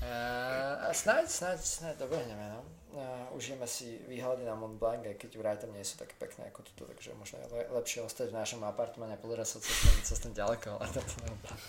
[0.00, 2.64] Uh, a snáď, snáď, snáď dobehneme, no.
[2.90, 6.50] Uh, užijeme si výhľady na Mont Blanc, aj keď vraj tam nie sú také pekné
[6.50, 9.76] ako tuto, takže možno je le- lepšie ostať v našom apartmane a pozerať sa cez
[9.78, 11.62] ten, cez ten ďaleko, ale to Mont Blanc,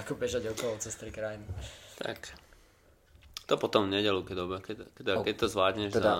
[0.00, 1.44] ako bežať okolo cez tri krajiny.
[2.00, 2.32] Tak.
[3.52, 6.16] To potom v nedelu, keď, dobe, keď, keď, oh, keď to zvládneš teda, za...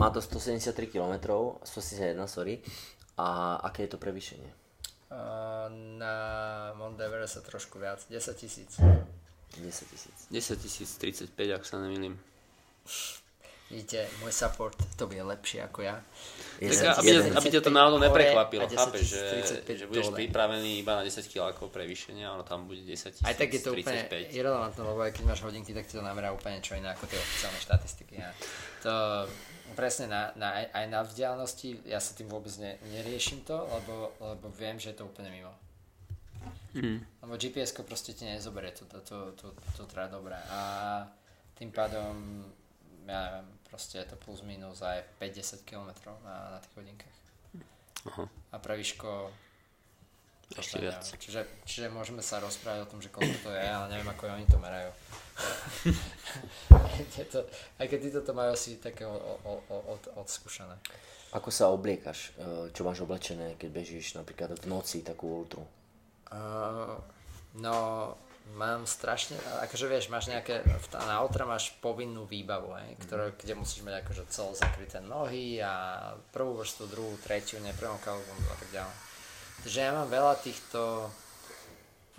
[0.00, 1.12] Má to 173 km,
[1.60, 2.64] 171, sorry.
[3.20, 4.62] A aké je to prevýšenie?
[5.98, 6.14] na
[6.76, 8.80] Mount Everest trošku viac, 10 tisíc.
[9.60, 10.18] 10 tisíc.
[10.30, 12.16] 10 tisíc 35, ak sa nemýlim.
[13.72, 15.96] Vidíte, môj support to bude lepšie ako ja.
[16.60, 19.24] Tak, aby, aby ťa to náhodou neprekvapilo, chápeš, že,
[19.64, 20.18] že budeš dole.
[20.20, 23.72] pripravený iba na 10 kilákov prevýšenia, ono tam bude 10 tisíc, Aj tak je to
[23.72, 23.82] 35.
[23.82, 27.08] úplne irrelevantné, lebo aj keď máš hodinky, tak ti to namerá úplne čo iné ako
[27.08, 28.14] tie oficiálne štatistiky.
[28.20, 28.30] Ja.
[28.84, 28.92] To,
[29.72, 34.46] presne na, na, aj na vzdialenosti, ja sa tým vôbec ne, neriešim to, lebo, lebo
[34.52, 35.52] viem, že je to úplne mimo.
[36.76, 37.00] Mm.
[37.00, 39.46] Lebo gps proste ti nezoberie, to, to, to, to,
[39.76, 40.36] to teda dobré.
[40.52, 40.60] A
[41.56, 42.44] tým pádom,
[43.08, 47.16] ja neviem, proste je to plus minus aj 5-10 km na, na tých hodinkách.
[48.12, 48.24] Aha.
[48.52, 49.32] A pre výško
[50.52, 51.00] ešte viac.
[51.00, 54.44] Čiže, čiže môžeme sa rozprávať o tom, že koľko to je, ale neviem, ako oni
[54.44, 54.90] to merajú.
[57.32, 57.38] to,
[57.80, 60.76] aj keď títo to majú asi také od, odskúšané.
[61.32, 62.36] Ako sa obliekaš?
[62.36, 65.64] E, čo máš oblečené, keď bežíš napríklad v noci takú ultru?
[66.28, 67.00] Uh,
[67.56, 67.76] no,
[68.52, 70.60] mám strašne, akože vieš, máš nejaké,
[71.08, 73.36] na ultra máš povinnú výbavu, hej, ktoré, mm.
[73.40, 75.72] kde musíš mať akože celo zakryté nohy a
[76.34, 78.96] prvú vrstu, druhú, tretiu, nepremokavú a tak ďalej.
[79.62, 81.08] Takže ja mám veľa týchto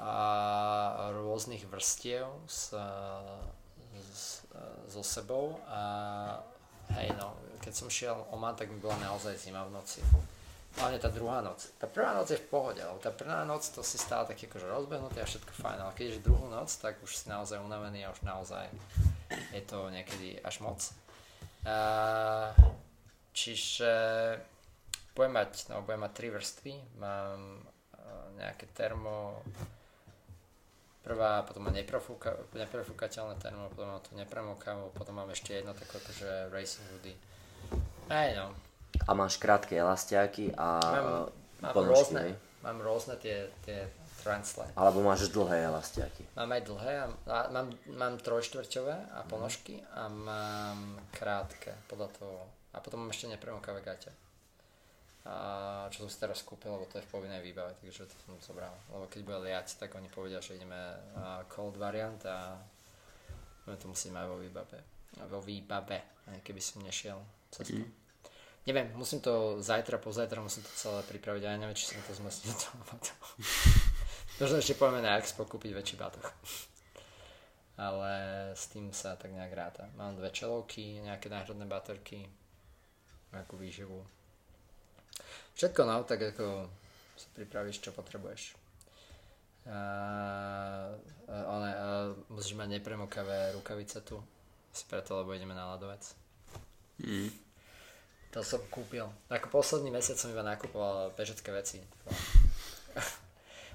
[0.03, 2.73] a rôznych vrstiev s,
[3.93, 4.41] s,
[4.89, 5.81] so sebou a
[6.97, 10.01] hej no, keď som šiel Oman, tak mi bola naozaj zima v noci.
[10.73, 11.69] Hlavne tá druhá noc.
[11.77, 14.65] Tá prvá noc je v pohode, lebo tá prvá noc to si stále tak akože
[14.65, 18.13] rozbehnutý a všetko fajn, ale keď je druhú noc, tak už si naozaj unavený a
[18.13, 18.65] už naozaj
[19.53, 20.81] je to niekedy až moc.
[21.69, 22.51] A,
[23.37, 23.93] čiže
[25.13, 27.61] budem mať, no, budem mať tri vrstvy, mám
[28.37, 29.45] nejaké termo,
[31.05, 35.99] prvá, potom má neprofúka, neprofúkateľné termo, potom mám tu nepremokavú, potom mám ešte jedno také
[35.99, 37.15] akože racing hoodie.
[38.09, 38.55] Aj no.
[39.07, 41.07] A máš krátke elastiaky a mám,
[41.59, 42.23] mám ponožky, rôzne,
[42.61, 43.89] mám rôzne tie, tie
[44.21, 44.63] transle.
[44.77, 46.23] Alebo máš dlhé elastiaky.
[46.39, 49.27] Mám aj dlhé, a, a mám, mám trojštvrťové a mhm.
[49.27, 50.79] ponožky a mám
[51.11, 52.39] krátke, podľa toho.
[52.73, 54.13] A potom mám ešte nepremokavé gate
[55.23, 58.35] a čo som si teraz kúpil, lebo to je v povinnej výbave, takže to som
[58.43, 58.75] zobral.
[58.91, 60.75] Lebo keď bude liať, tak oni povedia, že ideme
[61.47, 62.59] cold variant a
[63.63, 64.77] budeme to musieť mať vo výbave.
[65.31, 67.23] Vo výbave, keby som nešiel
[67.55, 67.87] cestu.
[67.87, 68.02] Mm.
[68.63, 72.55] Neviem, musím to zajtra, pozajtra musím to celé pripraviť, ja neviem, či som to zmestnil
[72.55, 72.71] to.
[74.39, 76.23] Možno ešte poďme na Expo kúpiť väčší batoh.
[77.75, 78.11] Ale
[78.55, 79.83] s tým sa tak nejak ráta.
[79.99, 82.23] Mám dve čelovky, nejaké náhradné baterky,
[83.35, 83.99] nejakú výživu.
[85.59, 86.71] Všetko no, tak ako
[87.19, 88.55] si pripravíš, čo potrebuješ.
[89.67, 89.79] A,
[91.27, 91.87] a, one, a,
[92.31, 94.23] musíš mať nepremokavé rukavice tu.
[94.71, 96.01] Si preto, lebo ideme na ľadovec.
[97.03, 97.42] Mm.
[98.33, 99.05] To som kúpil.
[99.29, 101.77] Ako posledný mesiac som iba nakupoval bežecké veci.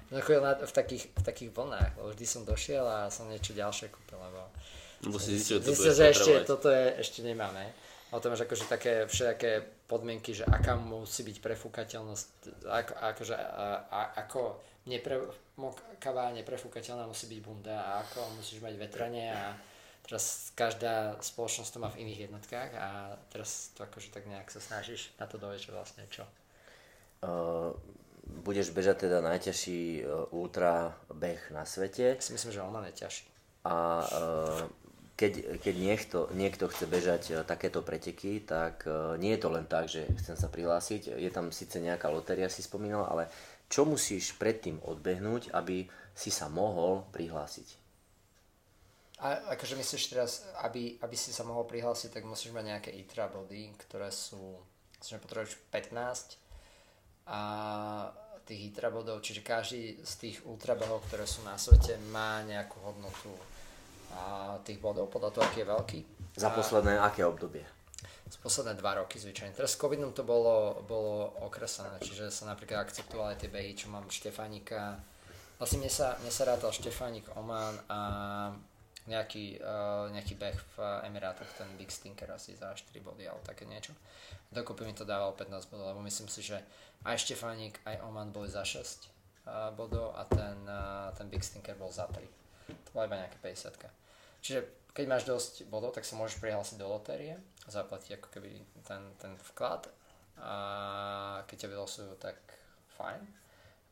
[0.09, 3.53] No chodil na, v, takých, v takých vlnách, lebo vždy som došiel a som niečo
[3.53, 4.41] ďalšie kúpil, lebo
[5.05, 7.71] Lebo si zistil, že to zistil, že ešte, toto je, ešte nemáme.
[8.09, 12.27] A to máš akože také všetké podmienky, že aká musí byť prefúkateľnosť,
[12.65, 14.57] ako, akože, a, a, ako
[16.35, 19.53] neprefúkateľná musí byť bunda a ako musíš mať vetranie a
[20.09, 24.57] teraz každá spoločnosť to má v iných jednotkách a teraz to akože tak nejak sa
[24.57, 26.25] snažíš na to dojsť, že vlastne čo.
[27.21, 27.77] Uh,
[28.41, 33.25] budeš bežať teda najťažší uh, ultra beh na svete si myslím, že Oman je ťažší.
[33.69, 34.65] a uh,
[35.19, 39.67] keď, keď niekto, niekto chce bežať uh, takéto preteky, tak uh, nie je to len
[39.67, 41.19] tak, že chcem sa prihlásiť.
[41.19, 43.27] Je tam síce nejaká lotéria, si spomínal, ale
[43.67, 47.88] čo musíš predtým odbehnúť, aby si sa mohol prihlásiť?
[49.19, 53.27] A akože myslíš teraz, aby, aby si sa mohol prihlásiť, tak musíš mať nejaké ITRA
[53.27, 54.55] body, ktoré sú,
[54.99, 56.39] myslím, že potrebuješ 15
[57.27, 57.39] a
[58.47, 63.29] tých ITRA bodov, čiže každý z tých ultrabehov, ktoré sú na svete, má nejakú hodnotu
[64.15, 65.99] a tých bodov podľa toho, aký je veľký.
[66.39, 67.61] Za A- posledné aké obdobie?
[68.29, 69.57] z posledné dva roky zvyčajne.
[69.57, 74.05] Teraz s covidom to bolo, bolo okresané, čiže sa napríklad akceptovali tie behy, čo mám
[74.05, 75.01] Štefánika.
[75.57, 77.99] Vlastne mne sa, mne sa rátal Štefánik Oman a
[79.09, 80.75] nejaký, uh, nejaký beh v
[81.09, 83.97] Emirátoch, ten Big Stinker asi za 4 body, alebo také niečo.
[84.53, 86.61] Dokopy mi to dávalo 15 bodov, lebo myslím si, že
[87.03, 88.77] aj Štefánik, aj Oman boli za 6
[89.49, 92.21] uh, bodov a ten, uh, ten Big Stinker bol za 3.
[92.69, 93.89] To bola iba nejaká 50
[94.39, 94.59] Čiže
[94.93, 97.33] keď máš dosť bodov, tak sa môžeš prihlásiť do lotérie
[97.65, 99.89] a zaplatiť ako keby ten, ten vklad
[100.39, 100.53] a
[101.49, 102.39] keď ťa vylosujú, tak
[102.95, 103.21] fajn.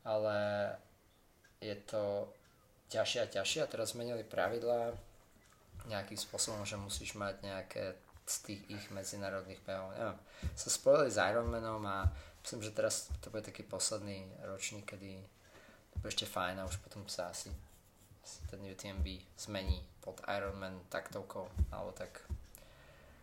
[0.07, 0.37] Ale
[1.59, 2.31] je to
[2.87, 4.95] ťažšie a ťažšie a teraz zmenili pravidlá
[5.87, 7.83] nejakým spôsobom, že musíš mať nejaké
[8.27, 9.95] z tých ich medzinárodných behov.
[9.95, 10.19] Neviem,
[10.51, 12.11] sa spojili s Ironmanom a
[12.43, 15.23] myslím, že teraz to bude taký posledný ročník, kedy
[15.91, 17.47] to bude ešte fajn a už potom sa asi
[18.27, 19.07] asi ten UTMB
[19.39, 22.27] zmení pod Ironman taktovkou, alebo tak.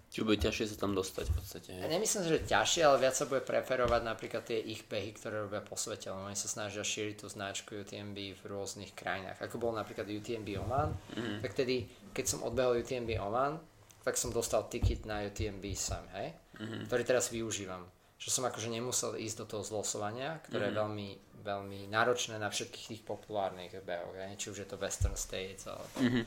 [0.08, 1.70] Čiže bude ťažšie sa tam dostať v podstate.
[1.74, 5.60] Ja nemyslím, že ťažšie, ale viac sa bude preferovať napríklad tie ich behy, ktoré robia
[5.60, 9.42] po svete, lebo oni sa snažia šíriť tú značku UTMB v rôznych krajinách.
[9.42, 11.42] Ako bol napríklad UTMB Oman, mm.
[11.42, 13.58] tak tedy, keď som odbehol UTMB Oman,
[14.06, 16.32] tak som dostal ticket na UTMB sam, hej?
[16.54, 16.86] Mm-hmm.
[16.86, 17.82] ktorý teraz využívam.
[18.14, 20.78] Že som akože nemusel ísť do toho zlosovania, ktoré mm-hmm.
[20.78, 21.08] je veľmi,
[21.42, 24.38] veľmi náročné na všetkých tých populárnych behoch, hej?
[24.38, 26.24] či už je to Western States alebo mm-hmm.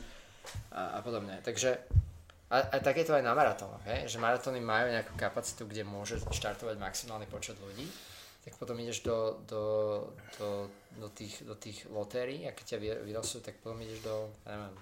[0.75, 1.39] a, a podobne.
[1.39, 1.79] Takže
[2.51, 4.11] a, a tak je to aj na maratónoch, hej?
[4.11, 7.87] že maratóny majú nejakú kapacitu, kde môže štartovať maximálny počet ľudí,
[8.47, 9.63] tak potom ideš do, do,
[10.39, 14.31] do, do, tých, do tých lotérií a keď ťa vy- vylosujú, tak potom ideš do,
[14.47, 14.75] ja neviem,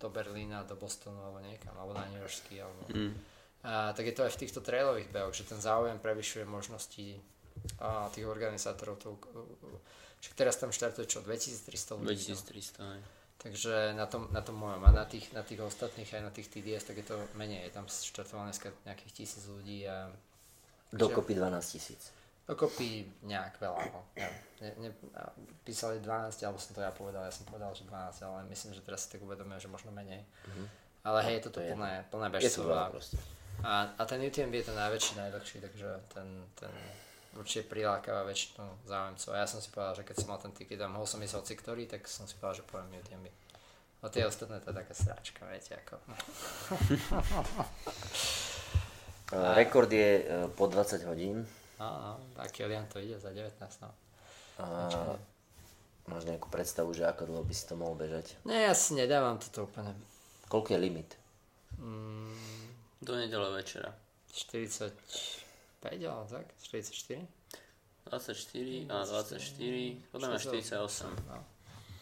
[0.00, 2.80] do Berlína, do Bostonu alebo niekam, alebo na New Yorkský, alebo...
[2.88, 3.12] Mm.
[3.60, 7.20] A, tak je to aj v týchto trailových behoch, že ten záujem prevyšuje možnosti
[7.76, 8.96] a, tých organizátorov.
[9.04, 9.20] To,
[10.16, 12.24] že teraz tam štartuje čo, 2300 ľudí?
[12.32, 12.40] no?
[12.40, 13.00] 2300, hej.
[13.36, 16.48] Takže na tom, na tom mojom a na tých, na tých ostatných aj na tých
[16.48, 17.68] TDS, tak je to menej.
[17.68, 20.08] Je tam štartovalo dneska nejakých tisíc ľudí a
[20.92, 22.12] Dokopy 12 tisíc.
[22.50, 23.80] Dokopy nejak veľa.
[23.94, 24.02] No.
[24.18, 24.42] Neviem.
[24.60, 24.90] Ne, ne,
[25.64, 28.84] písali 12, alebo som to ja povedal, ja som povedal, že 12, ale myslím, že
[28.84, 30.26] teraz si tak uvedomujem, že možno menej.
[31.00, 32.92] Ale hej, je toto To je plné, plné veľa
[33.60, 36.72] a- a, ten UTMB je ten najväčší, najdlhší, takže ten, ten
[37.36, 39.30] určite prilákava väčšinu záujemcov.
[39.36, 41.36] A ja som si povedal, že keď som mal ten tiket a mohol som ísť
[41.36, 43.26] hoci ktorý, tak som si povedal, že poviem UTMB.
[44.00, 46.00] A tie ostatné to je taká sráčka, viete, ako.
[49.28, 51.44] Uh, rekord je uh, po 20 hodín.
[51.80, 53.90] No, no, a Kilian to ide za 19, no.
[54.60, 55.16] A
[56.04, 58.36] máš nejakú predstavu, že ako dlho by si to mohol bežať?
[58.44, 59.96] Ne, ja si nedávam toto úplne.
[60.52, 61.10] Koľko je limit?
[61.80, 62.36] Mm,
[63.00, 63.96] Do nedele večera.
[64.36, 64.92] 45,
[66.04, 66.46] alebo tak?
[66.60, 67.24] 44?
[68.12, 71.32] 24 a 24, podľa mňa 48.
[71.32, 71.38] No.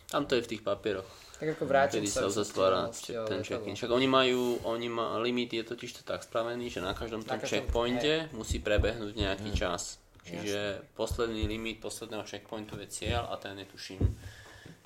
[0.08, 1.04] Tam to je v tých papieroch.
[1.38, 2.90] Tak ako vrátim Kedy sa uzatvára
[3.28, 3.76] ten check-in.
[3.78, 7.38] Však oni majú, oni má, limit je totiž to tak spravený, že na každom tom
[7.38, 10.02] každom- checkpointe musí prebehnúť nejaký čas.
[10.24, 14.02] Čiže posledný limit posledného checkpointu je cieľ a ten je tuším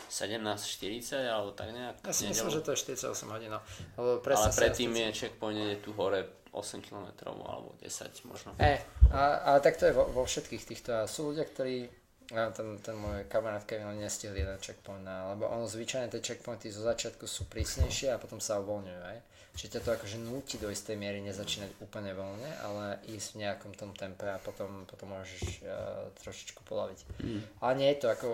[0.06, 2.04] 17.40 alebo tak nejak.
[2.04, 3.60] Ja si myslím, že to je 48 hodín, no.
[3.96, 4.20] Ale
[4.52, 8.52] predtým je checkpoint je tu hore 8 km alebo 10 možno.
[8.60, 8.76] E,
[9.08, 10.90] a, a tak to je vo, vo všetkých týchto.
[10.92, 12.01] A sú ľudia, ktorí
[12.32, 16.72] A ten, ten môj kamarát Kevin nestihl jeden checkpoint, na, lebo ono zvyčajne tie checkpointy
[16.72, 19.18] zo začiatku sú prísnejšie a potom sa uvoľňujú, aj?
[19.52, 23.76] Čiže ťa to akože núti do istej miery nezačínať úplne voľne, ale ísť v nejakom
[23.76, 27.20] tom tempe a potom, potom môžeš uh, trošičku polaviť.
[27.20, 27.40] Mm.
[27.60, 28.28] Ale nie je to ako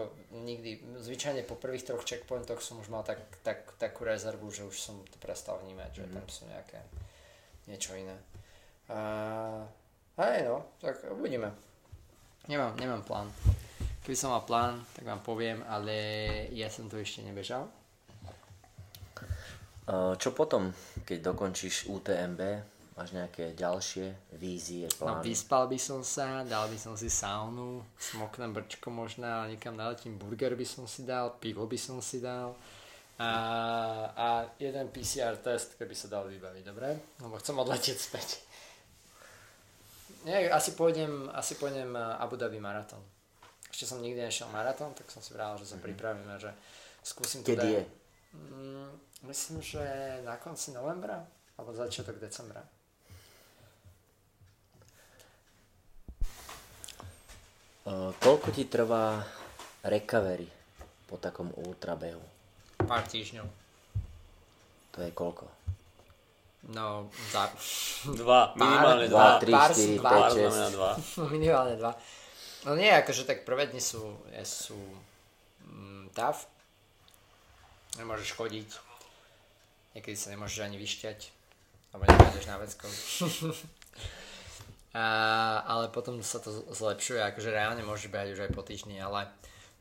[0.46, 4.78] nikdy, zvyčajne po prvých troch checkpointoch som už mal tak, tak, takú rezervu, že už
[4.78, 6.14] som to prestal vnímať, že mm.
[6.14, 6.78] tam sú nejaké
[7.66, 8.14] niečo iné.
[8.86, 9.66] Uh,
[10.22, 11.50] hej no, tak uvidíme.
[12.46, 13.26] Nemám, nemám plán.
[14.02, 15.94] Keby som mal plán, tak vám poviem, ale
[16.56, 17.68] ja som to ešte nebežal.
[20.20, 20.68] Čo potom,
[21.08, 22.40] keď dokončíš UTMB?
[22.98, 25.22] Máš nejaké ďalšie vízie, no, plány?
[25.22, 29.78] No, vyspal by som sa, dal by som si saunu, smoknem brčko možno, ale niekam
[29.78, 32.58] naletím burger by som si dal, pivo by som si dal
[33.22, 33.30] a,
[34.18, 34.26] a
[34.58, 36.88] jeden PCR test, keby sa dal vybaviť, dobre?
[37.22, 38.28] Lebo chcem odletieť späť.
[40.26, 43.17] Nie, asi pôjdem, asi pôjdem Abu Dhabi maratón
[43.68, 45.86] ešte som nikdy nešiel maratón, tak som si vral, že sa mm-hmm.
[45.86, 46.50] pripravím a že
[47.04, 47.82] skúsim to Kedy je?
[48.34, 48.90] Mm,
[49.28, 49.82] myslím, že
[50.24, 51.24] na konci novembra
[51.58, 52.62] alebo začiatok decembra.
[57.88, 59.24] Uh, koľko ti trvá
[59.80, 60.44] recovery
[61.08, 62.20] po takom ultrabehu?
[62.84, 63.48] Pár týždňov.
[64.92, 65.48] To je koľko?
[66.68, 67.48] No, za...
[68.12, 69.40] Dva, minimálne dva.
[69.40, 70.74] Dva, tri, štyri, päť, šesť.
[71.38, 71.96] Minimálne dva.
[72.66, 74.78] No nie, akože tak prvé dni sú, sú
[75.62, 76.42] mm, tough.
[77.94, 78.68] Nemôžeš chodiť.
[79.94, 81.18] Niekedy sa nemôžeš ani vyšťať.
[81.94, 82.90] Alebo nepôjdeš na veckov.
[84.98, 85.06] a,
[85.64, 89.30] ale potom sa to zlepšuje, akože reálne môžeš behať už aj po týždni, ale,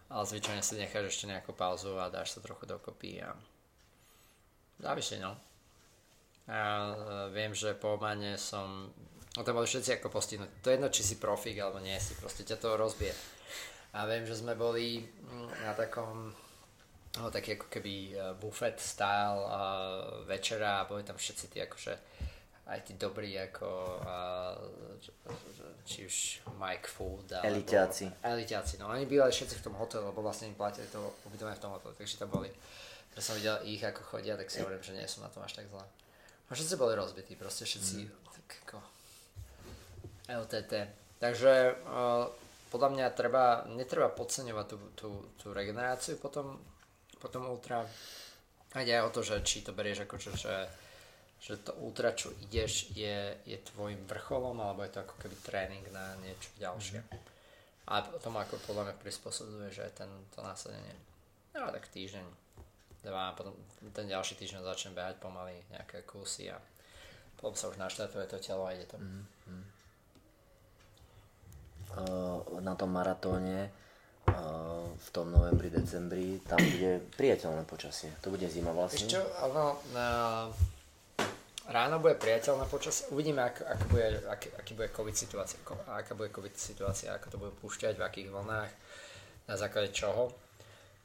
[0.08, 3.36] ale zvyčajne si necháš ešte nejakú pauzu a dáš sa trochu dokopy a
[4.80, 5.36] závisí, no.
[6.48, 6.96] A
[7.36, 8.88] viem, že po Omane som
[9.38, 10.66] No tam boli všetci ako postihnutí.
[10.66, 13.14] To je jedno, či si profík alebo nie si, proste ťa to rozbije.
[13.94, 16.34] A viem, že sme boli mm, na takom
[17.22, 21.94] no, taký ako keby uh, buffet style uh, večera a boli tam všetci tí akože
[22.68, 23.70] aj tí dobrí ako
[24.02, 24.58] uh,
[25.86, 26.16] či už
[26.58, 27.62] Mike Food alebo...
[27.62, 28.10] Elitiaci.
[28.26, 31.00] Elitiaci, no oni bývali všetci v tom hotelu, lebo vlastne im platili to
[31.30, 32.52] ubytovanie v tom hotelu, takže tam boli.
[33.14, 35.58] Keď som videl ich ako chodia, tak si hovorím, že nie som na tom až
[35.58, 35.86] tak zle.
[36.48, 38.12] A všetci boli rozbití, proste všetci mm.
[38.36, 38.97] tak ako
[40.28, 40.74] LTT.
[41.18, 42.28] Takže uh,
[42.70, 45.10] podľa mňa treba, netreba podceňovať tú, tú,
[45.40, 46.60] tú regeneráciu potom,
[47.18, 47.88] potom ultra.
[48.76, 50.68] A ide aj o to, že či to berieš ako čo, že,
[51.40, 55.86] že to ultra, čo ideš, je, je tvojim vrcholom, alebo je to ako keby tréning
[55.96, 57.00] na niečo ďalšie.
[57.02, 57.36] Mm-hmm.
[57.88, 60.92] A potom ako podľa mňa prispôsobuje, že ten, to násadenie.
[61.56, 62.28] No tak týždeň,
[63.08, 63.56] dva, potom
[63.96, 66.60] ten ďalší týždeň začnem behať pomaly nejaké kusy a
[67.40, 69.00] potom sa už naštartuje to telo a ide to.
[69.00, 69.77] Mm-hmm.
[71.96, 73.72] Eh, na tom maratóne
[74.28, 78.12] eh, v tom novembri, decembri, tam bude priateľné počasie.
[78.22, 79.08] To bude zima vlastne.
[79.08, 80.08] Ešte, áno, na...
[81.72, 83.08] ráno bude priateľné počasie.
[83.10, 85.58] Uvidíme, ak, ak bude, ak, aký bude COVID situácia,
[85.88, 88.72] aká bude COVID situácia, ako to bude púšťať, v akých vlnách,
[89.48, 90.36] na základe čoho.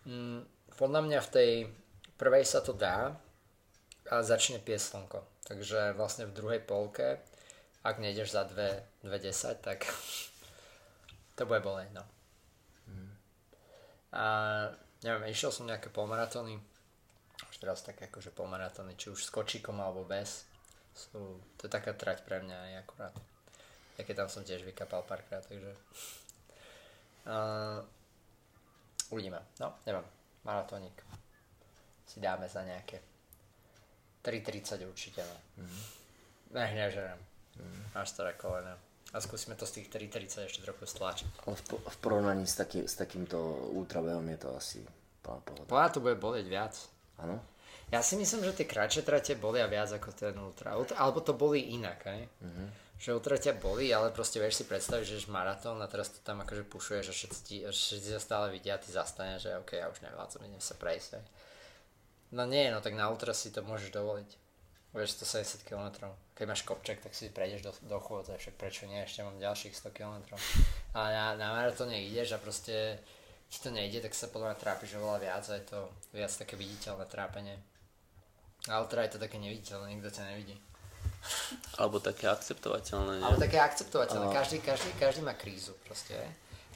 [0.05, 0.43] Mm,
[0.75, 1.51] podľa mňa v tej
[2.19, 3.15] prvej sa to dá
[4.11, 5.21] a začne piesť slnko.
[5.47, 7.23] Takže vlastne v druhej polke,
[7.87, 9.87] ak nejdeš za 2.10, tak
[11.37, 12.05] to bude boleť, no.
[12.89, 13.13] Mm.
[14.13, 14.25] A
[15.03, 16.61] neviem, išiel som nejaké polmaratóny,
[17.49, 20.45] už teraz také akože polmaratóny, či už s kočíkom alebo bez.
[20.93, 23.15] Sú, to je taká trať pre mňa aj akurát.
[23.97, 25.73] Ja keď tam som tiež vykapal párkrát, takže...
[27.23, 27.81] Uh,
[29.09, 29.41] uvidíme.
[29.61, 30.05] No, neviem.
[30.43, 30.97] Maratónik
[32.05, 33.01] si dáme za nejaké
[34.21, 35.65] 3.30 určite, no.
[35.65, 35.83] Mm.
[36.53, 37.21] Nech nežerem.
[37.57, 37.83] Mm.
[37.97, 38.77] Až staré kolena
[39.13, 41.45] a skúsime to z tých 3.30 ešte trochu stlačiť.
[41.45, 43.37] Ale v, v porovnaní s, taký, s takýmto
[43.77, 44.81] ultrabehom je to asi
[45.21, 45.69] pohoda.
[45.69, 46.75] Podľa to bude boleť viac.
[47.21, 47.37] Áno?
[47.93, 50.81] Ja si myslím, že tie kratšie trate bolia viac ako ten ultra.
[50.81, 52.25] ultra alebo to boli inak, aj?
[52.25, 52.69] Mm-hmm.
[52.97, 56.25] Že ultra ťa boli, ale proste vieš si predstaviť, že ješ maratón a teraz to
[56.25, 59.93] tam akože pušuješ a všetci, všetci sa stále vidia a ty zastane, že ok, ja
[59.93, 61.21] už nevládzam, idem sa prejsť.
[61.21, 61.25] Aj.
[62.33, 64.31] No nie, no tak na ultra si to môžeš dovoliť.
[64.97, 68.99] Vieš 170 km keď máš kopček, tak si prejdeš do, do chôdze, však prečo nie,
[68.99, 70.19] ešte mám ďalších 100 km.
[70.91, 72.99] A na, na maratóne ideš a proste
[73.47, 75.79] ti to nejde, tak sa podľa mňa trápiš oveľa viac a je to
[76.11, 77.55] viac také viditeľné trápenie.
[78.67, 80.59] A ultra je to také neviditeľné, nikto ťa nevidí.
[81.79, 83.23] Alebo také akceptovateľné.
[83.23, 83.25] Nie?
[83.25, 84.35] Alebo také akceptovateľné, oh.
[84.35, 86.19] každý, každý, každý má krízu proste.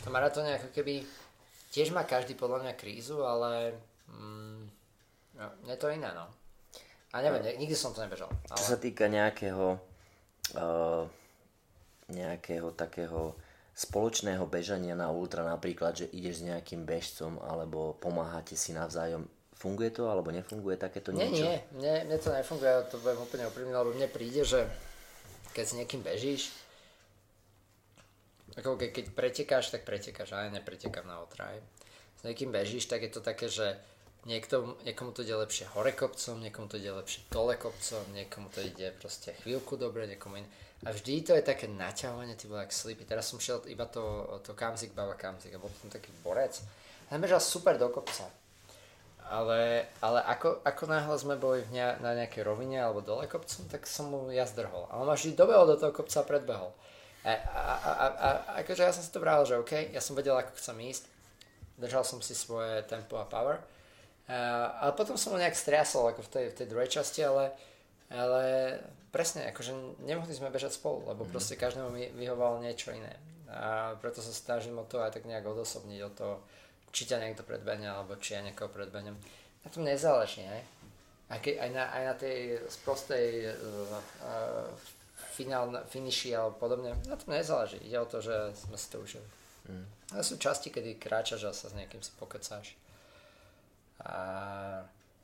[0.06, 1.02] To maratóne ako keby,
[1.74, 3.74] tiež má každý podľa mňa krízu, ale
[4.14, 4.62] mm,
[5.42, 6.30] no, je to iné no.
[7.14, 8.30] A neviem, ne, nikdy som to nebežal.
[8.50, 8.58] Ale...
[8.58, 9.78] Čo sa týka nejakého,
[10.58, 11.04] uh,
[12.10, 13.38] nejakého takého
[13.76, 19.92] spoločného bežania na ultra napríklad, že ideš s nejakým bežcom alebo pomáhate si navzájom, funguje
[19.92, 21.44] to alebo nefunguje takéto Nie, niečo?
[21.44, 24.64] nie, mne, mne to nefunguje, ja to budem úplne úprimný, lebo mne príde, že
[25.52, 26.56] keď s niekým bežíš,
[28.56, 31.60] ako keď, keď pretekáš, tak pretekáš, ja nepretekám na otraj.
[32.16, 33.76] S niekým bežíš, tak je to také, že
[34.26, 38.60] niekto, niekomu to ide lepšie hore kopcom, niekomu to ide lepšie dole kopcom, niekomu to
[38.60, 40.48] ide proste chvíľku dobre, niekomu iné.
[40.84, 43.08] A vždy to je také naťahovanie, ty bol jak sleepy.
[43.08, 46.60] Teraz som šiel iba to, to Kamzik, Baba Kamzik a bol som taký borec.
[47.08, 48.28] A bežal super do kopca.
[49.26, 53.66] Ale, ale ako, ako náhle sme boli v ne, na nejakej rovine alebo dole kopcom,
[53.66, 54.86] tak som mu ja zdrhol.
[54.92, 56.70] A on ma vždy dobehol do toho kopca a predbehol.
[57.26, 58.28] A, a, a, a, a
[58.62, 61.10] akože ja som si to bral, že OK, ja som vedel, ako chcem ísť.
[61.74, 63.58] Držal som si svoje tempo a power.
[64.26, 64.38] A,
[64.82, 67.54] ale potom som ho nejak striasol ako v tej, v tej druhej časti, ale,
[68.10, 68.42] ale
[69.14, 71.30] presne, akože nemohli sme bežať spolu, lebo mm.
[71.30, 73.14] proste každému mi vyhovalo niečo iné.
[73.46, 76.28] A preto sa snažím o to aj tak nejak odosobniť, o to,
[76.90, 79.14] či ťa niekto predbehne, alebo či ja niekoho predbehnem.
[79.62, 80.60] Na tom nezáleží, ne?
[81.26, 82.38] Aj, keď, aj, na, aj na tej
[82.70, 84.70] sprostej uh, uh,
[85.34, 87.82] finál, finiši alebo podobne, na tom nezáleží.
[87.82, 89.28] Ide o to, že sme si to užili.
[89.66, 89.86] Mm.
[90.14, 92.78] Ale sú časti, kedy kráčaš a sa s niekým si pokecáš.
[94.04, 94.14] A...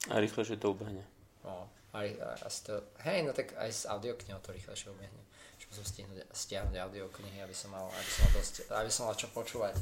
[0.08, 1.04] A rýchlejšie to ubehne.
[1.44, 5.22] No, aj, aj to, hej, no tak aj s audioknihou to rýchlejšie ubehne.
[5.60, 9.14] Čo musím stiahnuť, stiahnuť audioknihy, aby som mal, aby som mal, dosť, aby som mal
[9.14, 9.74] čo počúvať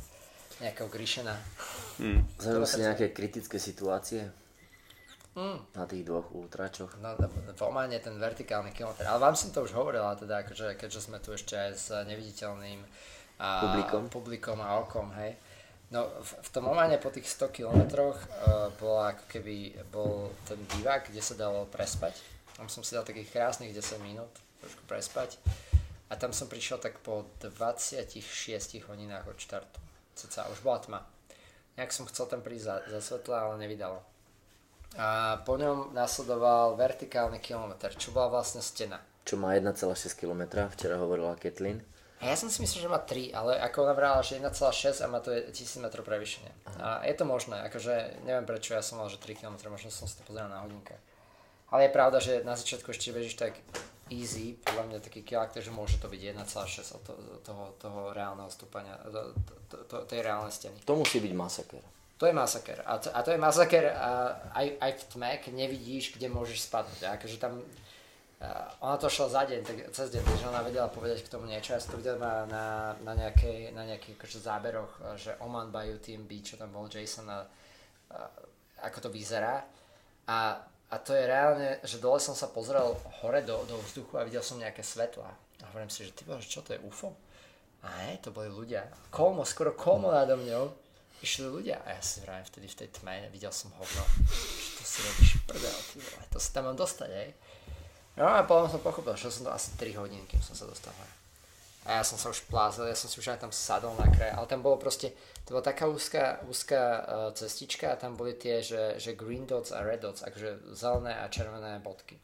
[0.61, 1.37] nejakého Grishena.
[1.97, 2.21] Mm.
[2.37, 4.29] Zažil si nejaké kritické situácie?
[5.39, 5.62] Mm.
[5.73, 6.99] Na tých dvoch ultračoch.
[6.99, 9.07] No, v Omane ten vertikálny kilometr.
[9.07, 12.83] Ale vám som to už hovorila, teda, akože, keďže sme tu ešte aj s neviditeľným
[13.39, 14.03] a, publikom.
[14.11, 15.39] publikom a okom, hej.
[15.91, 20.59] No, v, v tom Omane po tých 100 kilometroch uh, bola ako keby bol ten
[20.79, 22.15] divák, kde sa dalo prespať.
[22.55, 24.31] Tam som si dal takých krásnych 10 minút,
[24.62, 25.35] trošku prespať.
[26.11, 28.23] A tam som prišiel tak po 26
[28.87, 29.79] hodinách od štartu.
[30.15, 31.01] Ceca, už bola tma.
[31.75, 34.03] Nejak som chcel tam prísť za, za svetla, ale nevydalo
[34.99, 38.99] a po ňom nasledoval vertikálny kilometr, čo bola vlastne stena.
[39.23, 39.87] Čo má 1,6
[40.19, 41.85] km, včera hovorila Kathleen.
[42.21, 45.07] A ja som si myslel, že má 3, ale ako ona vrala, že 1,6 a
[45.09, 46.53] má to 1000 m prevýšenie.
[46.77, 50.05] A je to možné, akože neviem prečo ja som mal, že 3 km, možno som
[50.05, 51.01] si to pozeral na hodinke.
[51.73, 53.57] Ale je pravda, že na začiatku ešte bežíš tak
[54.11, 58.51] easy, podľa mňa taký kilometr, že môže to byť 1,6 od toho, toho, toho reálneho
[58.51, 59.33] stúpania, to,
[59.71, 60.77] to, to, tej reálnej steny.
[60.85, 61.83] To musí byť masaker.
[62.21, 62.85] To je masaker.
[62.85, 66.69] A to, a to je masaker a aj, aj v tme, keď nevidíš, kde môžeš
[66.69, 67.01] spadnúť.
[67.09, 67.65] A akože tam,
[68.81, 71.77] ona to šla za deň, tak, cez deň, takže ona vedela povedať k tomu niečo.
[71.77, 72.65] Ja som to videl na, na,
[73.05, 75.69] na, nejakej, nejakých akože záberoch, že Oman
[76.01, 77.45] Team Beach, čo tam bol Jason a,
[78.09, 78.19] a
[78.89, 79.61] ako to vyzerá.
[80.25, 80.57] A,
[80.89, 84.41] a to je reálne, že dole som sa pozrel hore do, do vzduchu a videl
[84.41, 85.29] som nejaké svetla.
[85.61, 87.12] A hovorím si, že ty bože, čo to je UFO?
[87.85, 88.89] A ne, to boli ľudia.
[89.12, 90.73] Kolmo, skoro kolmo nado mňou
[91.21, 94.83] išli ľudia a ja si vravím vtedy v tej tme, videl som hovno, že to
[94.89, 97.31] si robíš prdel, ty vole, to sa tam mám dostať, hej.
[98.19, 100.93] No a potom som pochopil, že som to asi 3 hodiny, kým som sa dostal.
[101.89, 104.37] A ja som sa už plázil, ja som si už aj tam sadol na kraje,
[104.37, 105.16] ale tam bolo proste,
[105.49, 109.73] to bola taká úzká, úzká uh, cestička a tam boli tie, že, že green dots
[109.73, 112.20] a red dots, akože zelené a červené bodky.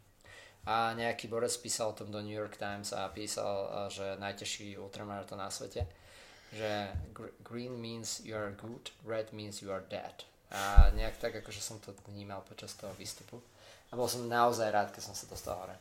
[0.69, 4.77] A nejaký borec písal o tom do New York Times a písal, uh, že najtežší
[4.77, 5.89] ultramaraton na svete
[6.53, 6.89] že
[7.43, 10.25] green means you are good, red means you are dead.
[10.51, 13.43] A nejak tak, akože som to vnímal počas toho výstupu.
[13.91, 15.77] A bol som naozaj rád, keď som sa dostal hore.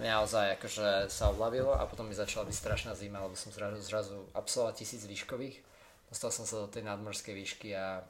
[0.00, 4.16] Naozaj akože sa oblavilo a potom mi začala byť strašná zima, lebo som zrazu, zrazu
[4.32, 5.60] absolvoval tisíc výškových.
[6.08, 8.00] Dostal som sa do tej nadmorskej výšky a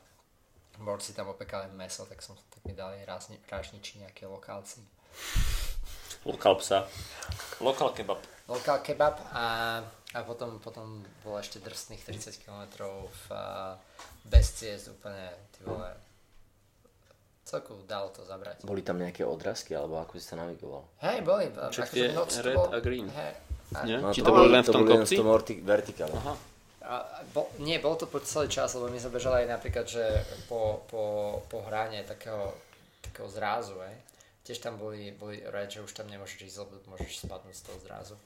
[0.80, 3.02] borci tam opekali meso, tak som tak mi dali
[3.48, 4.80] rážniči nejaké lokálci.
[6.24, 6.86] Lokál psa.
[7.60, 8.20] Lokál kebab.
[8.48, 9.44] Lokál kebab a
[10.10, 13.24] a potom, potom bolo ešte drsných 30 km v,
[14.26, 15.86] bez ciest úplne, ty vole,
[17.51, 18.62] celku dalo to zabrať.
[18.62, 20.86] Boli tam nejaké odrazky, alebo ako si sa navigoval?
[21.02, 21.51] Hej, boli.
[21.74, 22.14] Čo je
[22.47, 23.10] red bol, a green?
[23.10, 23.32] Hej,
[23.74, 25.18] a, No, Či to bolo len v tom kopci?
[25.18, 26.14] To bolo vertikále.
[26.14, 26.35] Aha.
[26.81, 26.94] A,
[27.35, 30.05] bo, nie, bol to po celý čas, lebo my sme bežali aj napríklad, že
[30.47, 31.02] po, po,
[31.51, 32.55] po hrane takého,
[33.02, 33.98] takého zrázu, hej.
[34.47, 37.78] Tiež tam boli, boli red, že už tam nemôžeš ísť, lebo môžeš spadnúť z toho
[37.86, 38.16] zrázu.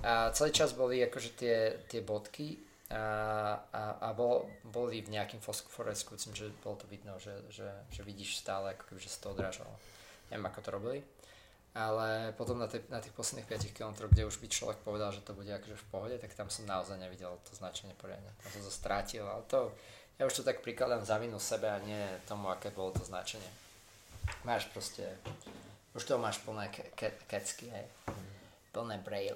[0.00, 1.56] A celý čas boli akože tie,
[1.88, 7.16] tie bodky a, a, a bol, boli v nejakým fosforesku, myslím, že bolo to vidno,
[7.16, 9.72] že, že, že vidíš stále, ako keby, že sa to odrážalo.
[10.28, 11.00] Neviem, ako to robili.
[11.72, 15.24] Ale potom na, tej, na tých posledných 5 km, kde už by človek povedal, že
[15.24, 18.28] to bude akože v pohode, tak tam som naozaj nevidel to značenie poriadne.
[18.44, 19.72] Tam som to strátil, ale to,
[20.20, 23.48] ja už to tak prikladám za vinu sebe a nie tomu, aké bolo to značenie.
[24.44, 25.16] Máš proste,
[25.96, 27.88] už to máš plné ke, ke, kecky, hej.
[28.76, 29.32] Plné braille.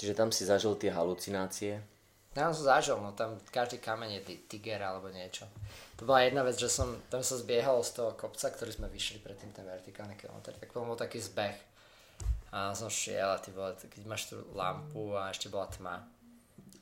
[0.00, 1.99] Čiže tam si zažil tie halucinácie?
[2.30, 5.50] Ja som zažil, no tam každý kameň je tiger alebo niečo.
[5.98, 9.18] To bola jedna vec, že som, tam sa zbiehal z toho kopca, ktorý sme vyšli
[9.18, 11.58] predtým, ten vertikálny kilometr, tak bol taký zbeh.
[12.54, 16.06] A som šiel a ty vole, keď máš tú lampu a ešte bola tma,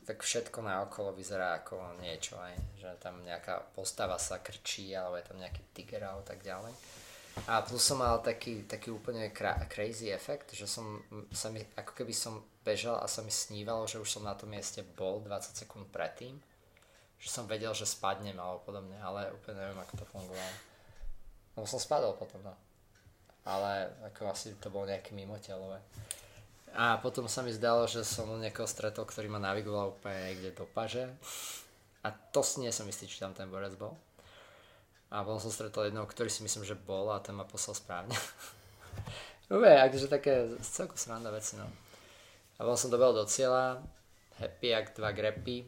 [0.05, 5.17] tak všetko na okolo vyzerá ako niečo aj, že tam nejaká postava sa krčí, alebo
[5.17, 6.73] je tam nejaký tiger alebo tak ďalej.
[7.47, 10.99] A plus som mal taký, taký úplne cra- crazy efekt, že som
[11.31, 14.51] sa mi, ako keby som bežal a sa mi snívalo, že už som na tom
[14.51, 16.35] mieste bol 20 sekúnd predtým.
[17.19, 20.55] Že som vedel, že spadnem alebo podobne, ale úplne neviem, ako to fungovalo.
[21.55, 22.55] No som spadol potom, no.
[23.43, 25.79] Ale ako asi to bolo nejaké mimotelové.
[26.77, 30.69] A potom sa mi zdalo, že som niekoho stretol, ktorý ma navigoval úplne niekde do
[30.69, 31.09] paže.
[32.05, 33.97] A to nie som istý, či tam ten borec bol.
[35.09, 38.13] A potom som stretol jedného, ktorý si myslím, že bol a ten ma poslal správne.
[39.53, 41.65] Uve, akože také celku sranda veci, no.
[42.61, 43.81] A potom som dobehol do cieľa,
[44.37, 45.65] happy, jak dva grepy.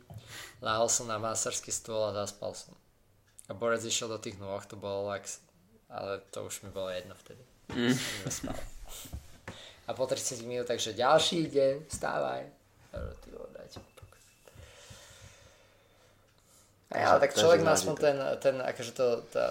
[0.61, 2.77] Láhol som na masterský stôl a zaspal som.
[3.49, 5.25] A borec išiel do tých nôh, to bolo like,
[5.89, 7.41] ale to už mi bolo jedno vtedy.
[7.73, 7.97] Mm.
[8.29, 8.53] Som
[9.87, 12.45] A po 30 minút, takže ďalší ide, vstávaj.
[12.93, 13.27] Ty
[13.57, 13.90] dajte
[16.91, 19.43] ja, tak človek má aspoň ten, ten akože to, to,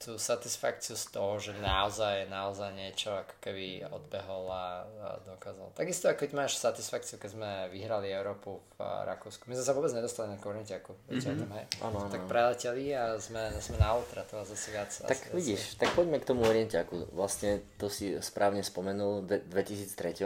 [0.00, 5.76] tú satisfakciu z toho, že naozaj, naozaj niečo ako keby odbehol a, a dokázal.
[5.76, 9.44] Takisto ako keď máš satisfakciu, keď sme vyhrali Európu v Rakúsku.
[9.52, 10.96] My sme sa vôbec nedostali na Kornetiaku.
[11.12, 11.84] Mm-hmm.
[11.84, 12.08] Ano, ano.
[12.08, 14.88] Tak preleteli a sme, sme na ultra, to zase viac.
[14.88, 15.76] Tak asi, vidíš, asi.
[15.76, 17.12] tak poďme k tomu Orientiaku.
[17.12, 20.16] Vlastne to si správne spomenul, v 2003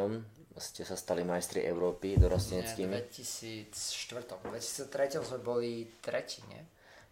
[0.62, 2.94] ste sa stali majstri Európy dorosteneckými?
[2.94, 4.38] Nie, 2004.
[4.46, 6.62] 2003 sme boli tretí, nie?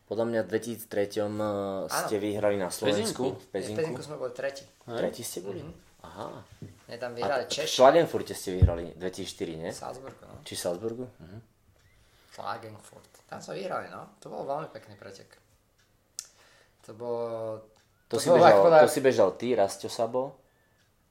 [0.07, 1.89] Podľa mňa v 2003 Áno.
[1.89, 3.35] ste vyhrali na Slovensku.
[3.35, 3.79] V Pezinku.
[3.79, 4.67] V Pezinku sme boli tretí.
[4.85, 5.65] Tretí ste boli?
[5.65, 5.91] Mm-hmm.
[6.03, 6.27] Aha.
[6.91, 7.79] Nie, tam vyhrali Češi.
[7.79, 9.71] V Klagenfurte ste vyhrali 2004, nie?
[9.71, 10.37] V Salzburgu, no.
[10.43, 11.05] Či Salzburgu?
[11.07, 11.39] Mhm.
[12.35, 13.13] Klagenfurt.
[13.31, 14.13] Tam sme vyhrali, no.
[14.21, 15.31] To bol veľmi pekný pretek.
[16.85, 17.63] To bolo...
[18.11, 20.42] To, to, si, bežal, to si bežal ty, Rastio Sabo?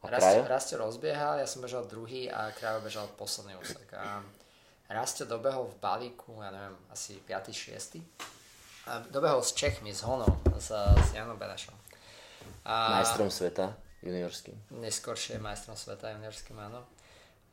[0.01, 3.85] Rastio, Rastio rozbiehal, ja som bežal druhý a Krajo bežal posledný úsek.
[3.93, 4.25] A
[4.89, 7.53] Rastio dobehol v balíku, ja neviem, asi 5.
[7.53, 8.01] 6.
[8.89, 11.77] A dobehol s Čechmi, s Honom, s, s Janom Benešom.
[12.65, 14.57] A majstrom sveta juniorským.
[14.81, 16.81] Neskôršie majstrom sveta juniorským, áno.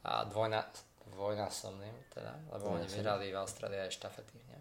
[0.09, 0.65] A dvojna,
[1.13, 4.37] dvojnásobným teda, lebo oni vyhrali v Austrálii aj štafety.
[4.49, 4.59] Nie?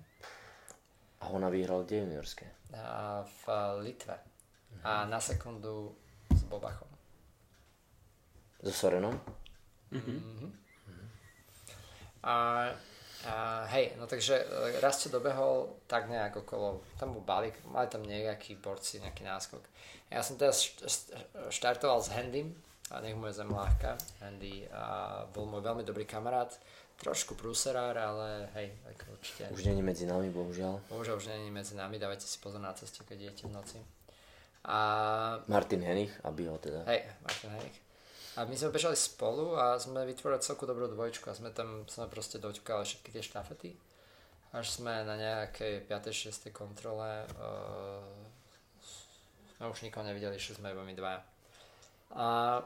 [1.23, 2.45] A ona vyhral kde juniorské?
[2.75, 3.43] A v
[3.79, 4.19] Litve.
[4.75, 4.83] Mhm.
[4.83, 5.95] A na sekundu
[6.35, 6.96] s Bobachom.
[8.63, 9.15] So Sorenom?
[9.93, 10.49] Mm-hmm.
[12.27, 12.35] A,
[13.23, 13.33] a
[13.71, 18.03] hej, no takže e, raz čo dobehol tak nejak okolo, tam bol balík, mali tam
[18.03, 19.63] nejakí borci, nejaký náskok.
[20.11, 20.75] Ja som teraz
[21.53, 22.51] štartoval s Handym,
[22.91, 23.99] a nech mu je zem ľahká.
[24.23, 24.83] Handy a
[25.35, 26.47] bol môj veľmi dobrý kamarát,
[27.03, 29.43] trošku prúserár, ale hej, ako určite.
[29.51, 30.79] Už není medzi nami, bohužiaľ.
[30.87, 33.79] Bohužiaľ už není medzi nami, dávajte si pozor na ceste, keď idete v noci.
[34.67, 34.77] A...
[35.51, 36.87] Martin Henich, aby ho teda.
[36.87, 37.77] Hej, Martin Henich.
[38.37, 42.05] A my sme bežali spolu a sme vytvorili celku dobrú dvojčku a sme tam sme
[42.05, 43.73] proste doťukali všetky tie štafety.
[44.53, 46.45] Až sme na nejakej 5.
[46.45, 46.53] 6.
[46.53, 48.05] kontrole uh,
[49.57, 51.25] sme už nikoho nevideli, že sme iba my dvaja.
[52.13, 52.61] A,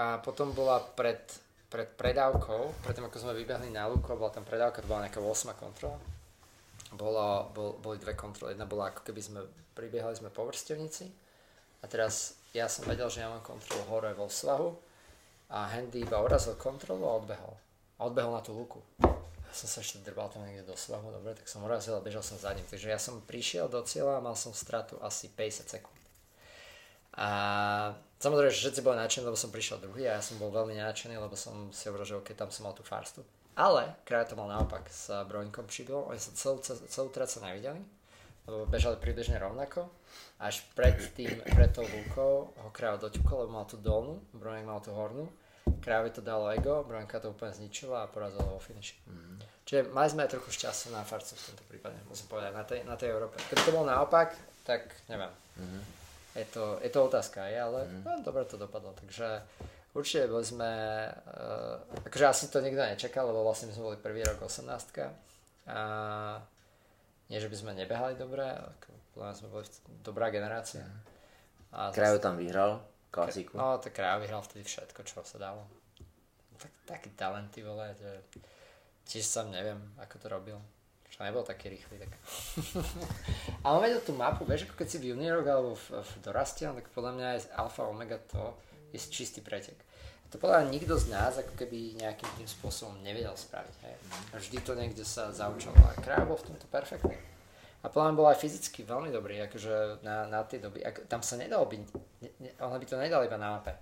[0.00, 1.20] a potom bola pred,
[1.68, 5.52] pred predávkou, predtým ako sme vybehli na Luko, bola tam predávka, to bola nejaká 8.
[5.60, 6.00] kontrola.
[6.96, 8.56] Bolo, bol, boli dve kontroly.
[8.56, 9.40] Jedna bola ako keby sme
[9.76, 11.06] pribiehali sme po vrstevnici
[11.80, 14.74] a teraz ja som vedel, že ja mám kontrolu hore vo svahu
[15.50, 17.54] a Handy iba urazil kontrolu a odbehol.
[17.98, 18.82] A odbehol na tú luku.
[19.02, 22.22] Ja som sa ešte drbal tam niekde do svahu, dobre, tak som urazil a bežal
[22.22, 22.66] som za ním.
[22.66, 26.02] Takže ja som prišiel do cieľa a mal som stratu asi 50 sekúnd.
[27.18, 27.28] A
[28.22, 31.18] samozrejme, že všetci boli nadšení, lebo som prišiel druhý a ja som bol veľmi nadšený,
[31.18, 33.26] lebo som si hovoril, že OK, tam som mal tú farstu.
[33.58, 37.82] Ale kraj to mal naopak s Broňkom Šibylom, oni sa celú, celú trať sa nevideli,
[38.46, 39.90] lebo bežali približne rovnako
[40.40, 44.80] až pred tým, pred tou lúkou ho kráva doťukol, lebo mal tú dolnú, Bronek mal
[44.80, 45.28] tú hornú.
[45.84, 48.96] Kráve to dalo ego, Bronka to úplne zničila a porazila vo finiši.
[49.04, 49.36] Mm.
[49.68, 52.80] Čiže mali sme aj trochu šťastie na farcu v tomto prípade, musím povedať, na tej,
[52.88, 53.36] na tej Európe.
[53.52, 54.34] Keby to bolo naopak,
[54.64, 55.30] tak neviem.
[55.60, 55.84] Mm.
[56.40, 58.02] Je, to, je to otázka, je, ale mm.
[58.02, 58.96] no, dobre to dopadlo.
[58.96, 59.44] Takže
[59.92, 60.72] určite boli sme,
[61.12, 64.72] uh, akože asi to nikto nečakal, lebo vlastne my sme boli prvý rok 18
[65.70, 65.80] a
[67.30, 69.66] nie, že by sme nebehali dobre, ako podľa sme boli
[70.02, 70.82] dobrá generácia.
[71.70, 72.82] A Krajo tam vyhral
[73.14, 73.54] klasiku.
[73.54, 75.62] No, tak Krajo vyhral vtedy všetko, čo sa dalo.
[76.58, 78.10] Tak, taký talenty, vole, že
[79.06, 80.58] tiež sam neviem, ako to robil.
[81.10, 82.12] Čo nebol taký rýchly, tak...
[83.66, 86.90] Ale vedel tú mapu, vieš, ako keď si v junioroch alebo v, v dorastiel, tak
[86.90, 88.58] podľa mňa aj alfa omega to
[88.90, 89.78] je čistý pretek.
[90.30, 93.76] To podľa mňa nikto z nás ako keby nejakým tým spôsobom nevedel spraviť.
[93.82, 93.96] Hej.
[94.30, 95.90] A vždy to niekde sa zaučoval.
[95.90, 97.18] A Kraja bol v tomto perfektný.
[97.82, 100.86] A plán bol aj fyzicky veľmi dobrý, akože na, na tie doby.
[100.86, 101.80] Ak, tam sa nedalo byť,
[102.22, 103.74] ne, ne, on by to nedal iba na mape.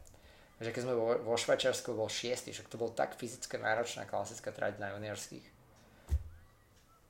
[0.62, 4.54] Že keď sme vo, vo Švajčiarsku bol šiestý, však to bol tak fyzicky náročná klasická
[4.54, 5.46] trať na juniorských.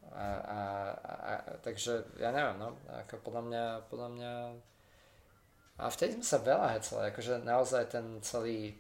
[0.09, 0.61] A, a,
[0.99, 1.33] a, a,
[1.63, 4.33] takže ja neviem, no, ako podľa mňa, podľa mňa
[5.79, 8.75] a vtedy sme sa veľa hecali, akože naozaj ten celý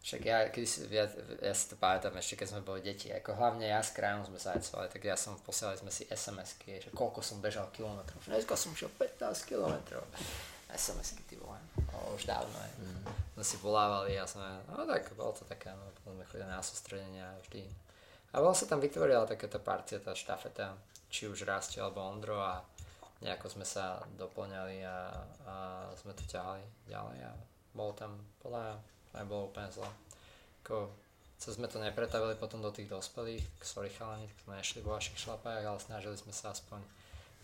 [0.00, 1.04] však ja, keď si, ja,
[1.44, 4.40] ja si to pamätám ešte, keď sme boli deti, ako hlavne ja s krajinou sme
[4.40, 8.72] zajcovali, tak ja som, posielali sme si SMS-ky, že koľko som bežal kilometrov, dneska som
[8.72, 10.04] šiel 15 kilometrov.
[10.70, 11.58] SMS-ky, ty vole,
[11.90, 12.72] o, už dávno je.
[12.86, 13.02] Mm.
[13.34, 17.26] Sme si volávali a sme, no tak, bolo to také, no, sme chodili na sústredenia
[17.42, 17.66] vždy.
[18.30, 20.78] A bolo sa tam vytvorila takáto partia, tá štafeta,
[21.10, 22.62] či už Rasti alebo Ondro a
[23.20, 25.10] nejako sme sa doplňali a,
[25.44, 25.54] a
[25.98, 27.32] sme to ťahali ďalej a
[27.74, 28.78] bolo tam podľa
[29.14, 29.88] nebolo úplne zle.
[30.62, 30.92] Ako,
[31.40, 35.18] co sme to nepretavili potom do tých dospelých, sorry chalani, tak sme nešli vo vašich
[35.18, 36.80] šlapách, ale snažili sme sa aspoň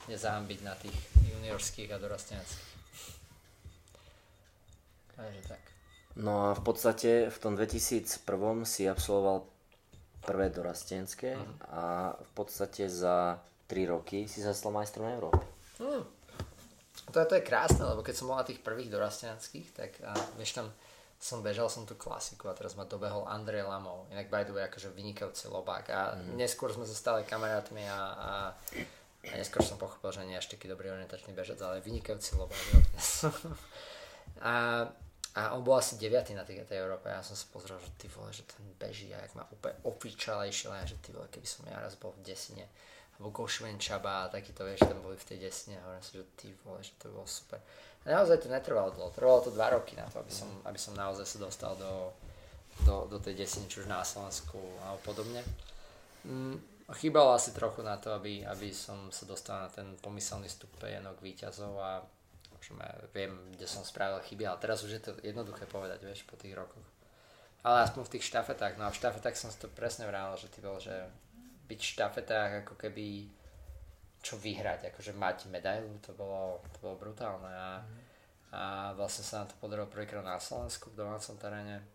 [0.06, 2.70] nezahambiť na tých juniorských a dorasteneckých.
[5.16, 5.62] Takže tak.
[6.16, 8.24] No a v podstate v tom 2001
[8.64, 9.48] si absolvoval
[10.24, 11.56] prvé dorastenské uh-huh.
[11.70, 11.82] a
[12.16, 15.44] v podstate za 3 roky si sa stal majstrom Európy.
[15.80, 16.04] Hmm.
[17.12, 20.16] To, je, to je krásne, lebo keď som bol na tých prvých dorasteneckých, tak a,
[20.40, 20.72] vieš tam,
[21.16, 24.64] som bežal som tú klasiku a teraz ma dobehol Andrej Lamov, inak by the way
[24.68, 26.36] akože vynikajúci lobák a mm.
[26.36, 28.32] neskôr sme zostali kamarátmi a, a,
[29.24, 32.60] a neskôr som pochopil, že nie až taký dobrý orientačný bežec, ale vynikajúci lobák.
[34.44, 34.54] a,
[35.36, 36.36] a on bol asi 9.
[36.36, 39.08] na tej, tej Európe a ja som si pozrel, že ty vole, že ten beží
[39.16, 42.28] a jak ma úplne opičalejšie, len že ty vole, keby som ja raz bol v
[42.28, 42.68] desine
[43.16, 46.24] alebo Gošven Čaba a takýto, vieš, tam boli v tej desine a hovorím si, že
[46.36, 47.64] ty vole, že to bolo super.
[48.06, 50.94] A naozaj to netrvalo dlho, trvalo to dva roky na to, aby som, aby som
[50.94, 52.14] naozaj sa dostal do,
[52.86, 55.42] do, do tej desiny, či už na Slovensku alebo podobne.
[56.22, 56.54] Mm,
[56.94, 61.74] chýbalo asi trochu na to, aby, aby som sa dostal na ten pomyselný stupenok výťazov
[61.82, 61.98] a
[62.54, 66.38] môžeme, viem, kde som spravil chyby, ale teraz už je to jednoduché povedať, vieš, po
[66.38, 66.86] tých rokoch.
[67.66, 70.46] Ale aspoň v tých štafetách, no a v štafetách som si to presne vrával, že
[70.46, 70.94] ty bol, že
[71.66, 73.26] byť v štafetách ako keby
[74.26, 77.86] čo vyhrať, akože mať medailu, to bolo, to bolo brutálne a,
[78.50, 81.86] a vlastne sa nám to podarilo prvýkrát na Slovensku v domácom teréne,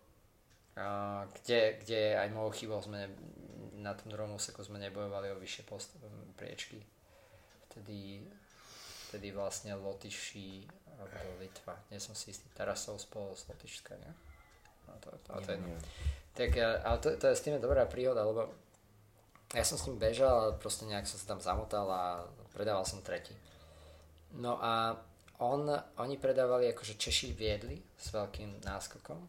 [0.80, 3.12] a, kde, kde aj mojou chybou sme
[3.84, 6.00] na tom druhom úseku sme nebojovali o vyššie post-
[6.38, 6.80] priečky.
[7.68, 8.24] Vtedy,
[9.10, 14.14] vtedy vlastne Lotyši alebo Litva, nie som si istý, Tarasov spolu s Lotyšska, nie?
[14.86, 15.60] No to, to, to, to je,
[16.38, 18.54] tak, ale to, to je s tým je dobrá príhoda, lebo
[19.52, 22.04] ja som s ním bežal a proste nejak som sa tam zamotal a
[22.56, 23.36] predával som tretí.
[24.40, 24.96] No a
[25.44, 25.68] on,
[26.00, 29.20] oni predávali, akože Češi viedli s veľkým náskokom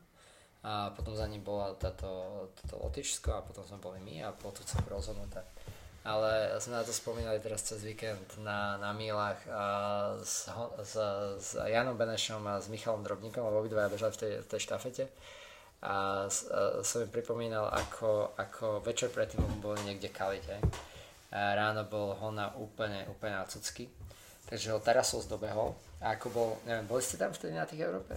[0.62, 4.54] a potom za ním bola táto, táto Lotyšsko a potom sme boli my a bolo
[4.54, 5.42] to celé rozhodnuté.
[6.02, 9.64] Ale sme na to spomínali teraz cez víkend na, na Mílach a
[10.18, 10.50] s,
[10.82, 10.94] s,
[11.38, 15.04] s Janom Benešom a s Michalom Drobníkom, lebo obidvaja bežali v tej, v tej štafete
[15.82, 20.62] a, a som mi pripomínal, ako, ako večer predtým boli niekde kaliť, hej.
[21.32, 23.88] A ráno bol ho na úplne, úplne na cucky,
[24.46, 28.14] takže ho Tarasov zdobehol a ako bol, neviem, boli ste tam vtedy na tých Európe?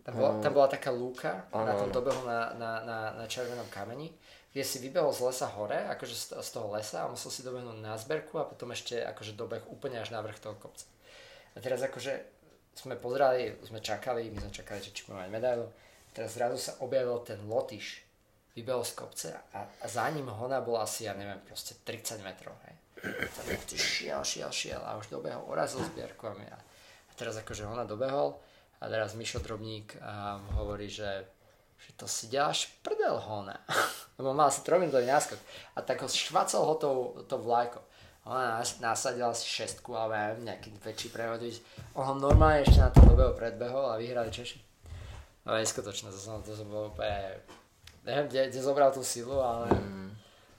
[0.00, 3.68] Tam bola, tam bola taká lúka uh, na tom dobehu na, na, na, na červenom
[3.68, 4.12] kameni,
[4.50, 7.78] kde si vybehol z lesa hore, akože z, z toho lesa a musel si dobehnúť
[7.80, 10.88] na zberku a potom ešte akože dobeh úplne až na vrch toho kopca.
[11.54, 12.12] A teraz akože
[12.74, 15.66] sme pozerali, sme čakali, my sme čakali, že či budeme mať medailu
[16.10, 18.02] Teraz zrazu sa objavil ten Lotyš,
[18.58, 22.54] vybehol z kopce a, a za ním hona bola asi, ja neviem, proste 30 metrov.
[22.66, 22.74] Hej.
[23.30, 27.86] Ten Lotyš šiel, šiel, šiel a už dobehol, orazil zbierku a, a teraz akože hona
[27.86, 28.36] dobehol
[28.80, 31.28] a teraz Mišo Drobník um, hovorí, že,
[31.78, 33.60] že to si ďaláš prdel hona.
[34.18, 35.38] Lebo mal asi trojminútový náskok
[35.76, 36.96] a tak ho švacol ho tou,
[37.28, 37.84] tou vlajkou.
[38.28, 41.40] Ona nasadil asi šestku, alebo ja neviem, nejaký väčší prehod.
[41.96, 44.69] On ho normálne ešte na to dobehol predbehol a vyhrali Češi.
[45.44, 47.40] No neskutočné, to som, to som bol úplne...
[48.04, 50.10] Neviem, kde, kde zobral tú silu, ale mm.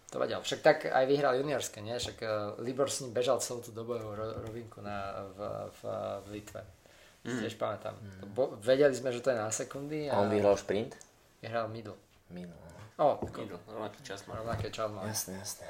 [0.10, 0.42] to vedel.
[0.42, 1.98] Však tak aj vyhral juniorské, nie?
[1.98, 2.30] Však uh,
[2.62, 5.40] Libor s ním bežal celú tú dobovú ro, rovinku na, v,
[5.74, 5.82] v,
[6.22, 6.62] v Litve.
[7.26, 7.40] Mm.
[7.42, 7.98] Tiež pamätám.
[7.98, 8.34] Mm.
[8.34, 10.10] Bo, vedeli sme, že to je na sekundy.
[10.10, 10.98] A, a on vyhral šprint?
[11.42, 11.98] Vyhral middle.
[12.30, 12.58] Middle.
[13.02, 13.62] O, oh, middle.
[13.70, 14.38] Rovnaký čas má.
[14.38, 15.02] Rovnaký čas má.
[15.06, 15.66] Jasné, jasné.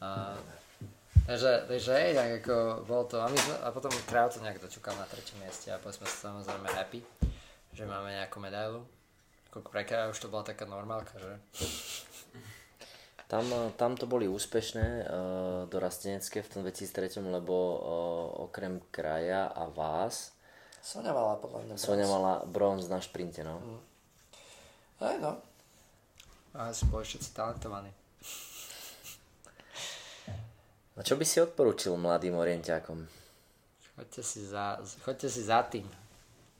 [0.00, 0.36] A,
[1.24, 4.60] takže, takže hej, tak ako bol to, a, my sme, a potom Krav to nejak
[4.60, 7.00] dočukal na treťom mieste a potom sme sa samozrejme happy
[7.78, 8.82] že máme nejakú medailu.
[9.54, 11.38] Ako pre už to bola taká normálka, že?
[13.30, 13.44] Tam,
[13.78, 15.06] tam to boli úspešné uh,
[15.70, 17.78] dorastenecké v tom 2003, lebo uh,
[18.48, 20.34] okrem kraja a vás
[20.80, 23.60] Sonia mala podľa mňa Sonia mala bronz na šprinte, no.
[24.98, 25.38] Aj no.
[26.56, 27.92] A si boli všetci talentovaní.
[30.96, 33.06] A čo by si odporúčil mladým orientiakom?
[33.94, 35.86] Choďte si za, choďte si za tým.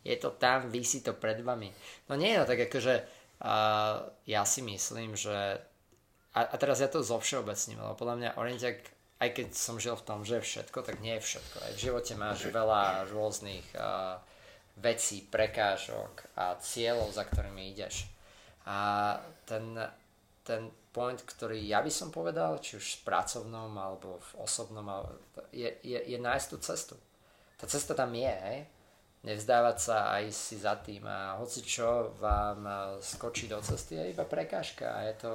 [0.07, 1.71] Je to tam, vysí to pred vami.
[2.09, 2.95] No nie, no tak akože
[3.43, 5.59] uh, ja si myslím, že
[6.35, 8.79] a, a teraz ja to zo všeobecním, lebo podľa mňa orientiak,
[9.19, 11.57] aj keď som žil v tom, že je všetko, tak nie je všetko.
[11.59, 14.23] Aj v živote máš veľa rôznych uh,
[14.79, 18.07] vecí, prekážok a cieľov, za ktorými ideš.
[18.71, 19.75] A ten,
[20.47, 24.87] ten point, ktorý ja by som povedal, či už v pracovnom alebo v osobnom,
[25.51, 26.95] je, je, je nájsť tú cestu.
[27.59, 28.59] Tá cesta tam je, hej?
[29.19, 32.63] Nevzdávať sa aj si za tým a hoci čo vám
[33.03, 35.33] skočí do cesty je iba prekážka a je to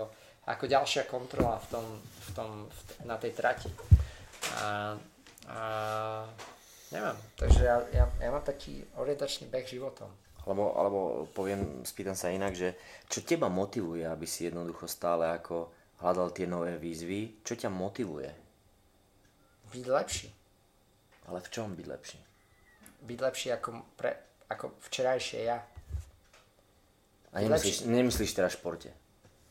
[0.47, 3.71] ako ďalšia kontrola v tom, v tom, v t- na tej trati.
[4.59, 4.95] A,
[5.51, 5.59] a
[6.91, 10.11] neviem, takže ja, ja, ja mám taký orientačný beh životom.
[10.43, 10.99] Alebo, alebo
[11.31, 12.75] poviem, spýtam sa inak, že
[13.07, 15.71] čo teba motivuje, aby si jednoducho stále ako
[16.03, 17.39] hľadal tie nové výzvy?
[17.47, 18.27] Čo ťa motivuje?
[19.71, 20.29] Byť lepší.
[21.31, 22.19] Ale v čom byť lepší?
[23.03, 23.69] Byť lepší ako,
[23.99, 24.15] pre,
[24.47, 25.59] ako včerajšie ja.
[27.33, 28.89] A nemyslíš, nemyslíš teraz v športe?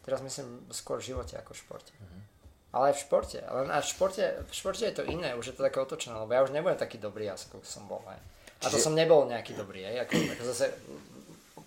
[0.02, 1.92] Teraz myslím skôr v živote ako v športe.
[2.72, 3.38] Ale aj v športe.
[3.44, 6.40] Len v športe, v športe je to iné, už je to také otočené, lebo ja
[6.40, 8.00] už nebudem taký dobrý, ako som bol.
[8.08, 8.16] Aj.
[8.16, 10.08] A to Čiže- som nebol nejaký dobrý, aj.
[10.08, 10.64] Ako, ako zase,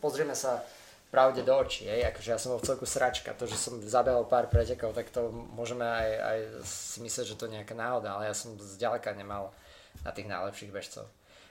[0.02, 0.66] pozrieme sa
[1.14, 2.10] pravde do očí, aj.
[2.16, 3.38] Akože ja som bol v celku sračka.
[3.38, 7.46] To, že som zabehol pár pretekov, tak to môžeme aj, aj si myslieť, že to
[7.46, 9.54] je nejaká náhoda, ale ja som zďaleka nemal
[10.02, 11.06] na tých najlepších bežcov.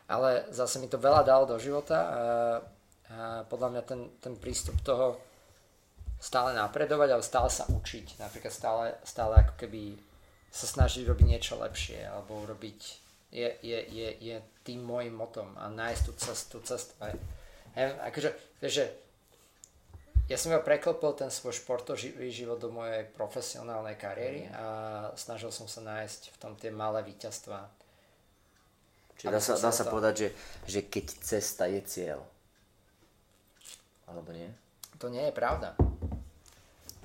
[0.05, 2.09] Ale zase mi to veľa dalo do života a,
[3.09, 3.17] a
[3.49, 5.17] podľa mňa ten, ten prístup toho,
[6.25, 8.17] stále napredovať, ale stále sa učiť.
[8.17, 10.01] Napríklad stále, stále ako keby
[10.49, 12.81] sa snažiť robiť niečo lepšie, alebo urobiť
[13.35, 16.95] je, je, je, je tým môjim motom a nájsť tú cestu, cestu.
[17.03, 17.13] Aj,
[18.09, 18.31] akože,
[18.63, 18.87] vieš, že
[20.31, 24.65] ja som iba preklopil ten svoj športový život do mojej profesionálnej kariéry a
[25.19, 27.69] snažil som sa nájsť v tom tie malé víťazstvá.
[29.19, 30.29] Čiže dá sa, dá sa povedať, že,
[30.67, 32.21] že keď cesta je cieľ.
[34.11, 34.51] Alebo nie?
[35.01, 35.73] To nie je pravda.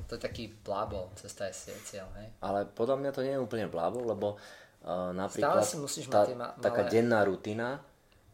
[0.09, 1.53] To je taký blábol, cesta je
[1.85, 2.27] cieľ, hej?
[2.41, 4.41] Ale podľa mňa to nie je úplne blábo, lebo
[4.81, 7.77] uh, napríklad si musíš tá, mať ma- taká malé- denná rutina,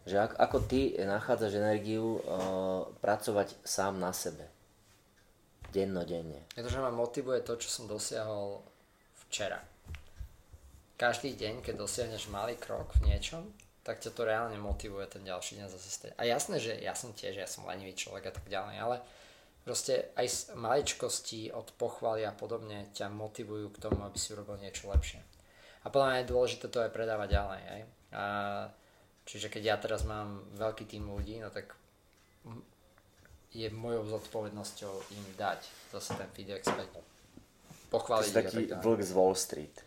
[0.08, 4.48] že ako, ako ty nachádzaš energiu uh, pracovať sám na sebe.
[5.76, 6.48] Dennodenne.
[6.56, 8.64] Pretože ma motivuje to, čo som dosiahol
[9.28, 9.60] včera.
[10.96, 13.52] Každý deň, keď dosiahneš malý krok v niečom,
[13.86, 16.12] tak ťa to reálne motivuje ten ďalší deň zase stať.
[16.18, 18.98] A jasné, že ja som tiež, ja som lenivý človek a tak ďalej, ale
[19.62, 24.58] proste aj z maličkosti od pochvaly a podobne ťa motivujú k tomu, aby si urobil
[24.58, 25.22] niečo lepšie.
[25.86, 27.62] A podľa mňa je dôležité to aj predávať ďalej.
[27.62, 27.82] Aj?
[28.10, 28.26] A,
[29.30, 31.78] čiže keď ja teraz mám veľký tým ľudí, no tak
[33.54, 35.62] je mojou zodpovednosťou im dať
[35.94, 36.90] zase ten feedback späť.
[36.90, 37.02] To
[37.94, 39.85] Pochváliť ich a taký vlk z Wall Street.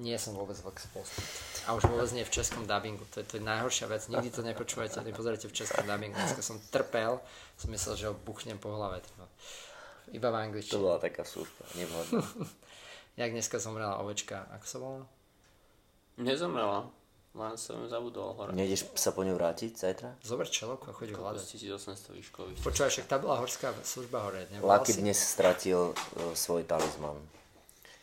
[0.00, 1.68] Nie som vôbec Street.
[1.68, 3.04] A už vôbec nie v českom dubbingu.
[3.12, 4.08] To je, to je najhoršia vec.
[4.08, 6.16] Nikdy to nepočúvajte, nepozerajte v českom dubbingu.
[6.16, 7.20] Dneska som trpel,
[7.60, 9.04] som myslel, že ho buchnem po hlave.
[10.16, 10.80] Iba v To angličtine.
[10.80, 12.24] bola taká súška, nevhodná.
[13.20, 14.48] Jak dneska zomrela ovečka.
[14.56, 15.00] Ako sa volá?
[16.16, 16.88] Nezomrela,
[17.36, 18.52] len som ju zabudol hore.
[18.56, 20.08] Nejdeš sa po ňu vrátiť zajtra?
[20.24, 21.44] Zober čelovku a choď hľadať.
[21.44, 22.58] 1800 výškových.
[22.64, 24.48] Počúvaj, však tá bola horská služba hore.
[24.60, 25.00] Laky si?
[25.00, 27.16] dnes stratil uh, svoj talizman.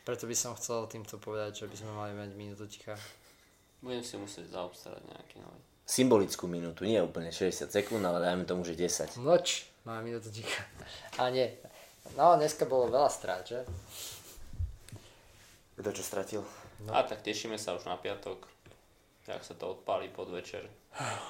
[0.10, 2.98] Preto by som chcel týmto povedať, že by sme mali mať minútu ticha.
[3.78, 5.62] Budem si musieť zaobstarať nejaký nový.
[5.86, 9.22] Symbolickú minútu, nie úplne 60 sekúnd, ale dajme tomu, že 10.
[9.22, 10.66] Mlč, máme minútu ticha.
[11.22, 11.54] A nie.
[12.18, 13.62] No, dneska bolo veľa strát, že?
[15.78, 16.42] Kto čo stratil?
[16.90, 16.90] No.
[16.90, 18.50] A tak tešíme sa už na piatok,
[19.30, 20.66] jak sa to odpálí pod večer.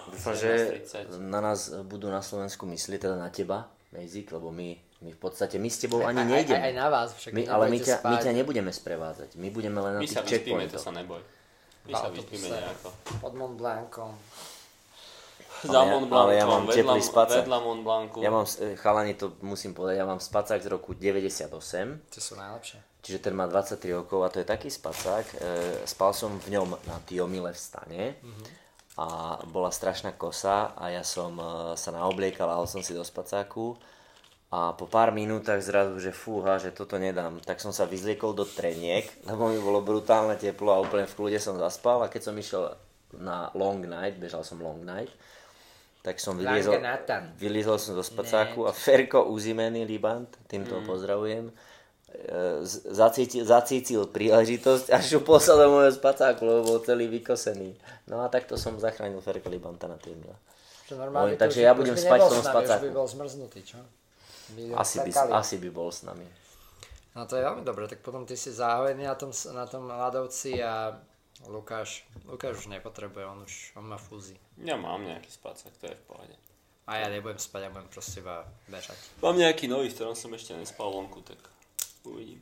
[0.08, 1.20] Dúfam, že 17:30.
[1.20, 5.56] na nás budú na Slovensku myslieť, teda na teba, Mazik, lebo my, my v podstate,
[5.56, 6.60] my s tebou ani Aj, aj, nejdeme.
[6.62, 9.30] aj na vás, však My, ale my ťa, my ťa nebudeme sprevádzať.
[9.36, 10.36] My budeme len na My tých sa vyspíme,
[10.66, 10.82] to checkpointoch.
[10.82, 11.22] sa neboj.
[11.82, 12.90] My sa vyspíme nejako.
[13.18, 14.12] Pod Mont Blancom.
[15.62, 17.40] Za ja- Mont ale ja Blancom, mám vedľa, teplý spacák.
[17.42, 18.18] vedľa Mont Blancu.
[18.20, 22.36] Ja mám, eh, chalani, to musím povedať, ja mám spacák z roku 98, Tie sú
[22.36, 22.80] najlepšie.
[23.02, 25.26] čiže ten má 23 rokov a to je taký spacák.
[25.30, 25.36] E,
[25.86, 28.04] spal som v ňom na Tiomile v stane
[28.96, 29.08] a
[29.46, 31.44] bola strašná kosa a ja som e,
[31.76, 33.76] sa naobliekal, ale som si do spacáku
[34.50, 38.44] a po pár minútach zrazu, že fúha, že toto nedám, tak som sa vyzliekol do
[38.44, 42.34] treniek, lebo mi bolo brutálne teplo a úplne v kľude som zaspal a keď som
[42.34, 42.74] išiel
[43.14, 45.14] na long night, bežal som long night,
[46.02, 46.82] tak som vyliezol,
[47.38, 51.54] vyliezol som zo spacáku a Ferko Uzimený Libant, týmto ho pozdravujem, e,
[52.66, 57.78] z- zacítil, zacítil príležitosť a šupol sa do môjho spacáku, lebo bol celý vykosený.
[58.10, 60.34] No a takto som zachránil Ferka Libanta na tie mila.
[60.90, 62.82] Normálne, takže ja budem spať v tom spacáku.
[62.82, 63.78] Už by bol zmrznutý, čo?
[64.76, 66.26] Asi by, asi by bol s nami.
[67.18, 70.62] No to je veľmi dobré, tak potom ty si zahojený na tom, na tom ľadovci
[70.62, 70.94] a
[71.48, 74.36] Lukáš, Lukáš už nepotrebuje, on už on má fúzi.
[74.60, 76.36] Ja mám nejaký spacák, to je v pohode.
[76.90, 78.98] A ja nebudem spať, ja budem proste iba bežať.
[79.22, 81.40] Mám nejaký nový, v ktorom som ešte nespal vonku, tak
[82.06, 82.42] uvidím.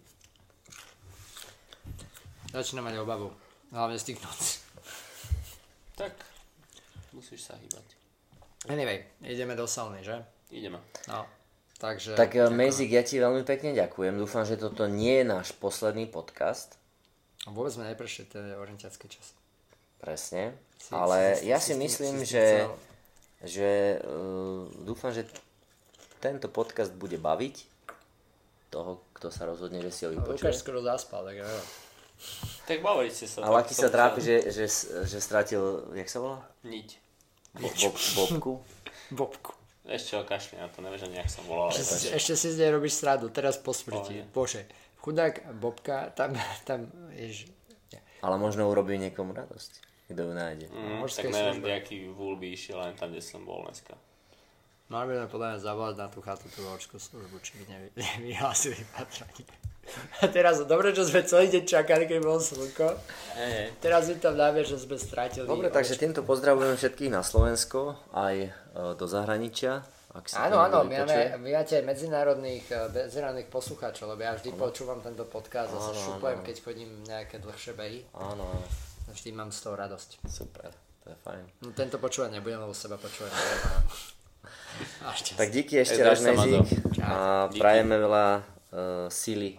[2.51, 3.29] Začínam mať obavu,
[3.75, 4.63] hlavne z tých nocí.
[5.99, 6.13] Tak,
[7.11, 7.97] musíš sa hýbať.
[8.71, 10.15] Anyway, ideme do sauny, že?
[10.49, 10.79] Ideme.
[11.11, 11.27] No,
[11.77, 12.13] takže...
[12.13, 14.13] Tak eh, Mazik, ja ti veľmi pekne ďakujem.
[14.13, 16.75] Dúfam, že toto nie je náš posledný podcast.
[17.45, 19.33] Vôbec sme neprešli tie orientiacké časy.
[19.97, 20.53] Presne.
[20.75, 22.45] Si- Ale si- ja si- si myslím, si- si- že,
[23.39, 25.25] že uh, dúfam, že
[26.17, 27.55] tento podcast bude baviť
[28.67, 30.43] toho, kto sa rozhodne, že si ho vypočuje.
[30.43, 31.67] Lukáš skoro zaspal, tak ja neviem.
[32.65, 33.41] Tak bavili ste sa.
[33.41, 34.65] Ale aký sa trápi, že, že,
[35.05, 35.61] že stratil,
[35.93, 36.41] jak sa volá?
[36.61, 36.97] Niť.
[37.55, 37.87] Bo, bo,
[38.17, 38.51] bobku?
[39.09, 39.51] Bobku.
[39.87, 41.71] Ešte ho kašli na to, nevieš ani, jak som volal.
[41.71, 44.27] Ešte, ešte si z nej robíš sradu, teraz po smrti.
[44.27, 44.35] Pohode.
[44.35, 44.61] Bože.
[44.99, 46.35] Chudák Bobka, tam,
[46.67, 47.47] tam, jež.
[48.19, 49.87] Ale možno urobí niekomu radosť.
[50.07, 50.67] Kto ju nájde.
[50.71, 53.95] Mm, tak neviem, nejaký vúl by išiel len tam, kde som bol dneska.
[54.87, 57.87] Mali by sme podľa mňa zavolať na tú chatu tú horskú službu, či by nevy,
[58.19, 59.43] nevyhlásili patranie.
[60.19, 62.91] A teraz, dobre, že sme celý deň čakali, keď bolo slnko.
[63.79, 65.47] Teraz mi tam dáme, že sme stratili.
[65.47, 68.51] Dobre, takže týmto pozdravujem všetkých na Slovensko, aj
[68.93, 69.81] do zahraničia.
[70.13, 74.49] Ak si Áno, áno, my máme, my máte medzinárodných, eh, medzinárodných poslucháčov, lebo ja vždy
[74.55, 76.45] počúvam tento podcast a sa Áno, šupujem, áno.
[76.47, 78.05] keď chodím nejaké dlhšie behy.
[78.15, 78.65] Áno, áno,
[79.07, 80.09] Vždy mám z toho radosť.
[80.27, 80.69] super,
[81.03, 81.43] to je fajn.
[81.63, 83.31] No tento počúvať nebudem, lebo seba počúvať.
[85.37, 86.21] Tak díky ešte raz.
[86.21, 86.61] Mezik.
[87.01, 87.57] A Díky.
[87.57, 89.57] prajeme veľa uh, síly.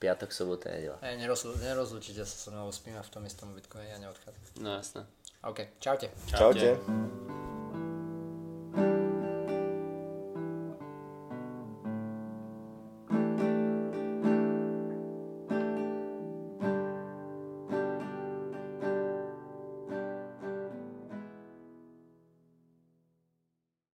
[0.00, 0.96] Piatok, sobota, nedela.
[1.04, 4.64] Ej, nerozlu, nerozlučite sa so mnou, spíme v tom istom ubytku, ja neodchádzam.
[4.64, 5.04] No jasné.
[5.44, 6.08] OK, čaute.
[6.24, 7.59] Čaute.